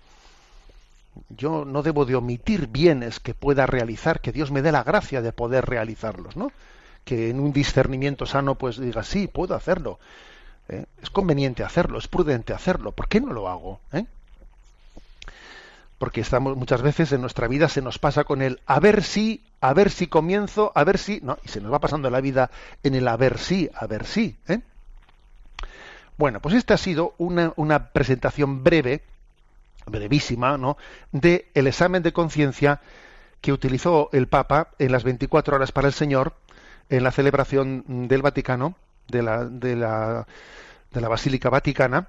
Yo 1.29 1.65
no 1.65 1.83
debo 1.83 2.05
de 2.05 2.15
omitir 2.15 2.67
bienes 2.67 3.19
que 3.19 3.33
pueda 3.33 3.65
realizar, 3.65 4.21
que 4.21 4.31
Dios 4.31 4.51
me 4.51 4.61
dé 4.61 4.71
la 4.71 4.83
gracia 4.83 5.21
de 5.21 5.31
poder 5.31 5.65
realizarlos, 5.65 6.35
¿no? 6.35 6.51
Que 7.05 7.29
en 7.29 7.39
un 7.39 7.53
discernimiento 7.53 8.25
sano 8.25 8.55
pues 8.55 8.77
diga, 8.77 9.03
sí, 9.03 9.27
puedo 9.27 9.55
hacerlo. 9.55 9.99
¿eh? 10.69 10.85
Es 11.01 11.09
conveniente 11.09 11.63
hacerlo, 11.63 11.97
es 11.97 12.07
prudente 12.07 12.53
hacerlo. 12.53 12.91
¿Por 12.91 13.07
qué 13.07 13.19
no 13.21 13.33
lo 13.33 13.49
hago? 13.49 13.79
¿Eh? 13.91 14.05
Porque 15.97 16.21
estamos 16.21 16.57
muchas 16.57 16.81
veces 16.81 17.11
en 17.11 17.21
nuestra 17.21 17.47
vida 17.47 17.69
se 17.69 17.81
nos 17.81 17.99
pasa 17.99 18.23
con 18.23 18.41
el 18.41 18.61
a 18.65 18.79
ver 18.79 19.03
si, 19.03 19.43
a 19.61 19.73
ver 19.73 19.89
si 19.89 20.07
comienzo, 20.07 20.71
a 20.75 20.83
ver 20.83 20.97
si, 20.97 21.19
no, 21.21 21.37
y 21.43 21.49
se 21.49 21.61
nos 21.61 21.71
va 21.71 21.79
pasando 21.79 22.09
la 22.09 22.21
vida 22.21 22.51
en 22.83 22.95
el 22.95 23.07
a 23.07 23.15
ver 23.15 23.37
si, 23.37 23.69
a 23.73 23.87
ver 23.87 24.05
si. 24.05 24.35
¿eh? 24.47 24.59
Bueno, 26.17 26.41
pues 26.41 26.55
esta 26.55 26.75
ha 26.75 26.77
sido 26.77 27.15
una, 27.17 27.53
una 27.55 27.87
presentación 27.87 28.63
breve, 28.63 29.01
brevísima, 29.85 30.57
¿no? 30.57 30.77
de 31.11 31.49
el 31.53 31.67
examen 31.67 32.03
de 32.03 32.13
conciencia 32.13 32.81
que 33.41 33.51
utilizó 33.51 34.09
el 34.13 34.27
Papa 34.27 34.69
en 34.79 34.91
las 34.93 35.03
24 35.03 35.55
horas 35.57 35.73
para 35.73 35.87
el 35.87 35.93
Señor 35.93 36.33
en 36.97 37.03
la 37.03 37.11
celebración 37.11 38.07
del 38.07 38.21
Vaticano, 38.21 38.75
de 39.07 39.23
la, 39.23 39.45
de 39.45 39.75
la, 39.75 40.27
de 40.91 41.01
la 41.01 41.09
Basílica 41.09 41.49
Vaticana, 41.49 42.07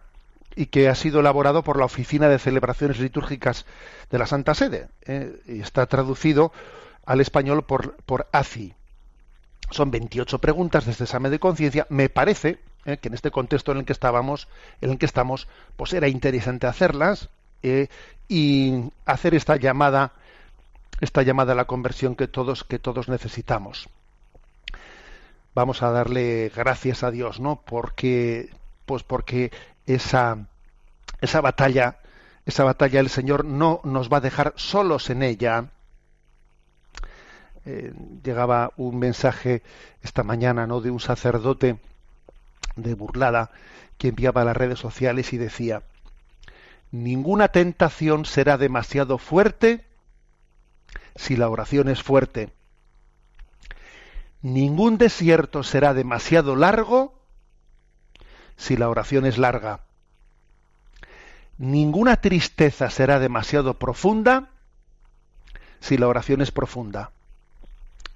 y 0.56 0.66
que 0.66 0.90
ha 0.90 0.94
sido 0.94 1.20
elaborado 1.20 1.64
por 1.64 1.78
la 1.78 1.86
Oficina 1.86 2.28
de 2.28 2.38
Celebraciones 2.38 2.98
Litúrgicas 3.00 3.64
de 4.10 4.18
la 4.18 4.26
Santa 4.26 4.54
Sede. 4.54 4.88
Eh, 5.06 5.40
y 5.46 5.60
está 5.60 5.86
traducido 5.86 6.52
al 7.06 7.22
español 7.22 7.64
por, 7.64 7.96
ACI. 8.30 8.74
Son 9.70 9.90
28 9.90 10.38
preguntas 10.38 10.84
de 10.84 10.92
este 10.92 11.04
examen 11.04 11.32
de 11.32 11.38
conciencia. 11.38 11.86
Me 11.88 12.10
parece 12.10 12.58
eh, 12.84 12.98
que 12.98 13.08
en 13.08 13.14
este 13.14 13.30
contexto 13.30 13.72
en 13.72 13.78
el 13.78 13.84
que 13.86 13.94
estábamos, 13.94 14.48
en 14.82 14.90
el 14.90 14.98
que 14.98 15.06
estamos, 15.06 15.48
pues 15.76 15.94
era 15.94 16.08
interesante 16.08 16.66
hacerlas 16.66 17.30
eh, 17.62 17.88
y 18.28 18.84
hacer 19.06 19.34
esta 19.34 19.56
llamada, 19.56 20.12
esta 21.00 21.22
llamada 21.22 21.54
a 21.54 21.56
la 21.56 21.64
conversión 21.64 22.16
que 22.16 22.28
todos 22.28 23.08
necesitamos 23.08 23.88
vamos 25.54 25.82
a 25.82 25.90
darle 25.90 26.50
gracias 26.54 27.02
a 27.02 27.10
Dios, 27.10 27.40
¿no? 27.40 27.62
Porque, 27.64 28.50
pues 28.86 29.02
porque 29.02 29.52
esa, 29.86 30.46
esa 31.20 31.40
batalla, 31.40 31.98
esa 32.44 32.64
batalla 32.64 33.00
el 33.00 33.08
Señor 33.08 33.44
no 33.44 33.80
nos 33.84 34.12
va 34.12 34.18
a 34.18 34.22
dejar 34.22 34.52
solos 34.56 35.10
en 35.10 35.22
ella. 35.22 35.70
Eh, 37.66 37.94
llegaba 38.22 38.72
un 38.76 38.98
mensaje 38.98 39.62
esta 40.02 40.22
mañana, 40.22 40.66
¿no? 40.66 40.80
De 40.80 40.90
un 40.90 41.00
sacerdote 41.00 41.78
de 42.76 42.94
burlada 42.94 43.50
que 43.96 44.08
enviaba 44.08 44.42
a 44.42 44.44
las 44.44 44.56
redes 44.56 44.78
sociales 44.78 45.32
y 45.32 45.38
decía: 45.38 45.82
ninguna 46.90 47.48
tentación 47.48 48.24
será 48.24 48.58
demasiado 48.58 49.18
fuerte 49.18 49.84
si 51.16 51.36
la 51.36 51.48
oración 51.48 51.88
es 51.88 52.02
fuerte 52.02 52.50
Ningún 54.44 54.98
desierto 54.98 55.62
será 55.62 55.94
demasiado 55.94 56.54
largo 56.54 57.14
si 58.58 58.76
la 58.76 58.90
oración 58.90 59.24
es 59.24 59.38
larga. 59.38 59.80
Ninguna 61.56 62.20
tristeza 62.20 62.90
será 62.90 63.18
demasiado 63.20 63.78
profunda 63.78 64.50
si 65.80 65.96
la 65.96 66.08
oración 66.08 66.42
es 66.42 66.50
profunda. 66.50 67.12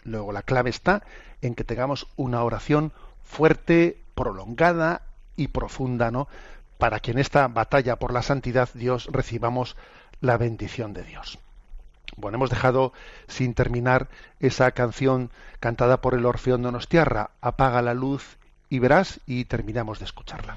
Luego 0.04 0.32
la 0.32 0.42
clave 0.42 0.68
está 0.68 1.02
en 1.40 1.54
que 1.54 1.64
tengamos 1.64 2.06
una 2.16 2.44
oración 2.44 2.92
fuerte, 3.22 3.98
prolongada 4.14 5.06
y 5.34 5.48
profunda, 5.48 6.10
¿no? 6.10 6.28
Para 6.76 7.00
que 7.00 7.12
en 7.12 7.20
esta 7.20 7.48
batalla 7.48 7.96
por 7.96 8.12
la 8.12 8.20
santidad 8.20 8.68
Dios 8.74 9.08
recibamos 9.10 9.76
la 10.20 10.36
bendición 10.36 10.92
de 10.92 11.04
Dios. 11.04 11.38
Bueno, 12.18 12.36
hemos 12.36 12.50
dejado 12.50 12.92
sin 13.28 13.54
terminar 13.54 14.08
esa 14.40 14.72
canción 14.72 15.30
cantada 15.60 16.00
por 16.00 16.14
el 16.14 16.26
Orfeón 16.26 16.62
Donostiarra, 16.62 17.30
Apaga 17.40 17.80
la 17.80 17.94
luz 17.94 18.38
y 18.68 18.80
verás, 18.80 19.20
y 19.26 19.44
terminamos 19.44 20.00
de 20.00 20.04
escucharla. 20.04 20.56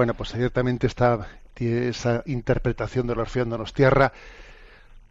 Bueno, 0.00 0.14
pues 0.14 0.32
ciertamente 0.32 0.86
esta, 0.86 1.28
esa 1.56 2.22
interpretación 2.24 3.06
del 3.06 3.18
Orfeón 3.18 3.54
Tierra 3.74 4.14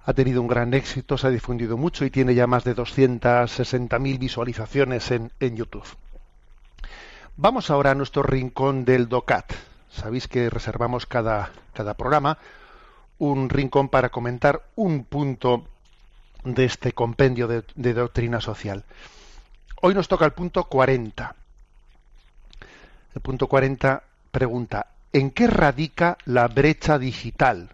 ha 0.03 0.13
tenido 0.13 0.41
un 0.41 0.47
gran 0.47 0.73
éxito, 0.73 1.15
se 1.15 1.27
ha 1.27 1.29
difundido 1.29 1.77
mucho 1.77 2.05
y 2.05 2.09
tiene 2.09 2.33
ya 2.33 2.47
más 2.47 2.63
de 2.63 2.75
260.000 2.75 4.17
visualizaciones 4.17 5.11
en, 5.11 5.29
YouTube. 5.39 5.85
Vamos 7.37 7.69
ahora 7.69 7.91
a 7.91 7.93
nuestro 7.93 8.23
rincón 8.23 8.83
del 8.83 9.07
DOCAT. 9.07 9.53
Sabéis 9.91 10.27
que 10.27 10.49
reservamos 10.49 11.05
cada, 11.05 11.51
programa 11.95 12.39
un 13.19 13.47
rincón 13.47 13.89
para 13.89 14.09
comentar 14.09 14.63
un 14.75 15.03
punto 15.03 15.67
de 16.43 16.65
este 16.65 16.93
compendio 16.93 17.47
de 17.47 17.93
doctrina 17.93 18.41
social. 18.41 18.85
Hoy 19.83 19.93
nos 19.93 20.07
toca 20.07 20.25
el 20.25 20.31
punto 20.31 20.63
40. 20.63 21.35
El 23.13 23.21
punto 23.21 23.45
40 23.45 24.08
pregunta, 24.31 24.87
¿en 25.13 25.31
qué 25.31 25.47
radica 25.47 26.17
la 26.25 26.47
brecha 26.47 26.97
digital? 26.97 27.69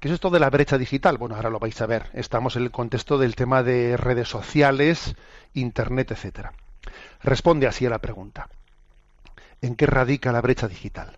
¿Qué 0.00 0.08
es 0.08 0.14
esto 0.14 0.30
de 0.30 0.40
la 0.40 0.50
brecha 0.50 0.76
digital? 0.76 1.16
Bueno, 1.16 1.34
ahora 1.34 1.50
lo 1.50 1.58
vais 1.58 1.80
a 1.80 1.86
ver. 1.86 2.10
Estamos 2.12 2.56
en 2.56 2.62
el 2.64 2.70
contexto 2.70 3.16
del 3.16 3.34
tema 3.34 3.62
de 3.62 3.96
redes 3.96 4.28
sociales, 4.28 5.16
Internet, 5.54 6.10
etcétera. 6.10 6.52
Responde 7.22 7.66
así 7.66 7.86
a 7.86 7.90
la 7.90 8.00
pregunta. 8.00 8.48
¿En 9.62 9.76
qué 9.76 9.86
radica 9.86 10.30
la 10.30 10.42
brecha 10.42 10.68
digital? 10.68 11.16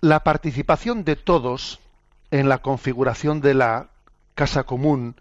La 0.00 0.24
participación 0.24 1.04
de 1.04 1.14
todos 1.14 1.78
en 2.32 2.48
la 2.48 2.58
configuración 2.58 3.40
de 3.40 3.54
la 3.54 3.90
casa 4.34 4.64
común 4.64 5.14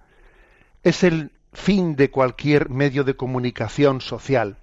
es 0.82 1.03
el 1.03 1.32
fin 1.53 1.95
de 1.95 2.09
cualquier 2.09 2.69
medio 2.69 3.03
de 3.03 3.15
comunicación 3.15 4.01
social. 4.01 4.57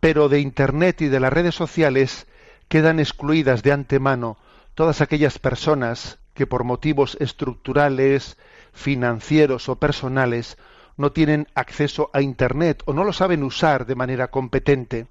Pero 0.00 0.28
de 0.28 0.40
Internet 0.40 1.02
y 1.02 1.08
de 1.08 1.20
las 1.20 1.32
redes 1.32 1.54
sociales 1.54 2.26
quedan 2.68 3.00
excluidas 3.00 3.62
de 3.62 3.72
antemano 3.72 4.36
todas 4.74 5.00
aquellas 5.00 5.38
personas 5.38 6.18
que 6.34 6.46
por 6.46 6.62
motivos 6.62 7.16
estructurales, 7.20 8.36
financieros 8.72 9.68
o 9.68 9.76
personales 9.76 10.56
no 10.96 11.10
tienen 11.12 11.48
acceso 11.54 12.10
a 12.12 12.22
Internet 12.22 12.82
o 12.84 12.92
no 12.92 13.02
lo 13.02 13.12
saben 13.12 13.42
usar 13.42 13.86
de 13.86 13.96
manera 13.96 14.28
competente. 14.28 15.06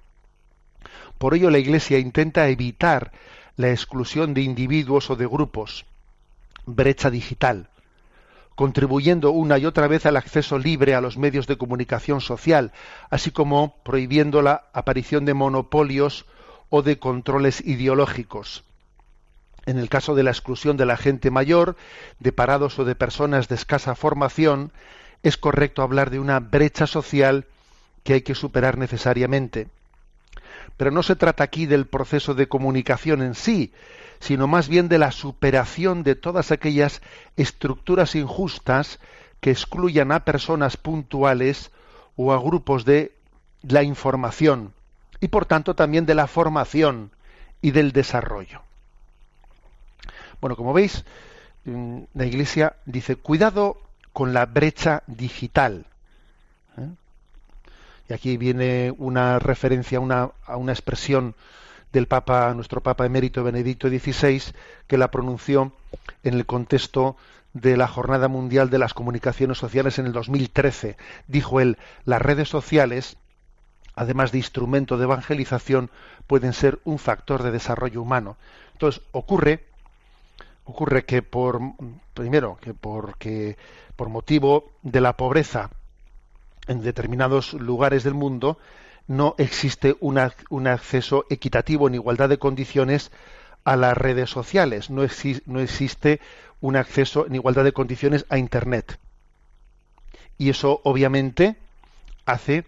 Por 1.18 1.34
ello 1.34 1.50
la 1.50 1.58
Iglesia 1.58 1.98
intenta 1.98 2.48
evitar 2.48 3.12
la 3.56 3.70
exclusión 3.70 4.34
de 4.34 4.42
individuos 4.42 5.10
o 5.10 5.16
de 5.16 5.26
grupos, 5.26 5.84
brecha 6.64 7.10
digital, 7.10 7.68
contribuyendo 8.58 9.30
una 9.30 9.56
y 9.56 9.66
otra 9.66 9.86
vez 9.86 10.04
al 10.04 10.16
acceso 10.16 10.58
libre 10.58 10.96
a 10.96 11.00
los 11.00 11.16
medios 11.16 11.46
de 11.46 11.56
comunicación 11.56 12.20
social, 12.20 12.72
así 13.08 13.30
como 13.30 13.76
prohibiendo 13.84 14.42
la 14.42 14.64
aparición 14.72 15.24
de 15.24 15.32
monopolios 15.32 16.26
o 16.68 16.82
de 16.82 16.98
controles 16.98 17.60
ideológicos. 17.64 18.64
En 19.64 19.78
el 19.78 19.88
caso 19.88 20.16
de 20.16 20.24
la 20.24 20.32
exclusión 20.32 20.76
de 20.76 20.86
la 20.86 20.96
gente 20.96 21.30
mayor, 21.30 21.76
de 22.18 22.32
parados 22.32 22.80
o 22.80 22.84
de 22.84 22.96
personas 22.96 23.46
de 23.46 23.54
escasa 23.54 23.94
formación, 23.94 24.72
es 25.22 25.36
correcto 25.36 25.82
hablar 25.82 26.10
de 26.10 26.18
una 26.18 26.40
brecha 26.40 26.88
social 26.88 27.46
que 28.02 28.14
hay 28.14 28.22
que 28.22 28.34
superar 28.34 28.76
necesariamente. 28.76 29.68
Pero 30.76 30.90
no 30.90 31.04
se 31.04 31.14
trata 31.14 31.44
aquí 31.44 31.66
del 31.66 31.86
proceso 31.86 32.34
de 32.34 32.48
comunicación 32.48 33.22
en 33.22 33.36
sí, 33.36 33.72
sino 34.20 34.46
más 34.46 34.68
bien 34.68 34.88
de 34.88 34.98
la 34.98 35.12
superación 35.12 36.02
de 36.02 36.14
todas 36.14 36.50
aquellas 36.50 37.02
estructuras 37.36 38.14
injustas 38.14 38.98
que 39.40 39.50
excluyan 39.50 40.12
a 40.12 40.24
personas 40.24 40.76
puntuales 40.76 41.70
o 42.16 42.32
a 42.32 42.40
grupos 42.40 42.84
de 42.84 43.12
la 43.62 43.82
información 43.82 44.72
y 45.20 45.28
por 45.28 45.46
tanto 45.46 45.74
también 45.74 46.06
de 46.06 46.14
la 46.14 46.26
formación 46.26 47.10
y 47.60 47.70
del 47.72 47.92
desarrollo. 47.92 48.62
Bueno, 50.40 50.56
como 50.56 50.72
veis, 50.72 51.04
mm, 51.64 52.02
la 52.14 52.26
Iglesia 52.26 52.76
dice, 52.86 53.16
cuidado 53.16 53.80
con 54.12 54.32
la 54.32 54.46
brecha 54.46 55.02
digital. 55.06 55.86
¿eh? 56.76 56.88
Y 58.08 58.12
aquí 58.12 58.36
viene 58.36 58.94
una 58.96 59.38
referencia 59.38 60.00
una, 60.00 60.30
a 60.46 60.56
una 60.56 60.72
expresión 60.72 61.34
del 61.92 62.06
Papa, 62.06 62.52
nuestro 62.54 62.82
Papa 62.82 63.06
emérito 63.06 63.44
Benedicto 63.44 63.88
XVI, 63.88 64.42
que 64.86 64.98
la 64.98 65.10
pronunció 65.10 65.72
en 66.22 66.34
el 66.34 66.46
contexto 66.46 67.16
de 67.54 67.76
la 67.76 67.88
Jornada 67.88 68.28
Mundial 68.28 68.70
de 68.70 68.78
las 68.78 68.94
Comunicaciones 68.94 69.58
Sociales 69.58 69.98
en 69.98 70.06
el 70.06 70.12
2013. 70.12 70.96
Dijo 71.26 71.60
él, 71.60 71.78
las 72.04 72.20
redes 72.20 72.48
sociales, 72.48 73.16
además 73.94 74.32
de 74.32 74.38
instrumento 74.38 74.96
de 74.96 75.04
evangelización, 75.04 75.90
pueden 76.26 76.52
ser 76.52 76.78
un 76.84 76.98
factor 76.98 77.42
de 77.42 77.50
desarrollo 77.50 78.02
humano. 78.02 78.36
Entonces, 78.72 79.02
ocurre, 79.12 79.64
ocurre 80.64 81.04
que 81.04 81.22
por, 81.22 81.60
primero, 82.14 82.58
que 82.60 82.74
porque 82.74 83.56
por 83.96 84.08
motivo 84.08 84.70
de 84.82 85.00
la 85.00 85.14
pobreza 85.14 85.70
en 86.68 86.82
determinados 86.82 87.54
lugares 87.54 88.04
del 88.04 88.14
mundo, 88.14 88.58
no 89.08 89.34
existe 89.38 89.96
un 90.00 90.66
acceso 90.68 91.24
equitativo 91.30 91.88
en 91.88 91.94
igualdad 91.94 92.28
de 92.28 92.38
condiciones 92.38 93.10
a 93.64 93.74
las 93.76 93.96
redes 93.96 94.30
sociales, 94.30 94.90
no, 94.90 95.02
existe 95.02 96.20
un 96.60 96.76
acceso 96.76 97.26
en 97.26 97.34
igualdad 97.34 97.64
de 97.64 97.72
condiciones 97.72 98.26
a 98.28 98.38
Internet. 98.38 98.98
Y 100.36 100.50
eso 100.50 100.80
obviamente 100.84 101.56
hace, 102.26 102.64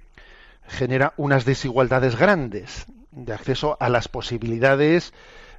genera 0.66 1.12
unas 1.16 1.44
desigualdades 1.44 2.16
grandes 2.16 2.86
de 3.12 3.32
acceso 3.32 3.76
a 3.78 3.88
las 3.88 4.08
posibilidades 4.08 5.12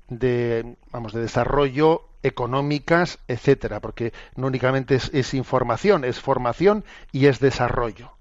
de, 0.09 0.75
vamos, 0.91 1.13
de 1.13 1.21
desarrollo 1.21 2.07
económicas, 2.23 3.19
etcétera, 3.27 3.79
porque 3.79 4.13
no 4.35 4.47
únicamente 4.47 4.99
es 5.13 5.33
información, 5.33 6.05
es 6.05 6.19
formación 6.19 6.83
y 7.11 7.27
es 7.27 7.39
desarrollo. 7.39 8.11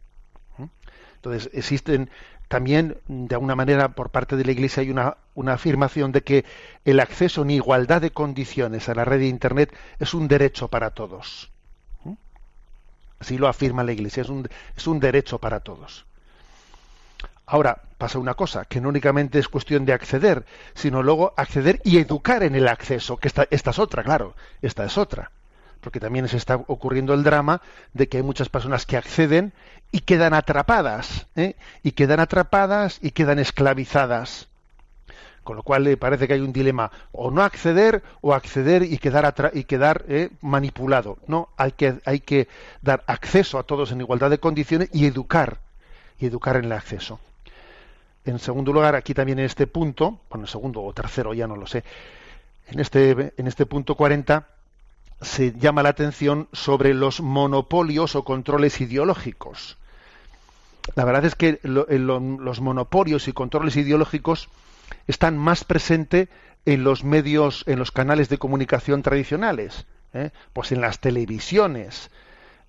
¿Mm? 0.56 0.64
Entonces, 1.16 1.50
existen 1.52 2.10
también, 2.50 2.98
de 3.06 3.36
alguna 3.36 3.54
manera, 3.54 3.90
por 3.90 4.10
parte 4.10 4.34
de 4.34 4.44
la 4.44 4.50
Iglesia 4.50 4.80
hay 4.80 4.90
una, 4.90 5.16
afirmación 5.52 6.10
de 6.10 6.22
que 6.22 6.44
el 6.84 6.98
acceso 6.98 7.42
en 7.42 7.50
igualdad 7.50 8.00
de 8.00 8.10
condiciones 8.10 8.88
a 8.88 8.94
la 8.96 9.04
red 9.04 9.20
de 9.20 9.28
Internet 9.28 9.72
es 10.00 10.14
un 10.14 10.26
derecho 10.26 10.66
para 10.66 10.90
todos. 10.90 11.48
¿Mm? 12.02 12.14
Así 13.20 13.38
lo 13.38 13.46
afirma 13.46 13.84
la 13.84 13.92
Iglesia, 13.92 14.22
es 14.22 14.28
un, 14.28 14.48
es 14.76 14.84
un 14.88 14.98
derecho 14.98 15.38
para 15.38 15.60
todos. 15.60 16.06
Ahora, 17.46 17.82
pasa 17.96 18.18
una 18.18 18.34
cosa, 18.34 18.64
que 18.64 18.80
no 18.80 18.88
únicamente 18.88 19.38
es 19.38 19.46
cuestión 19.46 19.84
de 19.84 19.92
acceder, 19.92 20.44
sino 20.74 21.04
luego 21.04 21.32
acceder 21.36 21.80
y 21.84 21.98
educar 21.98 22.42
en 22.42 22.56
el 22.56 22.66
acceso, 22.66 23.16
que 23.16 23.28
esta, 23.28 23.46
esta 23.52 23.70
es 23.70 23.78
otra, 23.78 24.02
claro, 24.02 24.34
esta 24.60 24.84
es 24.84 24.98
otra 24.98 25.30
porque 25.80 26.00
también 26.00 26.28
se 26.28 26.36
está 26.36 26.56
ocurriendo 26.56 27.14
el 27.14 27.22
drama 27.22 27.62
de 27.94 28.08
que 28.08 28.18
hay 28.18 28.22
muchas 28.22 28.48
personas 28.48 28.86
que 28.86 28.96
acceden 28.96 29.52
y 29.92 30.00
quedan 30.00 30.34
atrapadas, 30.34 31.26
¿eh? 31.36 31.56
y 31.82 31.92
quedan 31.92 32.20
atrapadas 32.20 32.98
y 33.02 33.10
quedan 33.10 33.38
esclavizadas. 33.38 34.48
Con 35.42 35.56
lo 35.56 35.62
cual 35.62 35.84
le 35.84 35.96
parece 35.96 36.28
que 36.28 36.34
hay 36.34 36.40
un 36.40 36.52
dilema, 36.52 36.90
o 37.12 37.30
no 37.30 37.42
acceder 37.42 38.02
o 38.20 38.34
acceder 38.34 38.82
y 38.82 38.98
quedar, 38.98 39.50
y 39.54 39.64
quedar 39.64 40.04
¿eh? 40.08 40.30
manipulado. 40.42 41.16
No, 41.26 41.48
hay 41.56 41.72
que, 41.72 41.98
hay 42.04 42.20
que 42.20 42.46
dar 42.82 43.02
acceso 43.06 43.58
a 43.58 43.62
todos 43.62 43.90
en 43.90 44.00
igualdad 44.00 44.30
de 44.30 44.38
condiciones 44.38 44.90
y 44.92 45.06
educar, 45.06 45.58
y 46.18 46.26
educar 46.26 46.56
en 46.56 46.66
el 46.66 46.72
acceso. 46.72 47.18
En 48.24 48.38
segundo 48.38 48.72
lugar, 48.72 48.94
aquí 48.94 49.14
también 49.14 49.38
en 49.38 49.46
este 49.46 49.66
punto, 49.66 50.20
bueno, 50.28 50.44
en 50.44 50.48
segundo 50.48 50.82
o 50.82 50.92
tercero, 50.92 51.32
ya 51.32 51.46
no 51.46 51.56
lo 51.56 51.66
sé, 51.66 51.82
en 52.68 52.78
este, 52.78 53.32
en 53.36 53.46
este 53.46 53.66
punto 53.66 53.94
40, 53.96 54.46
se 55.20 55.52
llama 55.52 55.82
la 55.82 55.90
atención 55.90 56.48
sobre 56.52 56.94
los 56.94 57.20
monopolios 57.20 58.14
o 58.14 58.24
controles 58.24 58.80
ideológicos. 58.80 59.76
La 60.94 61.04
verdad 61.04 61.24
es 61.24 61.34
que 61.34 61.60
los 61.62 62.60
monopolios 62.60 63.28
y 63.28 63.32
controles 63.32 63.76
ideológicos 63.76 64.48
están 65.06 65.36
más 65.36 65.64
presentes 65.64 66.28
en 66.64 66.84
los 66.84 67.04
medios, 67.04 67.64
en 67.66 67.78
los 67.78 67.90
canales 67.90 68.28
de 68.28 68.38
comunicación 68.38 69.02
tradicionales, 69.02 69.86
¿eh? 70.14 70.30
pues 70.52 70.72
en 70.72 70.80
las 70.80 71.00
televisiones, 71.00 72.10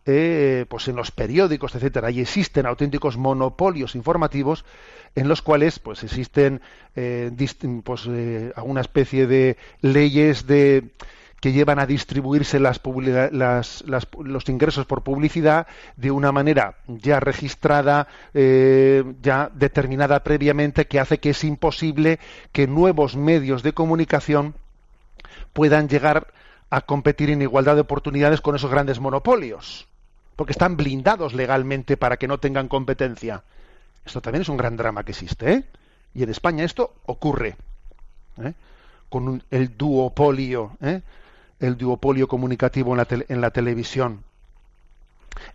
eh, 0.06 0.66
pues 0.70 0.88
en 0.88 0.96
los 0.96 1.12
periódicos, 1.12 1.76
etcétera. 1.76 2.12
Y 2.12 2.22
existen 2.22 2.66
auténticos 2.66 3.18
monopolios 3.18 3.96
informativos 3.96 4.66
en 5.16 5.28
los 5.28 5.42
cuales 5.42 5.80
pues 5.80 6.04
existen 6.04 6.62
eh, 6.96 7.32
pues, 7.84 8.08
alguna 8.56 8.82
especie 8.82 9.28
de 9.28 9.58
leyes 9.82 10.48
de 10.48 10.92
que 11.42 11.52
llevan 11.52 11.80
a 11.80 11.88
distribuirse 11.88 12.60
las, 12.60 12.80
los 12.84 14.50
ingresos 14.50 14.86
por 14.86 15.02
publicidad 15.02 15.66
de 15.98 16.12
una 16.12 16.32
manera 16.32 16.76
ya 16.88 17.20
registrada, 17.20 18.08
eh, 18.36 19.04
ya 19.24 19.50
determinada 19.54 20.24
previamente, 20.24 20.86
que 20.86 21.00
hace 21.00 21.18
que 21.18 21.32
es 21.32 21.44
imposible 21.44 22.20
que 22.52 22.68
nuevos 22.68 23.18
medios 23.18 23.64
de 23.64 23.74
comunicación 23.74 24.54
puedan 25.52 25.90
llegar 25.90 26.28
a 26.70 26.82
competir 26.82 27.32
en 27.32 27.42
igualdad 27.42 27.74
de 27.74 27.82
oportunidades 27.82 28.40
con 28.40 28.56
esos 28.56 28.70
grandes 28.70 29.00
monopolios, 29.00 29.88
porque 30.36 30.52
están 30.52 30.78
blindados 30.78 31.34
legalmente 31.34 31.98
para 31.98 32.18
que 32.18 32.28
no 32.28 32.38
tengan 32.38 32.68
competencia. 32.68 33.44
Esto 34.06 34.22
también 34.22 34.44
es 34.44 34.50
un 34.50 34.58
gran 34.58 34.78
drama 34.78 35.04
que 35.04 35.12
existe, 35.12 35.52
¿eh? 35.52 35.64
Y 36.14 36.22
en 36.22 36.30
España 36.30 36.64
esto 36.64 36.94
ocurre, 37.08 37.56
¿eh? 38.44 38.54
con 39.10 39.44
el 39.50 39.76
duopolio, 39.76 40.78
¿eh? 40.82 41.02
El 41.62 41.78
duopolio 41.78 42.28
comunicativo 42.28 42.98
en 42.98 43.42
la, 43.42 43.52
televisión. 43.52 44.24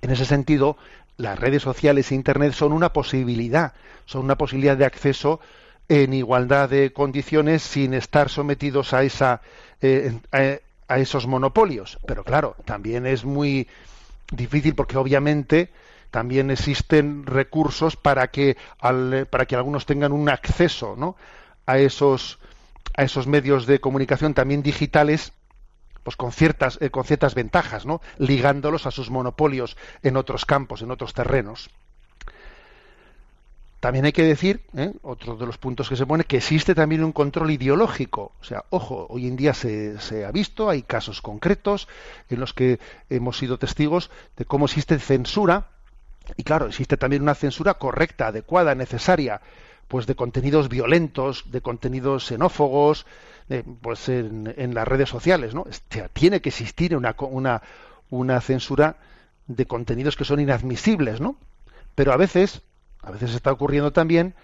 En 0.01 0.11
ese 0.11 0.25
sentido, 0.25 0.79
las 1.19 1.39
redes 1.39 1.63
sociales 1.63 2.11
e 2.11 2.15
Internet 2.15 2.53
son 2.53 2.73
una 2.73 2.93
posibilidad, 2.93 3.75
son 4.07 4.25
una 4.25 4.39
posibilidad 4.39 4.77
de 4.77 4.87
acceso 4.87 5.41
en 5.89 6.15
igualdad 6.15 6.71
de 6.71 6.93
condiciones 6.93 7.63
sin 7.63 7.93
estar 7.93 8.29
sometidos 8.31 8.95
a, 8.95 9.03
esa, 9.03 9.43
eh, 9.83 10.19
a, 10.89 10.99
esos 10.99 11.27
monopolios. 11.27 11.99
Pero 12.07 12.23
claro, 12.23 12.57
también 12.65 13.05
es 13.05 13.25
muy 13.25 13.67
difícil 14.31 14.75
porque 14.77 14.97
obviamente 14.97 15.71
también 16.13 16.53
existen 16.53 17.27
recursos 17.27 17.97
para 17.97 18.29
que, 18.29 18.57
para 18.79 19.47
que 19.47 19.57
algunos 19.57 19.87
tengan 19.87 20.13
un 20.13 20.29
acceso 20.29 20.95
¿no? 20.97 21.17
a, 21.67 21.79
esos, 21.79 22.39
a 22.97 23.03
esos 23.03 23.27
medios 23.27 23.67
de 23.67 23.81
comunicación 23.81 24.35
también 24.35 24.63
digitales 24.63 25.33
pues 26.07 26.15
con 26.15 26.31
ciertas, 26.31 26.79
eh, 26.81 26.91
con 26.91 27.03
ciertas 27.03 27.35
ventajas, 27.35 27.85
¿no? 27.85 28.01
ligándolos 28.19 28.87
a 28.87 28.93
sus 28.93 29.11
monopolios 29.11 29.77
en 30.05 30.17
otros 30.17 30.45
campos, 30.45 30.81
en 30.81 30.93
otros 30.93 31.15
terrenos. 31.15 31.69
También 33.81 34.05
hay 34.05 34.13
que 34.13 34.23
decir, 34.23 34.61
¿eh? 34.77 34.93
otro 35.03 35.35
de 35.35 35.47
los 35.47 35.59
puntos 35.59 35.89
que 35.89 35.97
se 35.97 36.07
pone, 36.07 36.23
que 36.23 36.37
existe 36.37 36.77
también 36.77 37.03
un 37.03 37.11
control 37.11 37.51
ideológico. 37.51 38.31
O 38.41 38.45
sea, 38.45 38.65
ojo, 38.71 39.09
hoy 39.11 39.27
en 39.27 39.35
día 39.35 39.53
se, 39.53 39.99
se, 39.99 40.25
ha 40.25 40.31
visto, 40.31 40.71
hay 40.71 40.83
casos 40.83 41.21
concretos 41.21 41.89
en 42.31 42.39
los 42.39 42.55
que 42.55 42.79
hemos 43.11 43.37
sido 43.37 43.59
testigos 43.59 44.13
de 44.37 44.45
cómo 44.45 44.67
existe 44.67 44.97
censura, 45.01 45.71
y 46.37 46.45
claro, 46.45 46.67
existe 46.67 46.97
también 46.97 47.23
una 47.23 47.35
censura 47.35 47.75
correcta, 47.75 48.29
adecuada, 48.29 48.77
necesaria, 48.77 49.41
pues 49.89 50.07
de 50.07 50.15
contenidos 50.15 50.69
violentos, 50.69 51.51
de 51.51 51.61
contenidos 51.63 52.27
xenófobos, 52.27 53.07
pues 53.81 54.09
en, 54.09 54.53
en, 54.57 54.75
las 54.75 54.89
redes 54.89 55.09
sociales, 55.09 55.55
¿no? 55.55 55.67
tiene 56.13 56.41
que 56.41 56.49
existir 56.49 56.97
una, 56.97 57.15
una, 57.19 57.63
una 58.11 58.41
censura 58.41 58.97
de 59.47 59.67
contenidos 59.67 60.17
que 60.17 60.25
son 60.25 60.41
inadmisibles, 60.41 61.21
¿no? 61.21 61.37
Pero 61.95 62.13
a 62.13 62.17
veces 62.17 62.63
a 63.07 63.13
veces 63.13 63.35
está 63.35 63.53
ocurriendo 63.53 63.93
también 63.93 64.35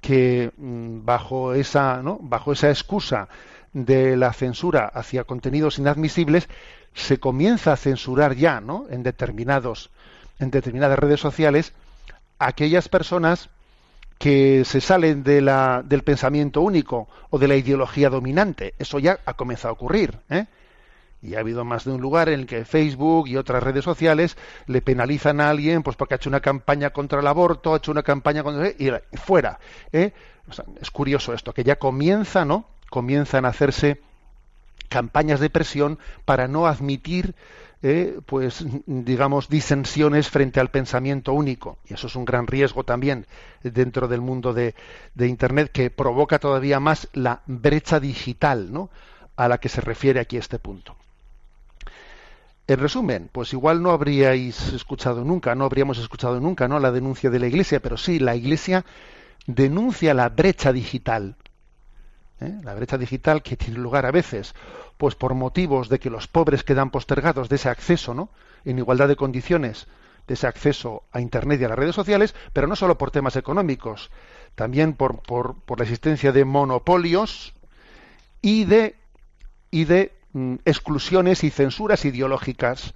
que 0.00 0.52
mm, 0.56 1.04
bajo 1.04 1.54
esa, 1.54 2.02
¿no? 2.02 2.18
bajo 2.20 2.52
esa 2.52 2.68
excusa 2.68 3.28
de 3.72 4.16
la 4.16 4.32
censura 4.32 4.86
hacia 4.86 5.24
contenidos 5.24 5.78
inadmisibles 5.78 6.48
se 6.94 7.18
comienza 7.18 7.72
a 7.72 7.76
censurar 7.76 8.34
ya, 8.34 8.60
¿no? 8.60 8.86
En 8.90 9.02
determinados 9.02 9.90
en 10.38 10.50
determinadas 10.50 10.98
redes 10.98 11.20
sociales 11.20 11.72
aquellas 12.38 12.88
personas 12.88 13.48
que 14.20 14.66
se 14.66 14.82
salen 14.82 15.22
de 15.22 15.40
la, 15.40 15.82
del 15.82 16.02
pensamiento 16.02 16.60
único 16.60 17.08
o 17.30 17.38
de 17.38 17.48
la 17.48 17.56
ideología 17.56 18.10
dominante. 18.10 18.74
Eso 18.78 18.98
ya 18.98 19.18
ha 19.24 19.32
comenzado 19.32 19.70
a 19.70 19.72
ocurrir. 19.72 20.18
¿eh? 20.28 20.44
Y 21.22 21.36
ha 21.36 21.40
habido 21.40 21.64
más 21.64 21.86
de 21.86 21.92
un 21.92 22.02
lugar 22.02 22.28
en 22.28 22.40
el 22.40 22.46
que 22.46 22.66
Facebook 22.66 23.28
y 23.28 23.38
otras 23.38 23.62
redes 23.62 23.82
sociales 23.82 24.36
le 24.66 24.82
penalizan 24.82 25.40
a 25.40 25.48
alguien 25.48 25.82
pues 25.82 25.96
porque 25.96 26.12
ha 26.12 26.16
hecho 26.16 26.28
una 26.28 26.40
campaña 26.40 26.90
contra 26.90 27.20
el 27.20 27.26
aborto, 27.26 27.72
ha 27.72 27.78
hecho 27.78 27.92
una 27.92 28.02
campaña 28.02 28.42
contra 28.42 28.68
y 28.68 28.92
fuera. 29.16 29.58
¿eh? 29.90 30.12
es 30.78 30.90
curioso 30.90 31.32
esto, 31.32 31.54
que 31.54 31.64
ya 31.64 31.76
comienza, 31.76 32.44
¿no? 32.44 32.66
Comienzan 32.90 33.46
a 33.46 33.48
hacerse 33.48 34.02
campañas 34.90 35.40
de 35.40 35.48
presión 35.48 35.98
para 36.26 36.46
no 36.46 36.66
admitir 36.66 37.34
eh, 37.82 38.20
pues 38.26 38.64
digamos 38.86 39.48
disensiones 39.48 40.28
frente 40.28 40.60
al 40.60 40.70
pensamiento 40.70 41.32
único 41.32 41.78
y 41.88 41.94
eso 41.94 42.08
es 42.08 42.16
un 42.16 42.24
gran 42.24 42.46
riesgo 42.46 42.84
también 42.84 43.26
dentro 43.62 44.06
del 44.06 44.20
mundo 44.20 44.52
de, 44.52 44.74
de 45.14 45.26
internet 45.28 45.70
que 45.72 45.90
provoca 45.90 46.38
todavía 46.38 46.78
más 46.78 47.08
la 47.14 47.40
brecha 47.46 48.00
digital 48.00 48.72
¿no? 48.72 48.90
a 49.36 49.48
la 49.48 49.58
que 49.58 49.70
se 49.70 49.80
refiere 49.80 50.20
aquí 50.20 50.36
este 50.36 50.58
punto 50.58 50.94
en 52.70 52.78
resumen, 52.78 53.28
pues 53.32 53.52
igual 53.52 53.82
no 53.82 53.90
habríais 53.90 54.72
escuchado 54.72 55.24
nunca, 55.24 55.56
no 55.56 55.64
habríamos 55.64 55.98
escuchado 55.98 56.38
nunca, 56.38 56.68
¿no? 56.68 56.78
La 56.78 56.92
denuncia 56.92 57.28
de 57.28 57.40
la 57.40 57.48
Iglesia, 57.48 57.80
pero 57.80 57.96
sí, 57.96 58.20
la 58.20 58.36
Iglesia 58.36 58.84
denuncia 59.48 60.14
la 60.14 60.28
brecha 60.28 60.72
digital. 60.72 61.34
¿Eh? 62.40 62.58
La 62.62 62.74
brecha 62.74 62.98
digital 62.98 63.42
que 63.42 63.56
tiene 63.56 63.78
lugar 63.78 64.06
a 64.06 64.10
veces, 64.10 64.54
pues 64.96 65.14
por 65.14 65.34
motivos 65.34 65.88
de 65.88 65.98
que 65.98 66.10
los 66.10 66.26
pobres 66.26 66.64
quedan 66.64 66.90
postergados 66.90 67.48
de 67.48 67.56
ese 67.56 67.68
acceso, 67.68 68.14
¿no? 68.14 68.30
En 68.64 68.78
igualdad 68.78 69.08
de 69.08 69.16
condiciones, 69.16 69.86
de 70.26 70.34
ese 70.34 70.46
acceso 70.46 71.04
a 71.12 71.20
Internet 71.20 71.60
y 71.60 71.64
a 71.64 71.68
las 71.68 71.78
redes 71.78 71.94
sociales, 71.94 72.34
pero 72.52 72.66
no 72.66 72.76
solo 72.76 72.98
por 72.98 73.10
temas 73.10 73.36
económicos, 73.36 74.10
también 74.54 74.94
por, 74.94 75.22
por, 75.22 75.56
por 75.62 75.78
la 75.78 75.84
existencia 75.84 76.32
de 76.32 76.44
monopolios 76.44 77.54
y 78.42 78.64
de, 78.64 78.96
y 79.70 79.84
de 79.84 80.12
Mm, 80.32 80.56
exclusiones 80.64 81.42
y 81.42 81.50
censuras 81.50 82.04
ideológicas 82.04 82.94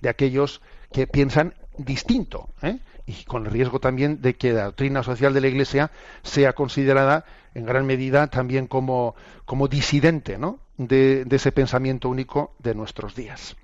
de 0.00 0.08
aquellos 0.08 0.60
que 0.92 1.08
piensan 1.08 1.54
distinto 1.78 2.48
¿eh? 2.62 2.78
y 3.06 3.24
con 3.24 3.44
el 3.44 3.50
riesgo 3.50 3.80
también 3.80 4.22
de 4.22 4.36
que 4.36 4.52
la 4.52 4.66
doctrina 4.66 5.02
social 5.02 5.34
de 5.34 5.40
la 5.40 5.48
Iglesia 5.48 5.90
sea 6.22 6.52
considerada 6.52 7.24
en 7.56 7.64
gran 7.64 7.86
medida 7.86 8.26
también 8.26 8.66
como, 8.66 9.14
como 9.46 9.66
disidente 9.66 10.36
¿no? 10.36 10.58
de, 10.76 11.24
de 11.24 11.36
ese 11.36 11.52
pensamiento 11.52 12.08
único 12.08 12.52
de 12.58 12.74
nuestros 12.74 13.14
días. 13.14 13.56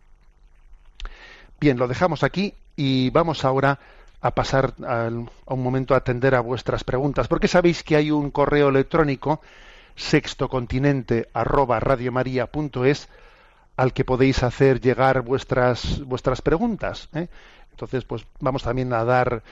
Bien, 1.60 1.78
lo 1.78 1.86
dejamos 1.86 2.22
aquí 2.22 2.54
y 2.74 3.10
vamos 3.10 3.44
ahora 3.44 3.78
a 4.22 4.30
pasar 4.30 4.74
a 4.86 5.08
un 5.08 5.62
momento 5.62 5.94
a 5.94 5.98
atender 5.98 6.34
a 6.34 6.40
vuestras 6.40 6.84
preguntas, 6.84 7.28
porque 7.28 7.48
sabéis 7.48 7.82
que 7.82 7.96
hay 7.96 8.10
un 8.10 8.30
correo 8.30 8.68
electrónico 8.68 9.40
sextocontinente 9.94 11.28
arroba 11.34 11.78
radiomaria.es 11.78 13.08
al 13.76 13.92
que 13.92 14.04
podéis 14.04 14.42
hacer 14.42 14.80
llegar 14.80 15.22
vuestras 15.22 16.00
vuestras 16.06 16.40
preguntas. 16.40 17.08
¿eh? 17.14 17.28
Entonces, 17.72 18.04
pues 18.04 18.24
vamos 18.40 18.62
también 18.62 18.92
a 18.92 19.04
dar 19.04 19.42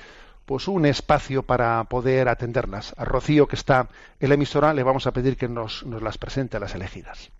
pues 0.51 0.67
un 0.67 0.85
espacio 0.85 1.45
para 1.45 1.85
poder 1.85 2.29
atenderlas. 2.29 2.93
A 2.97 3.05
Rocío, 3.05 3.47
que 3.47 3.55
está 3.55 3.89
en 4.19 4.31
la 4.31 4.35
emisora, 4.35 4.75
le 4.75 4.83
vamos 4.83 5.07
a 5.07 5.13
pedir 5.13 5.37
que 5.37 5.49
nos, 5.49 5.87
nos 5.87 6.03
las 6.03 6.19
presente 6.19 6.57
a 6.57 6.61
las 6.61 6.75
elegidas. 6.75 7.31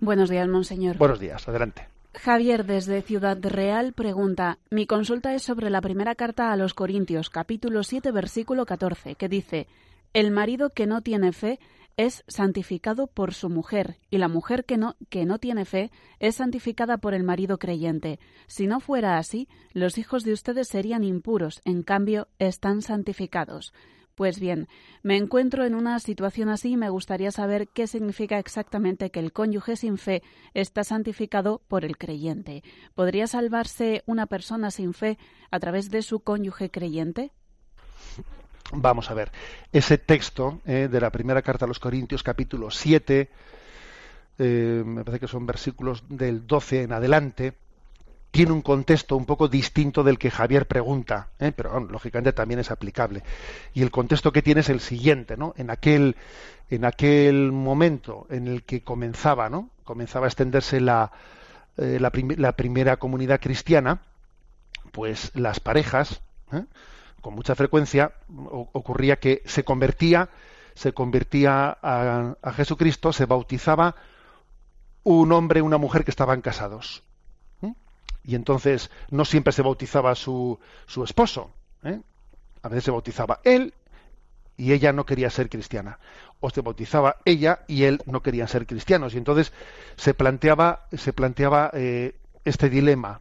Buenos 0.00 0.30
días, 0.30 0.48
monseñor. 0.48 0.96
Buenos 0.96 1.20
días, 1.20 1.46
adelante. 1.46 1.88
Javier 2.14 2.64
desde 2.64 3.02
Ciudad 3.02 3.36
Real 3.42 3.92
pregunta, 3.92 4.56
mi 4.70 4.86
consulta 4.86 5.34
es 5.34 5.42
sobre 5.42 5.68
la 5.68 5.82
primera 5.82 6.14
carta 6.14 6.50
a 6.50 6.56
los 6.56 6.72
Corintios, 6.72 7.28
capítulo 7.28 7.82
7, 7.82 8.12
versículo 8.12 8.64
14, 8.64 9.14
que 9.16 9.28
dice, 9.28 9.66
el 10.14 10.30
marido 10.30 10.70
que 10.70 10.86
no 10.86 11.02
tiene 11.02 11.32
fe 11.32 11.60
es 11.98 12.24
santificado 12.28 13.08
por 13.08 13.34
su 13.34 13.50
mujer, 13.50 13.98
y 14.08 14.18
la 14.18 14.28
mujer 14.28 14.64
que 14.64 14.78
no, 14.78 14.96
que 15.10 15.26
no 15.26 15.38
tiene 15.38 15.64
fe 15.64 15.90
es 16.20 16.36
santificada 16.36 16.98
por 16.98 17.12
el 17.12 17.24
marido 17.24 17.58
creyente. 17.58 18.20
Si 18.46 18.68
no 18.68 18.78
fuera 18.78 19.18
así, 19.18 19.48
los 19.72 19.98
hijos 19.98 20.22
de 20.22 20.32
ustedes 20.32 20.68
serían 20.68 21.02
impuros, 21.02 21.60
en 21.64 21.82
cambio, 21.82 22.28
están 22.38 22.82
santificados. 22.82 23.74
Pues 24.14 24.38
bien, 24.38 24.68
me 25.02 25.16
encuentro 25.16 25.64
en 25.64 25.74
una 25.74 25.98
situación 25.98 26.48
así 26.48 26.70
y 26.70 26.76
me 26.76 26.88
gustaría 26.88 27.32
saber 27.32 27.68
qué 27.68 27.88
significa 27.88 28.38
exactamente 28.38 29.10
que 29.10 29.20
el 29.20 29.32
cónyuge 29.32 29.74
sin 29.74 29.98
fe 29.98 30.22
está 30.54 30.84
santificado 30.84 31.62
por 31.66 31.84
el 31.84 31.98
creyente. 31.98 32.62
¿Podría 32.94 33.26
salvarse 33.26 34.04
una 34.06 34.26
persona 34.26 34.70
sin 34.70 34.94
fe 34.94 35.18
a 35.50 35.58
través 35.58 35.90
de 35.90 36.02
su 36.02 36.20
cónyuge 36.20 36.70
creyente? 36.70 37.32
Vamos 38.72 39.10
a 39.10 39.14
ver, 39.14 39.32
ese 39.72 39.96
texto 39.96 40.60
eh, 40.66 40.88
de 40.90 41.00
la 41.00 41.10
primera 41.10 41.40
carta 41.40 41.64
a 41.64 41.68
los 41.68 41.78
Corintios, 41.78 42.22
capítulo 42.22 42.70
7, 42.70 43.30
eh, 44.38 44.82
me 44.84 45.04
parece 45.04 45.20
que 45.20 45.28
son 45.28 45.46
versículos 45.46 46.04
del 46.10 46.46
12 46.46 46.82
en 46.82 46.92
adelante, 46.92 47.54
tiene 48.30 48.52
un 48.52 48.60
contexto 48.60 49.16
un 49.16 49.24
poco 49.24 49.48
distinto 49.48 50.04
del 50.04 50.18
que 50.18 50.30
Javier 50.30 50.66
pregunta, 50.66 51.28
eh, 51.38 51.50
pero 51.56 51.80
lógicamente 51.80 52.34
también 52.34 52.60
es 52.60 52.70
aplicable. 52.70 53.22
Y 53.72 53.80
el 53.80 53.90
contexto 53.90 54.32
que 54.32 54.42
tiene 54.42 54.60
es 54.60 54.68
el 54.68 54.80
siguiente, 54.80 55.38
¿no? 55.38 55.54
En 55.56 55.70
aquel, 55.70 56.14
en 56.68 56.84
aquel 56.84 57.52
momento 57.52 58.26
en 58.28 58.48
el 58.48 58.64
que 58.64 58.82
comenzaba, 58.82 59.48
¿no? 59.48 59.70
Comenzaba 59.84 60.26
a 60.26 60.28
extenderse 60.28 60.78
la, 60.78 61.10
la, 61.78 62.12
la 62.36 62.52
primera 62.52 62.98
comunidad 62.98 63.40
cristiana, 63.40 64.02
pues 64.92 65.30
las 65.34 65.58
parejas, 65.58 66.20
con 67.20 67.34
mucha 67.34 67.54
frecuencia 67.54 68.12
ocurría 68.72 69.16
que 69.16 69.42
se 69.46 69.64
convertía, 69.64 70.28
se 70.74 70.92
convertía 70.92 71.76
a, 71.82 72.52
Jesucristo, 72.52 73.12
se 73.12 73.26
bautizaba 73.26 73.96
un 75.02 75.32
hombre 75.32 75.60
y 75.60 75.62
una 75.62 75.78
mujer 75.78 76.04
que 76.04 76.10
estaban 76.10 76.40
casados. 76.40 77.02
Y 78.24 78.34
entonces 78.34 78.90
no 79.10 79.24
siempre 79.24 79.52
se 79.52 79.62
bautizaba 79.62 80.14
su, 80.14 80.58
su 80.86 81.02
esposo. 81.02 81.50
¿eh? 81.82 81.98
A 82.62 82.68
veces 82.68 82.84
se 82.84 82.90
bautizaba 82.90 83.40
él 83.42 83.72
y 84.58 84.72
ella 84.72 84.92
no 84.92 85.06
quería 85.06 85.30
ser 85.30 85.48
cristiana. 85.48 85.98
O 86.40 86.50
se 86.50 86.60
bautizaba 86.60 87.16
ella 87.24 87.60
y 87.66 87.84
él 87.84 88.02
no 88.04 88.22
querían 88.22 88.48
ser 88.48 88.66
cristianos. 88.66 89.14
Y 89.14 89.18
entonces 89.18 89.52
se 89.96 90.12
planteaba, 90.12 90.86
se 90.92 91.12
planteaba 91.12 91.70
eh, 91.72 92.16
este 92.44 92.68
dilema. 92.68 93.20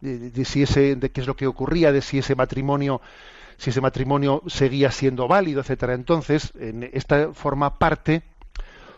De, 0.00 0.44
si 0.44 0.62
ese, 0.62 0.96
de 0.96 1.10
qué 1.10 1.20
es 1.20 1.26
lo 1.26 1.36
que 1.36 1.46
ocurría, 1.46 1.92
de 1.92 2.00
si 2.00 2.18
ese 2.18 2.34
matrimonio 2.34 3.00
si 3.58 3.70
ese 3.70 3.80
matrimonio 3.80 4.42
seguía 4.46 4.90
siendo 4.90 5.28
válido, 5.28 5.60
etcétera. 5.60 5.94
Entonces, 5.94 6.52
en 6.58 6.90
esta 6.92 7.32
forma 7.32 7.78
parte 7.78 8.22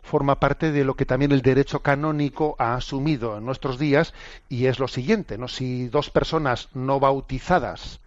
forma 0.09 0.41
parte 0.41 0.73
de 0.73 0.85
lo 0.85 0.95
que 0.95 1.05
también 1.05 1.33
el 1.33 1.43
derecho 1.43 1.81
canónico 1.81 2.57
ha 2.59 2.75
asumido 2.75 3.37
en 3.37 3.45
nuestros 3.45 3.79
días 3.79 4.15
y 4.49 4.67
es 4.67 4.79
lo 4.79 4.89
siguiente, 4.89 5.37
¿no? 5.37 5.49
Si 5.49 5.89
dos 5.89 6.11
personas 6.11 6.69
no 6.73 6.99
bautizadas, 6.99 8.01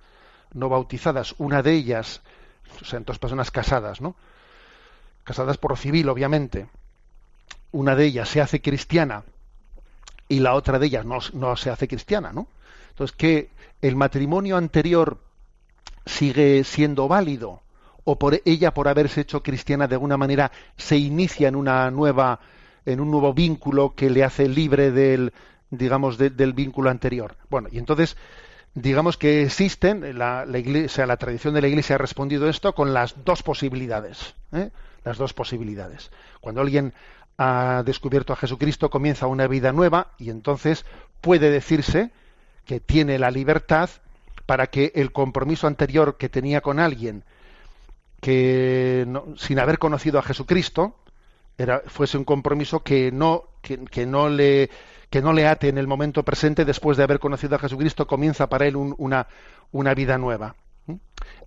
no 0.54 0.68
bautizadas, 0.68 1.36
una 1.38 1.62
de 1.62 1.74
ellas, 1.74 2.22
o 2.82 2.86
sea, 2.86 3.00
dos 3.02 3.20
personas 3.20 3.52
casadas, 3.52 4.02
¿no? 4.02 4.16
Casadas 5.24 5.58
por 5.58 5.78
civil, 5.78 6.10
obviamente, 6.10 6.68
una 7.72 7.96
de 7.96 8.06
ellas 8.06 8.30
se 8.30 8.42
hace 8.42 8.62
cristiana 8.62 9.24
y 10.28 10.40
la 10.40 10.56
otra 10.56 10.80
de 10.80 10.88
ellas 10.88 11.06
no, 11.06 11.20
no 11.34 11.56
se 11.56 11.70
hace 11.70 11.88
cristiana, 11.88 12.34
¿no? 12.34 12.48
Entonces, 12.90 13.16
que 13.16 13.50
el 13.82 13.96
matrimonio 13.96 14.58
anterior 14.58 15.20
sigue 16.06 16.64
siendo 16.64 17.08
válido 17.08 17.62
o 18.04 18.18
por 18.18 18.42
ella 18.46 18.74
por 18.74 18.88
haberse 18.88 19.22
hecho 19.22 19.44
cristiana 19.44 19.88
de 19.88 19.96
alguna 19.96 20.18
manera 20.18 20.52
se 20.78 20.98
inicia 20.98 21.48
en 21.48 21.56
una 21.56 21.92
nueva 21.92 22.40
en 22.86 23.00
un 23.00 23.12
nuevo 23.12 23.34
vínculo 23.34 23.94
que 23.96 24.10
le 24.10 24.24
hace 24.24 24.48
libre 24.48 24.92
del 24.92 25.34
digamos 25.70 26.18
del 26.18 26.54
vínculo 26.54 26.90
anterior 26.90 27.38
bueno 27.50 27.70
y 27.72 27.78
entonces 27.78 28.18
digamos 28.74 29.18
que 29.18 29.44
existen, 29.44 30.18
la, 30.18 30.46
la, 30.46 30.58
iglesia, 30.58 31.06
la 31.06 31.18
tradición 31.18 31.54
de 31.54 31.62
la 31.62 31.68
Iglesia 31.68 31.96
ha 31.96 32.00
respondido 32.00 32.48
esto 32.48 32.74
con 32.74 32.94
las 32.94 33.24
dos 33.24 33.44
posibilidades. 33.44 34.36
¿eh? 34.52 34.70
Las 35.04 35.18
dos 35.18 35.34
posibilidades. 35.34 36.12
Cuando 36.40 36.62
alguien 36.62 36.94
ha 37.38 37.84
descubierto 37.86 38.34
a 38.34 38.38
Jesucristo, 38.38 38.90
comienza 38.90 39.28
una 39.28 39.48
vida 39.48 39.72
nueva 39.72 40.14
y 40.18 40.30
entonces 40.30 40.86
puede 41.22 41.50
decirse 41.50 42.12
que 42.66 42.80
tiene 42.80 43.20
la 43.20 43.32
libertad 43.32 43.90
para 44.52 44.68
que 44.68 44.92
el 44.96 45.14
compromiso 45.14 45.66
anterior 45.66 46.18
que 46.18 46.28
tenía 46.28 46.60
con 46.60 46.82
alguien 46.82 47.24
que 48.20 49.08
sin 49.38 49.60
haber 49.60 49.80
conocido 49.80 50.20
a 50.20 50.24
Jesucristo 50.24 50.98
fuese 51.86 52.18
un 52.18 52.26
compromiso 52.26 52.84
que 52.84 53.14
no, 53.14 53.46
que, 53.62 54.06
no 54.06 54.28
le 54.28 54.70
que 55.10 55.22
no 55.22 55.32
le 55.32 55.48
ate 55.48 55.70
en 55.70 55.78
el 55.78 55.88
momento 55.88 56.24
presente 56.24 56.66
después 56.66 56.98
de 56.98 57.04
haber 57.04 57.20
conocido 57.20 57.56
a 57.56 57.60
Jesucristo 57.60 58.06
comienza 58.06 58.50
para 58.50 58.68
él 58.68 58.76
una, 58.76 59.26
una 59.72 59.94
vida 59.94 60.18
nueva 60.18 60.54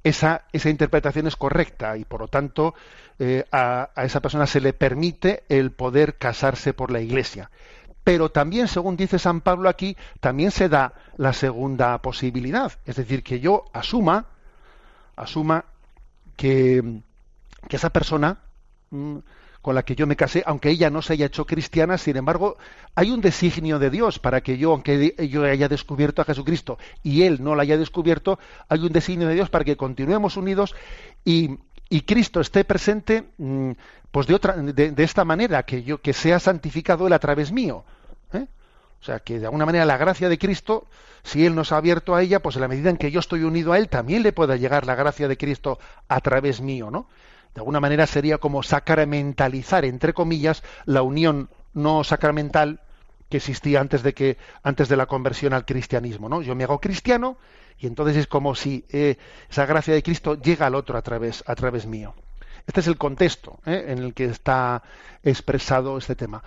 esa, 0.02 0.46
esa 0.54 0.70
interpretación 0.70 1.26
es 1.26 1.36
correcta 1.36 1.98
y 1.98 2.06
por 2.06 2.20
lo 2.20 2.28
tanto 2.28 2.74
eh, 3.18 3.44
a, 3.52 3.90
esa 3.96 4.20
persona 4.20 4.46
se 4.46 4.62
le 4.62 4.72
permite 4.72 5.44
el 5.50 5.72
poder 5.72 6.16
casarse 6.16 6.72
por 6.72 6.90
la 6.90 7.02
iglesia. 7.02 7.50
Pero 8.04 8.30
también, 8.30 8.68
según 8.68 8.96
dice 8.96 9.18
San 9.18 9.40
Pablo 9.40 9.68
aquí, 9.68 9.96
también 10.20 10.50
se 10.50 10.68
da 10.68 10.92
la 11.16 11.32
segunda 11.32 11.98
posibilidad. 11.98 12.72
Es 12.84 12.96
decir, 12.96 13.22
que 13.22 13.40
yo 13.40 13.64
asuma, 13.72 14.26
asuma 15.16 15.64
que, 16.36 17.00
que 17.68 17.76
esa 17.76 17.90
persona 17.90 18.38
mm, 18.90 19.18
con 19.64 19.74
la 19.74 19.82
que 19.82 19.94
yo 19.94 20.06
me 20.06 20.14
casé, 20.14 20.42
aunque 20.44 20.68
ella 20.68 20.90
no 20.90 21.00
se 21.00 21.14
haya 21.14 21.24
hecho 21.24 21.46
cristiana, 21.46 21.96
sin 21.96 22.18
embargo, 22.18 22.58
hay 22.94 23.10
un 23.10 23.22
designio 23.22 23.78
de 23.78 23.88
Dios 23.88 24.18
para 24.18 24.42
que 24.42 24.58
yo, 24.58 24.72
aunque 24.72 25.14
yo 25.30 25.42
haya 25.42 25.70
descubierto 25.70 26.20
a 26.20 26.26
Jesucristo 26.26 26.78
y 27.02 27.22
él 27.22 27.42
no 27.42 27.54
la 27.54 27.62
haya 27.62 27.78
descubierto, 27.78 28.38
hay 28.68 28.80
un 28.80 28.92
designio 28.92 29.26
de 29.26 29.36
Dios 29.36 29.48
para 29.48 29.64
que 29.64 29.78
continuemos 29.78 30.36
unidos 30.36 30.74
y, 31.24 31.58
Cristo 32.04 32.40
esté 32.40 32.64
presente 32.64 33.24
mm, 33.38 33.70
pues 34.10 34.26
de 34.26 34.34
otra 34.34 34.54
de, 34.54 34.92
esta 35.02 35.24
manera 35.24 35.62
que 35.62 35.84
yo 35.84 36.02
que 36.02 36.12
sea 36.12 36.40
santificado 36.40 37.06
él 37.06 37.12
a 37.14 37.18
través 37.18 37.50
mío. 37.50 37.84
O 39.04 39.06
sea 39.06 39.20
que 39.20 39.38
de 39.38 39.44
alguna 39.44 39.66
manera 39.66 39.84
la 39.84 39.98
gracia 39.98 40.30
de 40.30 40.38
Cristo 40.38 40.86
si 41.22 41.44
él 41.44 41.54
nos 41.54 41.72
ha 41.72 41.76
abierto 41.76 42.14
a 42.14 42.22
ella 42.22 42.40
pues 42.40 42.56
en 42.56 42.62
la 42.62 42.68
medida 42.68 42.88
en 42.88 42.96
que 42.96 43.10
yo 43.10 43.20
estoy 43.20 43.42
unido 43.42 43.72
a 43.72 43.78
él 43.78 43.90
también 43.90 44.22
le 44.22 44.32
pueda 44.32 44.56
llegar 44.56 44.86
la 44.86 44.94
gracia 44.94 45.28
de 45.28 45.36
Cristo 45.36 45.78
a 46.08 46.20
través 46.20 46.62
mío 46.62 46.90
no 46.90 47.06
de 47.54 47.60
alguna 47.60 47.80
manera 47.80 48.06
sería 48.06 48.38
como 48.38 48.62
sacramentalizar, 48.62 49.84
entre 49.84 50.12
comillas, 50.12 50.64
la 50.86 51.02
unión 51.02 51.48
no 51.72 52.02
sacramental 52.02 52.80
que 53.30 53.36
existía 53.36 53.80
antes 53.80 54.02
de 54.02 54.12
que 54.12 54.38
antes 54.62 54.88
de 54.88 54.96
la 54.96 55.06
conversión 55.06 55.52
al 55.52 55.64
cristianismo, 55.64 56.28
¿no? 56.28 56.42
Yo 56.42 56.54
me 56.56 56.64
hago 56.64 56.80
cristiano 56.80 57.38
y 57.78 57.86
entonces 57.86 58.16
es 58.16 58.26
como 58.26 58.56
si 58.56 58.84
eh, 58.90 59.18
esa 59.48 59.66
gracia 59.66 59.94
de 59.94 60.02
Cristo 60.02 60.34
llega 60.34 60.66
al 60.66 60.74
otro 60.74 60.98
a 60.98 61.02
través 61.02 61.44
a 61.46 61.54
través 61.54 61.86
mío. 61.86 62.14
Este 62.66 62.80
es 62.80 62.88
el 62.88 62.96
contexto 62.96 63.60
¿eh? 63.66 63.86
en 63.88 63.98
el 63.98 64.14
que 64.14 64.24
está 64.24 64.82
expresado 65.22 65.96
este 65.96 66.16
tema. 66.16 66.42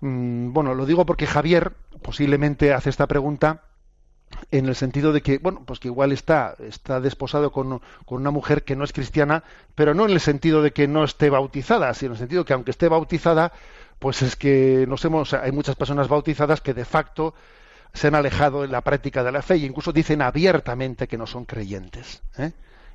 Mm, 0.00 0.52
bueno, 0.52 0.74
lo 0.74 0.86
digo 0.86 1.06
porque 1.06 1.26
Javier 1.26 1.72
posiblemente 2.02 2.72
hace 2.72 2.90
esta 2.90 3.06
pregunta 3.06 3.64
en 4.50 4.66
el 4.66 4.74
sentido 4.74 5.12
de 5.12 5.22
que, 5.22 5.38
bueno, 5.38 5.62
pues 5.64 5.80
que 5.80 5.88
igual 5.88 6.12
está, 6.12 6.54
está 6.60 7.00
desposado 7.00 7.50
con, 7.50 7.80
con, 8.04 8.20
una 8.20 8.30
mujer 8.30 8.64
que 8.64 8.76
no 8.76 8.84
es 8.84 8.92
cristiana, 8.92 9.42
pero 9.74 9.94
no 9.94 10.04
en 10.04 10.10
el 10.10 10.20
sentido 10.20 10.62
de 10.62 10.72
que 10.72 10.86
no 10.86 11.04
esté 11.04 11.30
bautizada, 11.30 11.92
sino 11.94 12.10
en 12.10 12.12
el 12.12 12.18
sentido 12.18 12.42
de 12.42 12.46
que 12.46 12.52
aunque 12.52 12.70
esté 12.70 12.88
bautizada, 12.88 13.52
pues 13.98 14.22
es 14.22 14.36
que 14.36 14.84
nos 14.88 15.04
hemos, 15.04 15.34
hay 15.34 15.52
muchas 15.52 15.76
personas 15.76 16.08
bautizadas 16.08 16.60
que 16.60 16.74
de 16.74 16.84
facto 16.84 17.34
se 17.94 18.08
han 18.08 18.14
alejado 18.14 18.64
en 18.64 18.72
la 18.72 18.82
práctica 18.82 19.24
de 19.24 19.32
la 19.32 19.42
fe 19.42 19.54
e 19.54 19.66
incluso 19.66 19.92
dicen 19.92 20.22
abiertamente 20.22 21.08
que 21.08 21.18
no 21.18 21.26
son 21.26 21.44
creyentes. 21.44 22.22
¿eh? 22.36 22.52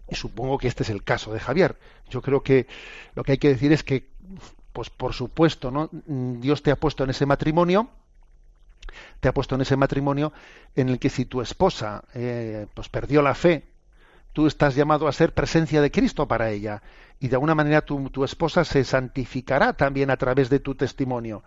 Y 0.08 0.16
supongo 0.16 0.58
que 0.58 0.68
este 0.68 0.84
es 0.84 0.90
el 0.90 1.04
caso 1.04 1.34
de 1.34 1.40
Javier. 1.40 1.78
Yo 2.10 2.22
creo 2.22 2.44
que 2.44 2.68
lo 3.16 3.24
que 3.24 3.34
hay 3.34 3.38
que 3.38 3.50
decir 3.50 3.74
es 3.74 3.84
que, 3.84 4.10
pues 4.74 4.90
por 4.90 5.14
supuesto, 5.14 5.72
¿no? 5.72 5.90
Dios 5.92 6.64
te 6.64 6.72
ha 6.72 6.76
puesto 6.76 7.04
en 7.04 7.12
ese 7.12 7.26
matrimonio, 7.26 7.90
te 9.20 9.30
ha 9.30 9.34
puesto 9.34 9.56
en 9.56 9.62
ese 9.62 9.78
matrimonio 9.78 10.34
en 10.76 10.90
el 10.90 11.00
que 11.00 11.10
si 11.10 11.26
tu 11.26 11.42
esposa 11.42 12.04
eh, 12.14 12.68
pues 12.74 12.90
perdió 12.90 13.22
la 13.22 13.36
fe, 13.36 13.66
tú 14.34 14.48
estás 14.48 14.76
llamado 14.76 15.08
a 15.08 15.14
ser 15.14 15.34
presencia 15.34 15.82
de 15.82 15.92
Cristo 15.92 16.28
para 16.28 16.50
ella 16.50 16.82
y 17.20 17.28
de 17.28 17.36
alguna 17.36 17.56
manera 17.56 17.86
tu 17.86 18.24
esposa 18.26 18.66
se 18.66 18.84
santificará 18.84 19.74
también 19.74 20.10
a 20.10 20.18
través 20.18 20.50
de 20.50 20.60
tu 20.60 20.76
testimonio. 20.76 21.44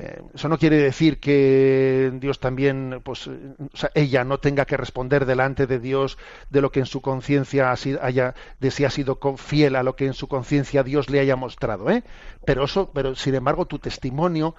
Eh, 0.00 0.22
eso 0.32 0.48
no 0.48 0.58
quiere 0.58 0.76
decir 0.76 1.18
que 1.18 2.12
Dios 2.20 2.38
también, 2.38 3.00
pues, 3.02 3.28
sea, 3.74 3.90
ella 3.94 4.22
no 4.22 4.38
tenga 4.38 4.64
que 4.64 4.76
responder 4.76 5.26
delante 5.26 5.66
de 5.66 5.80
Dios 5.80 6.18
de 6.50 6.60
lo 6.60 6.70
que 6.70 6.78
en 6.78 6.86
su 6.86 7.00
conciencia 7.00 7.72
haya, 7.72 8.34
de 8.60 8.70
si 8.70 8.84
ha 8.84 8.90
sido 8.90 9.18
fiel 9.36 9.74
a 9.74 9.82
lo 9.82 9.96
que 9.96 10.06
en 10.06 10.14
su 10.14 10.28
conciencia 10.28 10.84
Dios 10.84 11.10
le 11.10 11.18
haya 11.18 11.34
mostrado, 11.34 11.90
¿eh? 11.90 12.04
Pero 12.44 12.64
eso, 12.64 12.92
pero 12.94 13.16
sin 13.16 13.34
embargo, 13.34 13.66
tu 13.66 13.80
testimonio, 13.80 14.54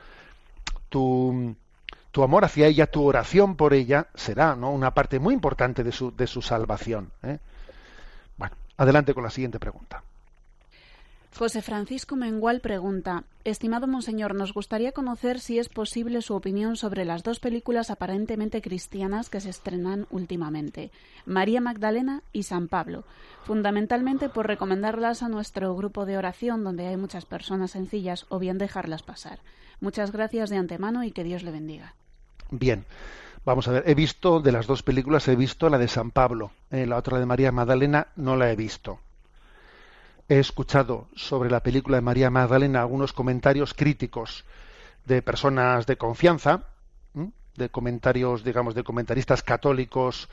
tu, 0.89 1.55
tu 2.11 2.21
amor 2.21 2.43
hacia 2.43 2.67
ella, 2.67 2.87
tu 2.87 3.05
oración 3.05 3.55
por 3.55 3.73
ella, 3.73 4.07
será 4.15 4.57
¿no? 4.57 4.71
una 4.71 4.93
parte 4.93 5.19
muy 5.19 5.33
importante 5.33 5.85
de 5.85 5.93
su, 5.93 6.13
de 6.13 6.27
su 6.27 6.41
salvación. 6.41 7.11
¿eh? 7.23 7.37
Bueno, 8.37 8.57
adelante 8.75 9.13
con 9.13 9.23
la 9.23 9.29
siguiente 9.29 9.57
pregunta. 9.57 10.03
José 11.39 11.61
Francisco 11.61 12.17
Mengual 12.17 12.59
pregunta, 12.59 13.23
Estimado 13.45 13.87
Monseñor, 13.87 14.35
nos 14.35 14.53
gustaría 14.53 14.91
conocer 14.91 15.39
si 15.39 15.57
es 15.57 15.69
posible 15.69 16.21
su 16.21 16.35
opinión 16.35 16.75
sobre 16.75 17.05
las 17.05 17.23
dos 17.23 17.39
películas 17.39 17.89
aparentemente 17.89 18.61
cristianas 18.61 19.29
que 19.29 19.39
se 19.39 19.49
estrenan 19.49 20.05
últimamente, 20.09 20.91
María 21.25 21.61
Magdalena 21.61 22.23
y 22.33 22.43
San 22.43 22.67
Pablo, 22.67 23.05
fundamentalmente 23.45 24.27
por 24.27 24.47
recomendarlas 24.47 25.23
a 25.23 25.29
nuestro 25.29 25.73
grupo 25.77 26.05
de 26.05 26.17
oración 26.17 26.65
donde 26.65 26.87
hay 26.87 26.97
muchas 26.97 27.23
personas 27.23 27.71
sencillas 27.71 28.25
o 28.27 28.37
bien 28.37 28.57
dejarlas 28.57 29.01
pasar. 29.01 29.39
Muchas 29.79 30.11
gracias 30.11 30.49
de 30.49 30.57
antemano 30.57 31.05
y 31.05 31.13
que 31.13 31.23
Dios 31.23 31.43
le 31.43 31.51
bendiga. 31.51 31.93
Bien, 32.51 32.83
vamos 33.45 33.65
a 33.69 33.71
ver, 33.71 33.83
he 33.87 33.95
visto 33.95 34.41
de 34.41 34.51
las 34.51 34.67
dos 34.67 34.83
películas, 34.83 35.25
he 35.29 35.37
visto 35.37 35.69
la 35.69 35.77
de 35.77 35.87
San 35.87 36.11
Pablo, 36.11 36.51
eh, 36.69 36.85
la 36.85 36.97
otra 36.97 37.17
de 37.17 37.25
María 37.25 37.53
Magdalena 37.53 38.07
no 38.17 38.35
la 38.35 38.51
he 38.51 38.57
visto. 38.57 38.99
He 40.29 40.39
escuchado 40.39 41.07
sobre 41.15 41.49
la 41.49 41.61
película 41.61 41.97
de 41.97 42.01
María 42.01 42.29
Magdalena 42.29 42.81
algunos 42.81 43.13
comentarios 43.13 43.73
críticos 43.73 44.45
de 45.05 45.23
personas 45.23 45.87
de 45.87 45.97
confianza, 45.97 46.65
de 47.55 47.69
comentarios, 47.69 48.43
digamos, 48.43 48.75
de 48.75 48.83
comentaristas 48.83 49.41
católicos, 49.41 50.29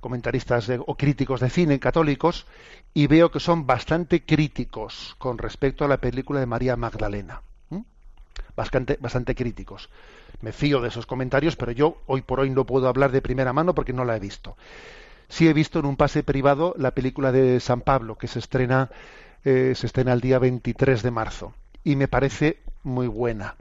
comentaristas 0.00 0.68
o 0.84 0.96
críticos 0.96 1.40
de 1.40 1.48
cine 1.48 1.78
católicos, 1.78 2.46
y 2.92 3.06
veo 3.06 3.30
que 3.30 3.40
son 3.40 3.66
bastante 3.66 4.24
críticos 4.26 5.14
con 5.18 5.38
respecto 5.38 5.84
a 5.84 5.88
la 5.88 5.98
película 5.98 6.40
de 6.40 6.46
María 6.46 6.76
Magdalena. 6.76 7.40
Bastante, 8.54 8.98
bastante 9.00 9.34
críticos 9.34 9.88
me 10.40 10.52
fío 10.52 10.80
de 10.80 10.88
esos 10.88 11.06
comentarios, 11.06 11.56
pero 11.56 11.72
yo 11.72 11.98
hoy 12.06 12.22
por 12.22 12.40
hoy 12.40 12.50
no 12.50 12.64
puedo 12.64 12.88
hablar 12.88 13.12
de 13.12 13.22
primera 13.22 13.52
mano 13.52 13.74
porque 13.74 13.92
no 13.92 14.04
la 14.04 14.16
he 14.16 14.20
visto. 14.20 14.56
Sí 15.28 15.48
he 15.48 15.52
visto 15.52 15.78
en 15.78 15.86
un 15.86 15.96
pase 15.96 16.22
privado 16.22 16.74
la 16.78 16.92
película 16.92 17.32
de 17.32 17.58
San 17.60 17.80
Pablo, 17.80 18.16
que 18.16 18.28
se 18.28 18.38
estrena, 18.38 18.90
eh, 19.46 19.76
se 19.76 19.86
estrena 19.86 20.12
el 20.12 20.20
día 20.20 20.40
23 20.40 21.04
de 21.04 21.10
marzo, 21.12 21.54
y 21.84 21.94
me 21.94 22.08
parece 22.08 22.58
muy 22.82 23.06
buena. 23.06 23.54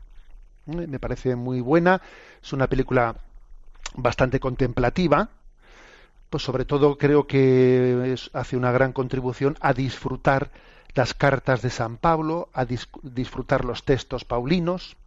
¿eh? 0.65 0.87
Me 0.87 0.97
parece 0.97 1.35
muy 1.35 1.61
buena. 1.61 2.01
Es 2.41 2.53
una 2.53 2.65
película 2.65 3.15
bastante 3.93 4.39
contemplativa, 4.39 5.29
pues 6.31 6.41
sobre 6.41 6.65
todo 6.65 6.97
creo 6.97 7.27
que 7.27 8.15
hace 8.33 8.57
una 8.57 8.71
gran 8.71 8.93
contribución 8.93 9.57
a 9.61 9.73
disfrutar 9.73 10.49
las 10.95 11.13
cartas 11.13 11.61
de 11.61 11.69
San 11.69 11.97
Pablo, 11.97 12.49
a 12.53 12.65
disfrutar 12.65 13.63
los 13.63 13.83
textos 13.83 14.25
paulinos, 14.25 14.97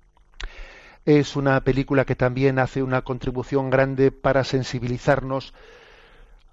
es 1.06 1.34
una 1.34 1.60
película 1.62 2.04
que 2.04 2.14
también 2.14 2.60
hace 2.60 2.84
una 2.84 3.02
contribución 3.02 3.68
grande 3.68 4.12
para 4.12 4.44
sensibilizarnos 4.44 5.54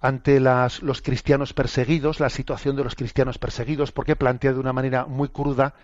ante 0.06 0.38
los 0.38 1.02
cristianos 1.02 1.52
perseguidos, 1.52 2.20
la 2.20 2.30
situación 2.30 2.76
de 2.76 2.84
los 2.84 2.94
cristianos 2.94 3.38
perseguidos, 3.38 3.90
porque 3.90 4.14
plantea 4.14 4.52
de 4.52 4.60
una 4.60 4.72
manera 4.72 5.04
muy 5.04 5.28
cruda 5.28 5.74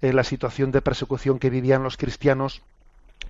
eh, 0.00 0.14
la 0.14 0.24
situación 0.24 0.70
de 0.70 0.80
persecución 0.80 1.38
que 1.38 1.50
vivían 1.50 1.82
los 1.82 1.98
cristianos 1.98 2.62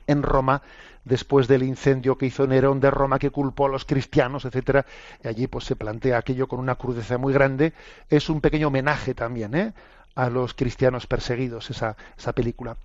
en 0.07 0.23
Roma 0.23 0.63
después 1.05 1.49
del 1.49 1.65
incendio 1.65 2.17
que 2.17 2.27
hizo 2.27 2.47
Nerón 2.47 2.79
de 2.79 2.89
Roma 2.93 3.19
que 3.19 3.31
culpó 3.31 3.67
a 3.67 3.69
los 3.69 3.85
cristianos, 3.85 4.45
etcétera. 4.45 4.87
Y 5.25 5.27
allí 5.27 5.49
pues 5.49 5.65
se 5.65 5.75
plantea 5.75 6.19
aquello 6.19 6.47
con 6.47 6.61
una 6.61 6.77
crudeza 6.77 7.19
muy 7.19 7.33
grande. 7.33 7.73
Es 8.09 8.31
un 8.31 8.41
pequeño 8.41 8.69
homenaje 8.69 9.15
también 9.15 9.57
¿eh? 9.57 9.73
a 10.15 10.31
los 10.31 10.55
cristianos 10.55 11.09
perseguidos 11.09 11.69
esa, 11.71 11.97
esa 12.17 12.33
película. 12.33 12.77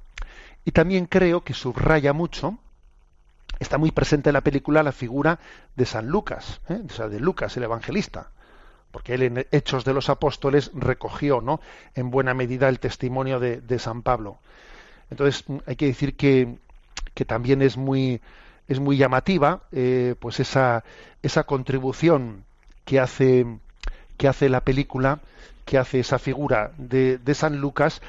Y 0.65 0.71
también 0.71 1.05
creo 1.05 1.43
que 1.43 1.53
subraya 1.53 2.13
mucho, 2.13 2.57
está 3.59 3.77
muy 3.77 3.91
presente 3.91 4.29
en 4.29 4.33
la 4.33 4.41
película 4.41 4.83
la 4.83 4.91
figura 4.91 5.39
de 5.75 5.85
San 5.85 6.07
Lucas, 6.07 6.61
¿eh? 6.69 6.81
o 6.85 6.93
sea, 6.93 7.07
de 7.07 7.19
Lucas, 7.19 7.55
el 7.57 7.63
evangelista, 7.63 8.31
porque 8.91 9.13
él 9.15 9.23
en 9.23 9.47
Hechos 9.51 9.85
de 9.85 9.93
los 9.93 10.09
Apóstoles 10.09 10.71
recogió, 10.73 11.41
¿no? 11.41 11.61
En 11.95 12.11
buena 12.11 12.33
medida 12.33 12.69
el 12.69 12.79
testimonio 12.79 13.39
de, 13.39 13.79
San 13.79 14.03
Pablo. 14.03 14.39
Entonces 15.09 15.45
hay 15.65 15.75
que 15.75 15.87
decir 15.87 16.15
que, 16.15 16.57
que 17.13 17.25
también 17.25 17.61
es 17.61 17.77
muy 17.77 18.21
es 18.69 18.79
muy 18.79 18.95
llamativa, 18.95 19.63
eh, 19.73 20.15
pues 20.19 20.39
esa, 20.39 20.85
esa 21.21 21.43
contribución 21.43 22.45
que 22.85 22.99
hace, 22.99 23.45
que 24.15 24.29
hace 24.29 24.47
la 24.47 24.61
película, 24.61 25.19
que 25.65 25.77
hace 25.77 25.99
esa 25.99 26.17
figura 26.17 26.71
de 26.77 27.35
San 27.35 27.59
Lucas, 27.59 28.01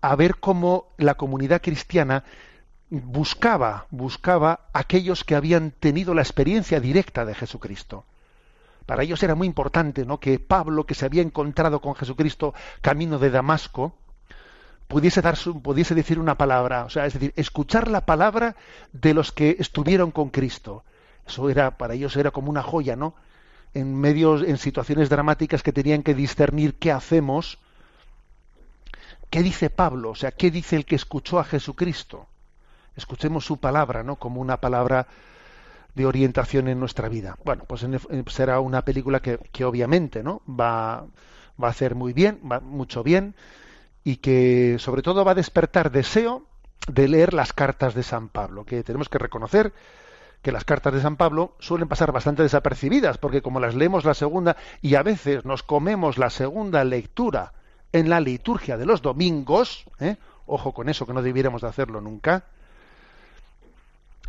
a 0.00 0.16
ver 0.16 0.36
cómo 0.36 0.86
la 0.96 1.14
comunidad 1.14 1.62
cristiana 1.62 2.24
buscaba, 2.90 3.86
buscaba 3.90 4.68
aquellos 4.72 5.24
que 5.24 5.36
habían 5.36 5.70
tenido 5.70 6.12
la 6.14 6.22
experiencia 6.22 6.80
directa 6.80 7.24
de 7.24 7.34
Jesucristo. 7.34 8.04
Para 8.86 9.04
ellos 9.04 9.22
era 9.22 9.36
muy 9.36 9.46
importante 9.46 10.04
¿no? 10.04 10.18
que 10.18 10.40
Pablo, 10.40 10.84
que 10.84 10.94
se 10.94 11.06
había 11.06 11.22
encontrado 11.22 11.80
con 11.80 11.94
Jesucristo 11.94 12.52
camino 12.80 13.20
de 13.20 13.30
Damasco, 13.30 13.94
pudiese, 14.88 15.22
dar 15.22 15.38
pudiese 15.62 15.94
decir 15.94 16.18
una 16.18 16.36
palabra, 16.36 16.84
o 16.84 16.90
sea, 16.90 17.06
es 17.06 17.14
decir, 17.14 17.32
escuchar 17.36 17.88
la 17.88 18.04
palabra 18.04 18.56
de 18.92 19.14
los 19.14 19.30
que 19.30 19.56
estuvieron 19.60 20.10
con 20.10 20.30
Cristo. 20.30 20.82
Eso 21.24 21.48
era, 21.48 21.78
para 21.78 21.94
ellos 21.94 22.16
era 22.16 22.32
como 22.32 22.50
una 22.50 22.64
joya, 22.64 22.96
¿no? 22.96 23.14
En 23.72 23.94
medios, 23.94 24.42
en 24.42 24.58
situaciones 24.58 25.08
dramáticas 25.08 25.62
que 25.62 25.72
tenían 25.72 26.02
que 26.02 26.14
discernir 26.14 26.74
qué 26.74 26.90
hacemos, 26.90 27.60
qué 29.30 29.44
dice 29.44 29.70
Pablo, 29.70 30.10
o 30.10 30.14
sea, 30.16 30.32
qué 30.32 30.50
dice 30.50 30.74
el 30.74 30.84
que 30.84 30.96
escuchó 30.96 31.38
a 31.38 31.44
Jesucristo. 31.44 32.26
Escuchemos 33.00 33.44
su 33.44 33.56
palabra, 33.56 34.02
¿no? 34.02 34.16
Como 34.16 34.40
una 34.40 34.58
palabra 34.58 35.06
de 35.94 36.06
orientación 36.06 36.68
en 36.68 36.78
nuestra 36.78 37.08
vida. 37.08 37.36
Bueno, 37.44 37.64
pues 37.66 37.84
será 38.28 38.60
una 38.60 38.82
película 38.82 39.20
que, 39.20 39.38
que 39.52 39.64
obviamente, 39.64 40.22
¿no? 40.22 40.42
Va, 40.48 41.06
va 41.62 41.68
a 41.68 41.70
hacer 41.70 41.94
muy 41.94 42.12
bien, 42.12 42.40
va 42.50 42.60
mucho 42.60 43.02
bien 43.02 43.34
y 44.04 44.16
que 44.16 44.76
sobre 44.78 45.02
todo 45.02 45.24
va 45.24 45.32
a 45.32 45.34
despertar 45.34 45.90
deseo 45.90 46.44
de 46.88 47.08
leer 47.08 47.34
las 47.34 47.52
cartas 47.52 47.94
de 47.94 48.02
San 48.02 48.28
Pablo, 48.28 48.64
que 48.64 48.82
tenemos 48.82 49.08
que 49.08 49.18
reconocer 49.18 49.72
que 50.42 50.52
las 50.52 50.64
cartas 50.64 50.94
de 50.94 51.02
San 51.02 51.16
Pablo 51.16 51.54
suelen 51.58 51.88
pasar 51.88 52.12
bastante 52.12 52.42
desapercibidas, 52.42 53.18
porque 53.18 53.42
como 53.42 53.60
las 53.60 53.74
leemos 53.74 54.04
la 54.04 54.14
segunda 54.14 54.56
y 54.80 54.94
a 54.94 55.02
veces 55.02 55.44
nos 55.44 55.62
comemos 55.62 56.16
la 56.16 56.30
segunda 56.30 56.82
lectura 56.84 57.52
en 57.92 58.08
la 58.08 58.20
liturgia 58.20 58.78
de 58.78 58.86
los 58.86 59.02
domingos, 59.02 59.84
¿eh? 59.98 60.16
ojo 60.46 60.72
con 60.72 60.88
eso 60.88 61.06
que 61.06 61.12
no 61.12 61.22
debiéramos 61.22 61.62
de 61.62 61.68
hacerlo 61.68 62.00
nunca, 62.00 62.44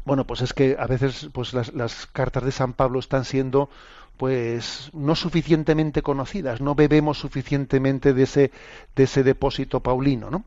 bueno, 0.06 0.26
pues 0.26 0.42
es 0.42 0.54
que 0.54 0.76
a 0.80 0.88
veces 0.88 1.30
pues 1.32 1.54
las, 1.54 2.06
cartas 2.08 2.44
de 2.44 2.52
San 2.52 2.74
Pablo 2.74 3.00
están 3.00 3.26
siendo 3.26 3.70
pues 4.18 4.90
no 4.94 5.16
suficientemente 5.16 6.02
conocidas, 6.02 6.62
no 6.62 6.76
bebemos 6.76 7.20
suficientemente 7.20 8.14
de 8.14 8.24
ese, 8.24 8.52
de 8.96 9.04
ese 9.04 9.24
depósito 9.24 9.80
paulino, 9.80 10.30
¿no? 10.30 10.44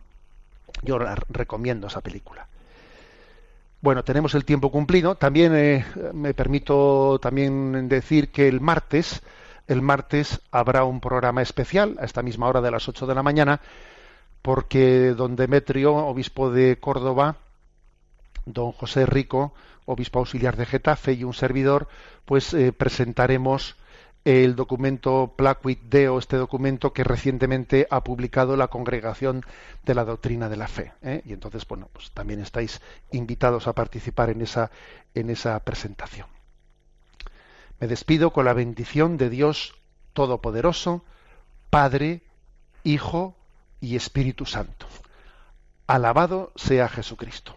Yo 0.82 0.98
recomiendo 1.28 1.86
esa 1.86 2.00
película. 2.00 2.46
Bueno, 3.80 4.02
tenemos 4.02 4.34
el 4.34 4.44
tiempo 4.44 4.70
cumplido. 4.70 5.16
También 5.16 5.54
eh, 5.54 5.84
me 6.14 6.32
permito 6.34 7.18
también 7.20 7.88
decir 7.88 8.30
que 8.30 8.48
el 8.48 8.60
martes, 8.60 9.22
el 9.66 9.82
martes 9.82 10.40
habrá 10.50 10.84
un 10.84 11.00
programa 11.00 11.42
especial 11.42 11.96
a 12.00 12.04
esta 12.04 12.22
misma 12.22 12.48
hora 12.48 12.60
de 12.60 12.70
las 12.70 12.88
8 12.88 13.06
de 13.06 13.14
la 13.14 13.22
mañana, 13.22 13.60
porque 14.40 15.14
don 15.16 15.36
Demetrio, 15.36 15.94
obispo 15.94 16.50
de 16.50 16.78
Córdoba, 16.78 17.36
don 18.46 18.72
José 18.72 19.06
Rico, 19.06 19.54
obispo 19.86 20.18
auxiliar 20.18 20.56
de 20.56 20.66
Getafe 20.66 21.12
y 21.12 21.24
un 21.24 21.34
servidor, 21.34 21.88
pues 22.24 22.54
eh, 22.54 22.72
presentaremos 22.72 23.76
el 24.24 24.56
documento 24.56 25.34
Placuit 25.36 25.80
Deo, 25.82 26.18
este 26.18 26.36
documento 26.36 26.94
que 26.94 27.04
recientemente 27.04 27.86
ha 27.90 28.02
publicado 28.02 28.56
la 28.56 28.68
Congregación 28.68 29.44
de 29.84 29.94
la 29.94 30.04
Doctrina 30.04 30.48
de 30.48 30.56
la 30.56 30.66
Fe. 30.66 30.92
¿eh? 31.02 31.22
Y 31.26 31.34
entonces, 31.34 31.66
bueno, 31.68 31.88
pues 31.92 32.10
también 32.12 32.40
estáis 32.40 32.80
invitados 33.12 33.66
a 33.66 33.74
participar 33.74 34.30
en 34.30 34.40
esa, 34.40 34.70
en 35.14 35.28
esa 35.28 35.60
presentación. 35.60 36.26
Me 37.80 37.86
despido 37.86 38.32
con 38.32 38.46
la 38.46 38.54
bendición 38.54 39.18
de 39.18 39.28
Dios 39.28 39.74
Todopoderoso, 40.14 41.04
Padre, 41.68 42.22
Hijo 42.82 43.36
y 43.80 43.96
Espíritu 43.96 44.46
Santo. 44.46 44.86
Alabado 45.86 46.50
sea 46.56 46.88
Jesucristo. 46.88 47.56